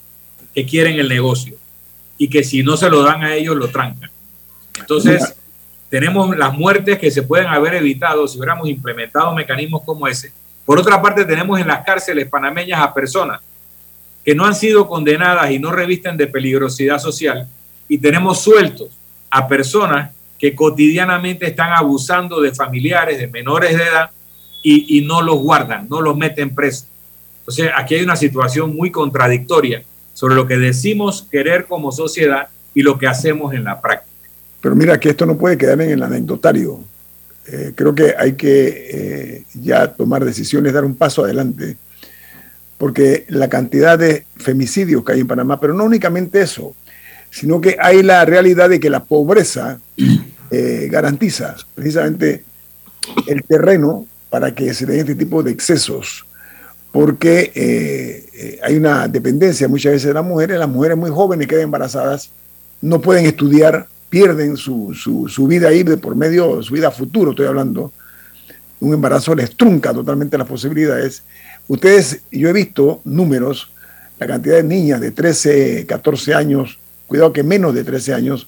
que 0.54 0.66
quieren 0.66 1.00
el 1.00 1.10
negocio 1.10 1.58
y 2.18 2.30
que 2.30 2.44
si 2.44 2.64
no 2.64 2.78
se 2.78 2.90
lo 2.90 3.02
dan 3.04 3.24
a 3.24 3.36
ellos, 3.36 3.56
lo 3.56 3.68
trancan. 3.68 4.10
Entonces, 4.80 5.36
tenemos 5.90 6.38
las 6.38 6.54
muertes 6.54 7.00
que 7.00 7.12
se 7.12 7.24
pueden 7.24 7.48
haber 7.48 7.74
evitado 7.74 8.28
si 8.28 8.38
hubiéramos 8.38 8.70
implementado 8.70 9.34
mecanismos 9.34 9.82
como 9.84 10.08
ese. 10.08 10.32
Por 10.66 10.80
otra 10.80 11.02
parte, 11.02 11.26
tenemos 11.26 11.60
en 11.60 11.68
las 11.68 11.84
cárceles 11.84 12.30
panameñas 12.30 12.80
a 12.80 12.94
personas 12.94 13.42
que 14.28 14.36
no 14.36 14.43
han 14.43 14.55
sido 14.55 14.89
condenadas 14.89 15.49
y 15.51 15.57
no 15.57 15.71
revisten 15.71 16.17
de 16.17 16.28
peligrosidad 16.28 16.99
social 16.99 17.47
y 17.88 17.97
tenemos 17.97 18.41
sueltos 18.41 18.89
a 19.30 19.47
personas 19.47 20.11
que 20.38 20.53
cotidianamente 20.53 21.47
están 21.47 21.71
abusando 21.71 22.41
de 22.41 22.53
familiares, 22.53 23.19
de 23.19 23.28
menores 23.28 23.78
de 23.78 23.84
edad, 23.84 24.11
y, 24.61 24.99
no 25.07 25.21
los 25.21 25.38
guardan, 25.38 25.88
no 25.88 26.01
los 26.01 26.17
meten 26.17 26.53
presos. 26.53 26.88
Entonces, 27.39 27.71
aquí 27.73 27.95
hay 27.95 28.03
una 28.03 28.17
situación 28.17 28.75
muy 28.75 28.91
contradictoria 28.91 29.84
sobre 30.13 30.36
lo 30.36 30.45
que 30.45 30.57
decimos 30.57 31.25
querer 31.32 31.63
como 31.63 31.93
sociedad 31.93 32.49
y 32.73 32.82
lo 32.82 32.97
que 32.97 33.07
hacemos 33.07 33.53
en 33.53 33.63
la 33.63 33.80
práctica. 33.80 34.11
Pero 34.59 34.75
mira 34.75 34.99
que 34.99 35.11
esto 35.11 35.25
no 35.25 35.38
puede 35.38 35.57
quedar 35.57 35.80
en 35.80 35.91
el 35.91 36.03
anecdotario. 36.03 36.82
Eh, 37.47 37.71
creo 37.73 37.95
que 37.95 38.13
hay 38.19 38.34
que 38.34 38.89
eh, 38.91 39.43
ya 39.53 39.88
tomar 39.88 40.25
decisiones, 40.25 40.73
dar 40.73 40.84
un 40.84 40.95
paso 40.95 41.23
adelante, 41.23 41.78
porque 42.78 43.25
la 43.30 43.49
cantidad 43.49 43.97
de 43.97 44.25
femicidios 44.36 45.03
que 45.03 45.13
hay 45.13 45.21
en 45.21 45.28
Panamá, 45.28 45.59
pero 45.59 45.73
no 45.73 45.84
únicamente 45.84 46.41
eso, 46.41 46.75
sino 47.32 47.59
que 47.59 47.78
hay 47.80 48.03
la 48.03 48.23
realidad 48.25 48.69
de 48.69 48.80
que 48.80 48.89
la 48.89 49.03
pobreza 49.03 49.80
eh, 50.51 50.88
garantiza 50.89 51.55
precisamente 51.75 52.43
el 53.28 53.43
terreno 53.43 54.05
para 54.30 54.53
que 54.53 54.73
se 54.73 54.86
den 54.86 54.99
este 54.99 55.15
tipo 55.15 55.41
de 55.43 55.51
excesos, 55.51 56.25
porque 56.91 57.51
eh, 57.55 58.25
eh, 58.34 58.59
hay 58.63 58.75
una 58.75 59.07
dependencia 59.07 59.67
muchas 59.67 59.93
veces 59.93 60.07
de 60.09 60.13
las 60.13 60.25
mujeres, 60.25 60.59
las 60.59 60.69
mujeres 60.69 60.97
muy 60.97 61.09
jóvenes 61.09 61.47
quedan 61.47 61.63
embarazadas, 61.63 62.32
no 62.82 63.01
pueden 63.01 63.25
estudiar, 63.25 63.88
pierden 64.09 64.57
su, 64.57 64.93
su, 64.93 65.47
vida 65.47 65.69
ahí 65.69 65.84
de 65.84 65.97
por 65.97 66.15
medio, 66.15 66.61
su 66.61 66.73
vida 66.73 66.91
futuro, 66.91 67.32
estoy 67.32 67.47
hablando, 67.47 67.91
un 68.80 68.93
embarazo 68.93 69.34
les 69.36 69.55
trunca 69.55 69.93
totalmente 69.93 70.38
las 70.38 70.47
posibilidades. 70.47 71.23
Ustedes, 71.68 72.22
yo 72.32 72.49
he 72.49 72.53
visto 72.53 73.01
números, 73.03 73.70
la 74.20 74.28
cantidad 74.28 74.55
de 74.55 74.63
niñas 74.63 75.01
de 75.01 75.11
13, 75.11 75.86
14 75.86 76.34
años, 76.34 76.80
cuidado 77.05 77.34
que 77.34 77.43
menos 77.43 77.74
de 77.74 77.84
13 77.84 78.13
años, 78.13 78.47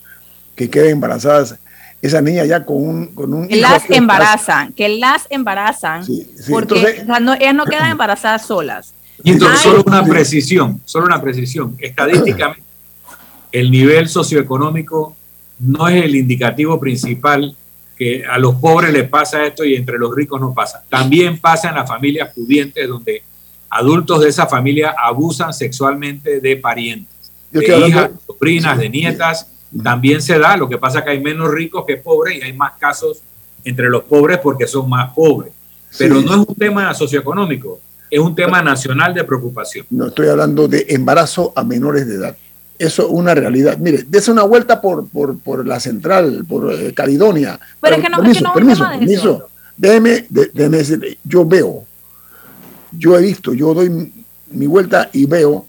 que 0.55 0.69
quedan 0.69 0.89
embarazadas 0.89 1.55
esa 2.01 2.21
niña 2.21 2.45
ya 2.45 2.65
con 2.65 2.77
un... 2.77 3.07
Con 3.07 3.33
un 3.33 3.47
que 3.47 3.57
las 3.57 3.89
embarazan, 3.89 4.73
que 4.73 4.89
las 4.89 5.27
embarazan, 5.29 6.05
porque 6.49 7.05
no, 7.21 7.33
ellas 7.33 7.55
no 7.55 7.65
quedan 7.65 7.91
embarazadas 7.91 8.45
solas. 8.45 8.93
Y 9.23 9.31
entonces, 9.31 9.59
solo 9.59 9.83
una 9.85 10.05
precisión, 10.05 10.81
solo 10.85 11.05
una 11.05 11.21
precisión. 11.21 11.75
Estadísticamente, 11.77 12.63
el 13.51 13.69
nivel 13.69 14.07
socioeconómico 14.07 15.15
no 15.59 15.89
es 15.89 16.05
el 16.05 16.15
indicativo 16.15 16.79
principal 16.79 17.55
que 17.99 18.25
a 18.25 18.39
los 18.39 18.55
pobres 18.55 18.91
les 18.91 19.07
pasa 19.07 19.45
esto 19.45 19.63
y 19.63 19.75
entre 19.75 19.99
los 19.99 20.15
ricos 20.15 20.41
no 20.41 20.53
pasa. 20.53 20.83
También 20.89 21.37
pasa 21.37 21.69
en 21.69 21.75
las 21.75 21.87
familias 21.87 22.33
pudientes 22.33 22.87
donde 22.87 23.21
adultos 23.69 24.21
de 24.21 24.29
esa 24.29 24.47
familia 24.47 24.95
abusan 24.97 25.53
sexualmente 25.53 26.39
de 26.39 26.55
parientes, 26.55 27.31
de 27.51 27.87
hijas, 27.87 28.09
de 28.09 28.17
sobrinas, 28.25 28.77
de 28.79 28.89
nietas 28.89 29.47
también 29.83 30.21
se 30.21 30.39
da, 30.39 30.57
lo 30.57 30.67
que 30.67 30.77
pasa 30.77 30.99
es 30.99 31.05
que 31.05 31.11
hay 31.11 31.19
menos 31.21 31.51
ricos 31.51 31.85
que 31.85 31.97
pobres 31.97 32.37
y 32.37 32.41
hay 32.41 32.53
más 32.53 32.73
casos 32.79 33.21
entre 33.63 33.89
los 33.89 34.03
pobres 34.03 34.39
porque 34.39 34.67
son 34.67 34.89
más 34.89 35.13
pobres. 35.13 35.51
Pero 35.97 36.15
no 36.21 36.41
es 36.41 36.47
un 36.47 36.55
tema 36.55 36.93
socioeconómico, 36.93 37.79
es 38.09 38.19
un 38.19 38.35
tema 38.35 38.61
nacional 38.61 39.13
de 39.13 39.23
preocupación. 39.23 39.85
No 39.89 40.07
estoy 40.07 40.27
hablando 40.27 40.67
de 40.67 40.85
embarazo 40.89 41.53
a 41.55 41.63
menores 41.63 42.07
de 42.07 42.15
edad. 42.15 42.37
Eso 42.79 43.05
es 43.05 43.09
una 43.11 43.35
realidad. 43.35 43.77
Mire, 43.77 44.05
dése 44.07 44.31
una 44.31 44.43
vuelta 44.43 44.79
por, 44.79 45.05
por, 45.09 45.67
la 45.67 45.81
central, 45.81 46.45
por 46.47 46.73
eh, 46.73 46.93
Caledonia. 46.93 47.59
Pero, 47.81 47.97
es 47.97 48.01
que 48.01 48.09
no, 48.09 48.17
permiso, 48.17 48.53
permiso, 48.53 48.85
permiso. 48.89 49.49
Déjeme, 49.75 50.25
déjeme 50.29 50.77
decirle, 50.77 51.19
yo 51.23 51.45
veo, 51.45 51.83
yo 52.91 53.17
he 53.17 53.21
visto, 53.21 53.53
yo 53.53 53.73
doy 53.73 54.11
mi 54.51 54.65
vuelta 54.65 55.09
y 55.11 55.25
veo 55.25 55.65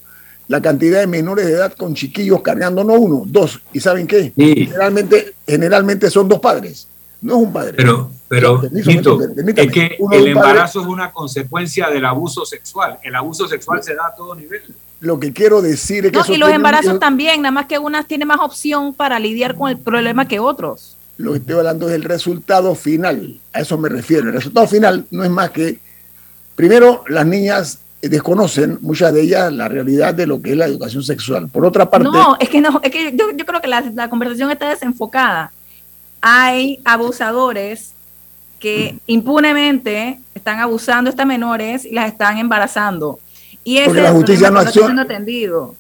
la 0.47 0.61
cantidad 0.61 1.01
de 1.01 1.07
menores 1.07 1.47
de 1.47 1.53
edad 1.53 1.73
con 1.75 1.95
chiquillos 1.95 2.43
cargando 2.43 2.83
no 2.85 2.95
uno, 2.95 3.23
dos. 3.27 3.61
¿Y 3.73 3.81
saben 3.81 4.07
qué? 4.07 4.33
Generalmente, 4.37 5.35
generalmente 5.47 6.11
son 6.11 6.29
dos 6.29 6.41
padres. 6.41 6.89
No 7.23 7.37
es 7.37 7.43
un 7.43 7.53
padre. 7.53 7.75
Pero, 7.77 8.11
pero 8.29 8.63
es 8.65 9.73
que 9.73 9.97
el 10.13 10.29
embarazo 10.29 10.81
es 10.81 10.87
una 10.87 11.13
consecuencia 11.13 11.89
del 11.91 12.05
abuso 12.05 12.47
sexual. 12.47 12.99
El 13.03 13.15
abuso 13.15 13.47
sexual 13.47 13.83
se 13.83 13.95
da 13.95 14.07
a 14.07 14.15
todo 14.15 14.35
nivel. 14.35 14.63
Lo 15.01 15.19
que 15.19 15.33
quiero 15.33 15.63
decir 15.63 16.07
es 16.07 16.13
que... 16.13 16.19
No, 16.19 16.25
y 16.29 16.37
los 16.37 16.51
embarazos 16.51 17.01
también, 17.01 17.43
nada 17.43 17.53
más 17.53 17.67
que 17.67 17.79
unas 17.79 18.07
tienen 18.07 18.29
más 18.29 18.41
opción 18.41 18.93
para 18.93 19.19
lidiar 19.19 19.55
con 19.55 19.71
el 19.71 19.79
problema 19.79 20.29
que 20.29 20.39
otros. 20.39 20.97
Lo 21.17 21.33
que 21.33 21.39
estoy 21.39 21.57
hablando 21.57 21.89
es 21.89 21.95
el 21.95 22.05
resultado 22.05 22.75
final. 22.75 23.41
A 23.53 23.61
eso 23.61 23.79
me 23.79 23.89
refiero. 23.89 24.29
El 24.29 24.35
resultado 24.35 24.67
final 24.67 25.07
no 25.11 25.25
es 25.25 25.31
más 25.31 25.51
que, 25.51 25.79
primero, 26.55 27.05
las 27.09 27.27
niñas 27.27 27.79
desconocen 28.03 28.79
muchas 28.81 29.13
de 29.13 29.23
ellas 29.23 29.53
la 29.53 29.69
realidad 29.69 30.15
de 30.15 30.27
lo 30.27 30.41
que 30.41 30.53
es 30.53 30.57
la 30.57 30.67
educación 30.67 31.03
sexual. 31.03 31.49
Por 31.49 31.67
otra 31.67 31.89
parte... 31.89 32.09
No, 32.11 32.37
es 32.39 32.49
que 32.49 32.61
no, 32.61 32.81
es 32.83 32.91
que 32.91 33.15
yo, 33.15 33.31
yo 33.35 33.47
creo 33.47 33.61
que 33.61 33.69
la, 33.69 33.81
la, 33.95 34.09
conversación 34.09 34.51
está 34.51 34.69
desenfocada. 34.69 35.53
Hay 36.21 36.81
abusadores 36.85 37.93
que 38.59 38.95
mm. 38.95 38.99
impunemente 39.07 40.21
están 40.35 40.61
abusando 40.61 41.09
a 41.09 41.11
estas 41.11 41.27
menores 41.27 41.85
y 41.85 41.93
las 41.93 42.09
están 42.09 42.39
embarazando. 42.39 43.19
Y 43.65 43.81
porque 43.85 44.03
la 44.03 44.13
justicia 44.13 44.51
no 44.51 44.61
acciona. 44.61 45.07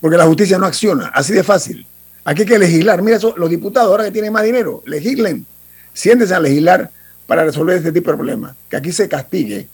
Porque 0.00 0.16
la 0.16 0.26
justicia 0.26 0.58
no 0.58 0.66
acciona, 0.66 1.06
así 1.08 1.32
de 1.32 1.42
fácil. 1.42 1.86
Aquí 2.24 2.42
hay 2.42 2.48
que 2.48 2.58
legislar. 2.58 3.02
Mira, 3.02 3.16
eso, 3.16 3.34
los 3.36 3.48
diputados 3.48 3.90
ahora 3.90 4.04
que 4.04 4.10
tienen 4.10 4.32
más 4.32 4.44
dinero, 4.44 4.82
legislen. 4.86 5.46
Siéntense 5.92 6.34
a 6.34 6.40
legislar 6.40 6.90
para 7.26 7.44
resolver 7.44 7.76
este 7.76 7.92
tipo 7.92 8.10
de 8.10 8.16
problemas. 8.16 8.54
Que 8.68 8.76
aquí 8.76 8.92
se 8.92 9.08
castigue 9.08 9.68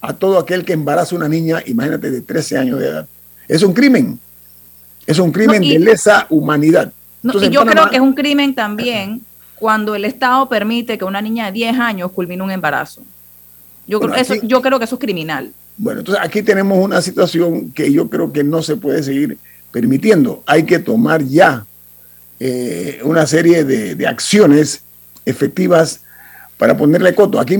a 0.00 0.12
todo 0.12 0.38
aquel 0.38 0.64
que 0.64 0.72
embaraza 0.72 1.14
a 1.14 1.18
una 1.18 1.28
niña, 1.28 1.62
imagínate, 1.64 2.10
de 2.10 2.20
13 2.20 2.58
años 2.58 2.80
de 2.80 2.88
edad. 2.88 3.06
Es 3.46 3.62
un 3.62 3.72
crimen. 3.72 4.18
Es 5.06 5.18
un 5.18 5.32
crimen 5.32 5.62
de 5.62 5.78
lesa 5.78 6.26
humanidad. 6.30 6.92
y 7.22 7.50
yo 7.50 7.64
creo 7.64 7.88
que 7.88 7.96
es 7.96 8.02
un 8.02 8.14
crimen 8.14 8.54
también 8.54 9.22
cuando 9.56 9.94
el 9.94 10.04
Estado 10.04 10.48
permite 10.48 10.98
que 10.98 11.04
una 11.04 11.22
niña 11.22 11.46
de 11.46 11.52
10 11.52 11.78
años 11.78 12.10
culmine 12.12 12.42
un 12.42 12.50
embarazo. 12.50 13.02
Yo, 13.86 14.00
creo, 14.00 14.14
eso, 14.14 14.34
yo 14.42 14.60
creo 14.60 14.78
que 14.78 14.84
eso 14.84 14.96
es 14.96 15.00
criminal. 15.00 15.52
Bueno, 15.82 15.98
entonces 15.98 16.22
aquí 16.24 16.42
tenemos 16.42 16.78
una 16.78 17.02
situación 17.02 17.72
que 17.72 17.92
yo 17.92 18.08
creo 18.08 18.32
que 18.32 18.44
no 18.44 18.62
se 18.62 18.76
puede 18.76 19.02
seguir 19.02 19.36
permitiendo. 19.72 20.44
Hay 20.46 20.62
que 20.62 20.78
tomar 20.78 21.24
ya 21.24 21.66
eh, 22.38 23.00
una 23.02 23.26
serie 23.26 23.64
de, 23.64 24.06
acciones 24.06 24.84
efectivas 25.26 26.02
para 26.56 26.76
ponerle 26.76 27.16
coto. 27.16 27.40
Aquí, 27.40 27.56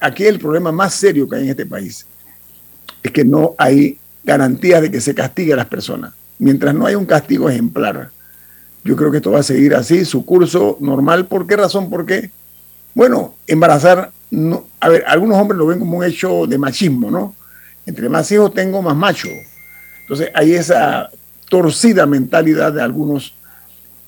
aquí 0.00 0.24
el 0.24 0.40
problema 0.40 0.72
más 0.72 0.94
serio 0.94 1.28
que 1.28 1.36
hay 1.36 1.44
en 1.44 1.50
este 1.50 1.64
país 1.64 2.04
es 3.04 3.12
que 3.12 3.24
no 3.24 3.54
hay 3.56 4.00
garantía 4.24 4.80
de 4.80 4.90
que 4.90 5.00
se 5.00 5.14
castigue 5.14 5.52
a 5.52 5.56
las 5.56 5.66
personas. 5.66 6.12
Mientras 6.40 6.74
no 6.74 6.86
hay 6.86 6.96
un 6.96 7.06
castigo 7.06 7.48
ejemplar, 7.48 8.10
yo 8.82 8.96
creo 8.96 9.12
que 9.12 9.18
esto 9.18 9.30
va 9.30 9.38
a 9.38 9.44
seguir 9.44 9.76
así, 9.76 10.04
su 10.04 10.26
curso 10.26 10.76
normal. 10.80 11.28
¿Por 11.28 11.46
qué 11.46 11.54
razón? 11.54 11.88
Porque, 11.88 12.32
bueno, 12.94 13.36
embarazar, 13.46 14.10
a 14.80 14.88
ver, 14.88 15.04
algunos 15.06 15.38
hombres 15.38 15.56
lo 15.56 15.66
ven 15.66 15.78
como 15.78 15.98
un 15.98 16.04
hecho 16.04 16.48
de 16.48 16.58
machismo, 16.58 17.12
¿no? 17.12 17.36
Entre 17.86 18.08
más 18.08 18.30
hijos 18.32 18.52
tengo, 18.54 18.82
más 18.82 18.96
macho. 18.96 19.28
Entonces 20.02 20.30
hay 20.34 20.54
esa 20.54 21.10
torcida 21.48 22.06
mentalidad 22.06 22.72
de 22.72 22.82
algunos 22.82 23.34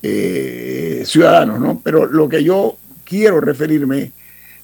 eh, 0.03 1.03
ciudadanos, 1.07 1.61
¿no? 1.61 1.81
Pero 1.83 2.07
lo 2.07 2.29
que 2.29 2.43
yo 2.43 2.77
quiero 3.05 3.41
referirme 3.41 4.13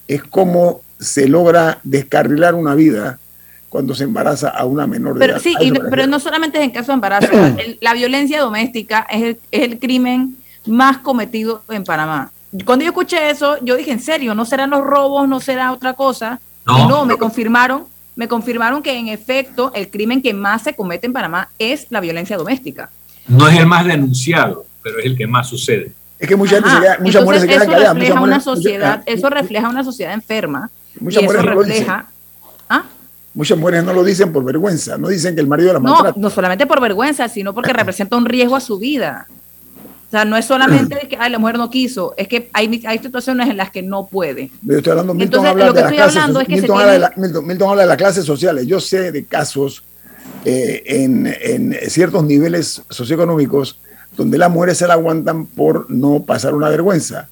es 0.06 0.22
cómo 0.24 0.82
se 0.98 1.28
logra 1.28 1.78
descarrilar 1.82 2.54
una 2.54 2.74
vida 2.74 3.18
cuando 3.68 3.94
se 3.94 4.04
embaraza 4.04 4.50
a 4.50 4.66
una 4.66 4.86
menor 4.86 5.18
de 5.18 5.24
edad. 5.24 5.40
Sí, 5.40 5.54
pero 5.90 6.06
no 6.06 6.20
solamente 6.20 6.58
es 6.58 6.64
en 6.64 6.70
caso 6.70 6.92
de 6.92 6.94
embarazo, 6.94 7.32
la 7.80 7.94
violencia 7.94 8.40
doméstica 8.40 9.06
es 9.10 9.38
el, 9.50 9.78
crimen 9.78 10.36
más 10.66 10.98
cometido 10.98 11.62
en 11.70 11.82
Panamá. 11.82 12.30
Cuando 12.66 12.84
yo 12.84 12.90
escuché 12.90 13.30
eso, 13.30 13.56
yo 13.62 13.76
dije, 13.76 13.90
¿en 13.92 14.00
serio? 14.00 14.34
¿No 14.34 14.44
serán 14.44 14.70
los 14.70 14.82
robos? 14.82 15.26
¿No 15.26 15.40
será 15.40 15.72
otra 15.72 15.94
cosa? 15.94 16.38
No, 16.66 16.86
no 16.86 17.06
me 17.06 17.16
confirmaron, 17.16 17.86
me 18.16 18.28
confirmaron 18.28 18.82
que 18.82 18.96
en 18.96 19.08
efecto 19.08 19.72
el 19.74 19.90
crimen 19.90 20.22
que 20.22 20.34
más 20.34 20.62
se 20.62 20.74
comete 20.74 21.06
en 21.06 21.12
Panamá 21.12 21.48
es 21.58 21.86
la 21.90 22.00
violencia 22.00 22.36
doméstica. 22.36 22.90
No 23.28 23.48
es 23.48 23.58
el 23.58 23.66
más 23.66 23.86
denunciado, 23.86 24.66
pero 24.82 24.98
es 24.98 25.06
el 25.06 25.16
que 25.16 25.26
más 25.26 25.48
sucede. 25.48 25.92
Es 26.18 26.28
que 26.28 26.36
mucha 26.36 26.56
gente 26.56 26.70
se 26.70 27.02
muchas 27.02 27.24
mujeres 27.24 27.42
se 27.42 27.48
quedan 27.48 27.66
eso 27.66 27.94
Refleja 27.94 28.20
una 28.20 28.40
sociedad, 28.40 29.02
eso 29.06 29.30
refleja 29.30 29.68
una 29.68 29.84
sociedad 29.84 30.12
enferma. 30.14 30.70
Muchas 31.00 31.22
y 31.22 31.26
eso 31.26 31.42
refleja 31.42 32.06
Muchas 33.34 33.56
mujeres 33.56 33.82
no 33.84 33.94
lo 33.94 34.04
dicen 34.04 34.30
por 34.30 34.44
vergüenza, 34.44 34.98
no 34.98 35.08
dicen 35.08 35.34
que 35.34 35.40
el 35.40 35.46
marido 35.46 35.72
la 35.72 35.80
maltrata. 35.80 36.12
No, 36.16 36.22
no 36.22 36.30
solamente 36.30 36.66
por 36.66 36.82
vergüenza, 36.82 37.28
sino 37.28 37.54
porque 37.54 37.72
representa 37.72 38.16
un 38.16 38.26
riesgo 38.26 38.56
a 38.56 38.60
su 38.60 38.78
vida. 38.78 39.26
O 40.12 40.14
sea, 40.14 40.26
no 40.26 40.36
es 40.36 40.44
solamente 40.44 40.94
que 41.08 41.16
la 41.16 41.38
mujer 41.38 41.56
no 41.56 41.70
quiso, 41.70 42.12
es 42.18 42.28
que 42.28 42.50
hay, 42.52 42.82
hay 42.86 42.98
situaciones 42.98 43.48
en 43.48 43.56
las 43.56 43.70
que 43.70 43.80
no 43.80 44.08
puede. 44.08 44.50
Yo 44.60 44.76
estoy 44.76 44.90
hablando, 44.90 45.14
Milton 45.14 45.46
habla 45.46 45.72
de 45.72 45.80
las 45.80 45.90
clases, 45.90 46.48
Milton, 46.48 46.80
habla 46.80 46.92
de 46.92 46.98
la, 46.98 47.12
Milton, 47.16 47.70
habla 47.70 47.82
de 47.82 47.88
las 47.88 47.96
clases 47.96 48.26
sociales. 48.26 48.66
Yo 48.66 48.78
sé 48.78 49.10
de 49.10 49.24
casos 49.24 49.82
eh, 50.44 50.82
en, 50.84 51.34
en, 51.40 51.74
ciertos 51.88 52.24
niveles 52.24 52.82
socioeconómicos 52.90 53.78
donde 54.14 54.36
las 54.36 54.50
mujeres 54.50 54.76
se 54.76 54.86
la 54.86 54.92
aguantan 54.92 55.46
por 55.46 55.90
no 55.90 56.22
pasar 56.24 56.54
una 56.54 56.68
vergüenza. 56.68 57.30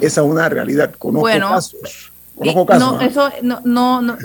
Esa 0.00 0.22
es 0.22 0.26
una 0.26 0.48
realidad. 0.48 0.94
Conozco 0.98 1.20
bueno, 1.20 1.50
casos 1.50 2.12
no, 2.44 3.00
eso 3.00 3.30
no, 3.42 3.60
no, 3.64 4.02
no, 4.02 4.16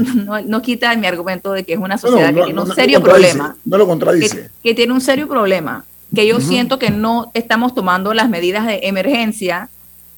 no, 0.45 0.61
quita 0.61 0.95
mi 0.97 1.07
argumento 1.07 1.53
de 1.53 1.63
que 1.63 1.73
es 1.73 1.79
una 1.79 1.97
sociedad 1.97 2.33
que 2.33 2.43
tiene 2.43 2.61
un 2.61 2.75
serio 2.75 3.01
problema. 3.01 3.55
No 3.63 3.77
lo 3.77 3.87
contradice. 3.87 4.49
Que, 4.61 4.73
tiene 4.73 4.91
un 4.91 5.01
serio 5.01 5.27
problema, 5.27 5.85
que 6.14 6.28
yo 6.28 6.39
siento 6.41 6.78
que 6.78 6.91
no 6.91 7.32
estamos 7.34 7.74
tomando 7.74 8.14
las 8.14 8.30
medidas 8.30 8.66
de 8.66 8.82
emergencia 8.84 9.70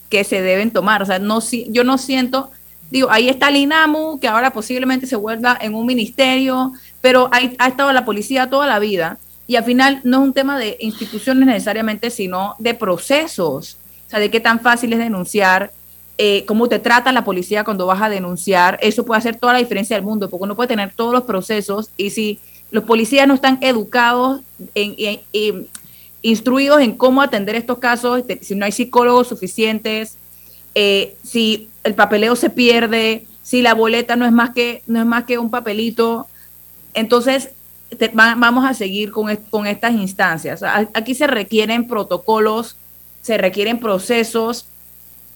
que 0.09 0.23
se 0.23 0.41
deben 0.41 0.71
tomar. 0.71 1.01
O 1.01 1.05
sea, 1.05 1.19
no, 1.19 1.39
yo 1.69 1.83
no 1.83 1.97
siento, 1.97 2.49
digo, 2.89 3.09
ahí 3.11 3.29
está 3.29 3.49
el 3.49 3.57
INAMU, 3.57 4.19
que 4.19 4.27
ahora 4.27 4.51
posiblemente 4.51 5.07
se 5.07 5.15
vuelva 5.15 5.57
en 5.61 5.75
un 5.75 5.85
ministerio, 5.85 6.73
pero 7.01 7.29
ahí 7.31 7.55
ha 7.59 7.67
estado 7.67 7.91
la 7.93 8.05
policía 8.05 8.49
toda 8.49 8.67
la 8.67 8.79
vida. 8.79 9.17
Y 9.45 9.55
al 9.55 9.65
final 9.65 10.01
no 10.03 10.17
es 10.17 10.23
un 10.23 10.33
tema 10.33 10.57
de 10.57 10.77
instituciones 10.79 11.45
necesariamente, 11.45 12.09
sino 12.09 12.55
de 12.59 12.73
procesos. 12.73 13.77
O 14.07 14.09
sea, 14.09 14.19
de 14.19 14.31
qué 14.31 14.39
tan 14.39 14.59
fácil 14.59 14.93
es 14.93 14.99
denunciar, 14.99 15.71
eh, 16.17 16.45
cómo 16.45 16.69
te 16.69 16.79
trata 16.79 17.11
la 17.11 17.23
policía 17.23 17.63
cuando 17.63 17.87
vas 17.87 18.01
a 18.01 18.09
denunciar, 18.09 18.77
eso 18.81 19.03
puede 19.03 19.17
hacer 19.17 19.35
toda 19.35 19.53
la 19.53 19.59
diferencia 19.59 19.95
del 19.95 20.05
mundo, 20.05 20.29
porque 20.29 20.43
uno 20.43 20.55
puede 20.55 20.67
tener 20.67 20.93
todos 20.95 21.11
los 21.11 21.23
procesos 21.23 21.89
y 21.97 22.11
si 22.11 22.39
los 22.69 22.83
policías 22.83 23.27
no 23.27 23.33
están 23.33 23.57
educados, 23.61 24.41
en, 24.75 25.19
instruidos 26.23 26.81
en 26.81 26.95
cómo 26.95 27.21
atender 27.21 27.55
estos 27.55 27.77
casos, 27.77 28.23
si 28.41 28.55
no 28.55 28.65
hay 28.65 28.71
psicólogos 28.71 29.27
suficientes, 29.27 30.17
eh, 30.73 31.15
si 31.23 31.69
el 31.83 31.93
papeleo 31.93 32.35
se 32.35 32.49
pierde, 32.49 33.27
si 33.43 33.61
la 33.61 33.75
boleta 33.75 34.15
no 34.15 34.25
es 34.25 34.31
más 34.31 34.51
que, 34.51 34.81
no 34.87 34.99
es 34.99 35.05
más 35.05 35.25
que 35.25 35.37
un 35.37 35.51
papelito, 35.51 36.27
entonces 36.93 37.49
vamos 38.13 38.65
a 38.65 38.73
seguir 38.73 39.11
con, 39.11 39.35
con 39.49 39.67
estas 39.67 39.93
instancias. 39.93 40.63
Aquí 40.93 41.13
se 41.13 41.27
requieren 41.27 41.87
protocolos, 41.87 42.77
se 43.21 43.37
requieren 43.37 43.79
procesos 43.79 44.65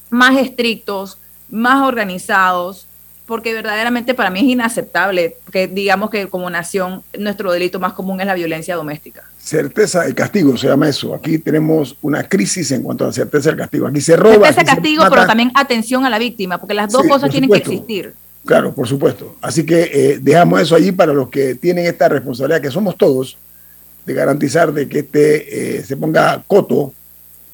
más 0.09 0.37
estrictos, 0.37 1.17
más 1.49 1.85
organizados, 1.85 2.87
porque 3.27 3.53
verdaderamente 3.53 4.13
para 4.13 4.29
mí 4.29 4.39
es 4.39 4.45
inaceptable 4.45 5.35
que 5.51 5.67
digamos 5.67 6.09
que 6.09 6.27
como 6.27 6.49
nación 6.49 7.03
nuestro 7.19 7.51
delito 7.51 7.77
más 7.77 7.91
común 7.91 8.21
es 8.21 8.25
la 8.25 8.33
violencia 8.33 8.75
doméstica. 8.75 9.23
Certeza 9.37 10.03
del 10.03 10.15
castigo 10.15 10.57
se 10.57 10.67
llama 10.67 10.87
eso. 10.87 11.13
Aquí 11.13 11.37
tenemos 11.37 11.97
una 12.01 12.23
crisis 12.23 12.71
en 12.71 12.83
cuanto 12.83 13.05
a 13.05 13.11
certeza 13.11 13.49
del 13.49 13.59
castigo. 13.59 13.85
Aquí 13.85 13.99
se 13.99 14.15
roba. 14.15 14.47
Certeza 14.47 14.55
del 14.55 14.65
castigo, 14.65 15.03
pero 15.09 15.27
también 15.27 15.51
atención 15.55 16.05
a 16.05 16.09
la 16.09 16.17
víctima, 16.17 16.57
porque 16.57 16.73
las 16.73 16.91
dos 16.91 17.05
cosas 17.05 17.29
tienen 17.29 17.49
que 17.49 17.57
existir. 17.57 18.13
Claro, 18.45 18.73
por 18.73 18.87
supuesto. 18.87 19.35
Así 19.41 19.65
que 19.65 19.91
eh, 19.93 20.19
dejamos 20.21 20.61
eso 20.61 20.75
allí 20.75 20.93
para 20.93 21.11
los 21.11 21.29
que 21.29 21.55
tienen 21.55 21.85
esta 21.85 22.07
responsabilidad, 22.07 22.61
que 22.61 22.71
somos 22.71 22.95
todos, 22.95 23.37
de 24.05 24.13
garantizar 24.13 24.71
de 24.71 24.87
que 24.87 24.99
este, 24.99 25.79
eh, 25.79 25.83
se 25.83 25.97
ponga 25.97 26.41
coto 26.47 26.93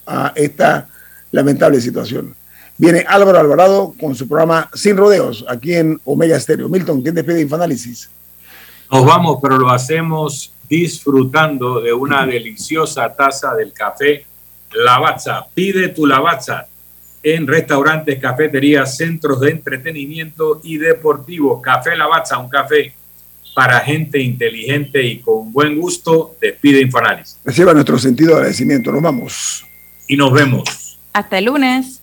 a 0.05 0.34
esta 0.36 0.88
lamentable 1.32 1.82
situación. 1.82 2.36
Viene 2.78 3.05
Álvaro 3.07 3.39
Alvarado 3.39 3.93
con 3.99 4.15
su 4.15 4.28
programa 4.28 4.69
Sin 4.74 4.97
Rodeos, 4.97 5.45
aquí 5.47 5.76
en 5.76 5.99
Omega 6.05 6.38
Estéreo. 6.38 6.69
Milton, 6.69 7.01
¿quién 7.01 7.15
despide 7.15 7.41
Infoanálisis? 7.41 8.09
Nos 8.91 9.05
vamos, 9.05 9.39
pero 9.41 9.57
lo 9.57 9.69
hacemos 9.69 10.53
disfrutando 10.67 11.82
de 11.82 11.93
una 11.93 12.26
deliciosa 12.26 13.13
taza 13.13 13.53
del 13.55 13.74
café 13.74 14.26
Lavazza. 14.74 15.45
Pide 15.53 15.89
tu 15.89 16.05
Lavazza 16.05 16.67
en 17.21 17.47
restaurantes, 17.47 18.19
cafeterías, 18.19 18.97
centros 18.97 19.39
de 19.39 19.51
entretenimiento 19.51 20.59
y 20.63 20.78
deportivos. 20.78 21.61
Café 21.61 21.95
Lavazza, 21.95 22.38
un 22.38 22.49
café 22.49 22.93
para 23.55 23.80
gente 23.80 24.19
inteligente 24.19 25.03
y 25.03 25.19
con 25.19 25.51
buen 25.53 25.80
gusto. 25.80 26.36
Despide 26.41 26.82
Infoanálisis. 26.82 27.39
Reciba 27.45 27.74
nuestro 27.74 27.97
sentido 27.97 28.32
de 28.32 28.36
agradecimiento. 28.38 28.91
Nos 28.91 29.01
vamos. 29.01 29.65
Y 30.07 30.17
nos 30.17 30.34
vemos. 30.34 30.99
Hasta 31.13 31.38
el 31.38 31.45
lunes. 31.45 32.03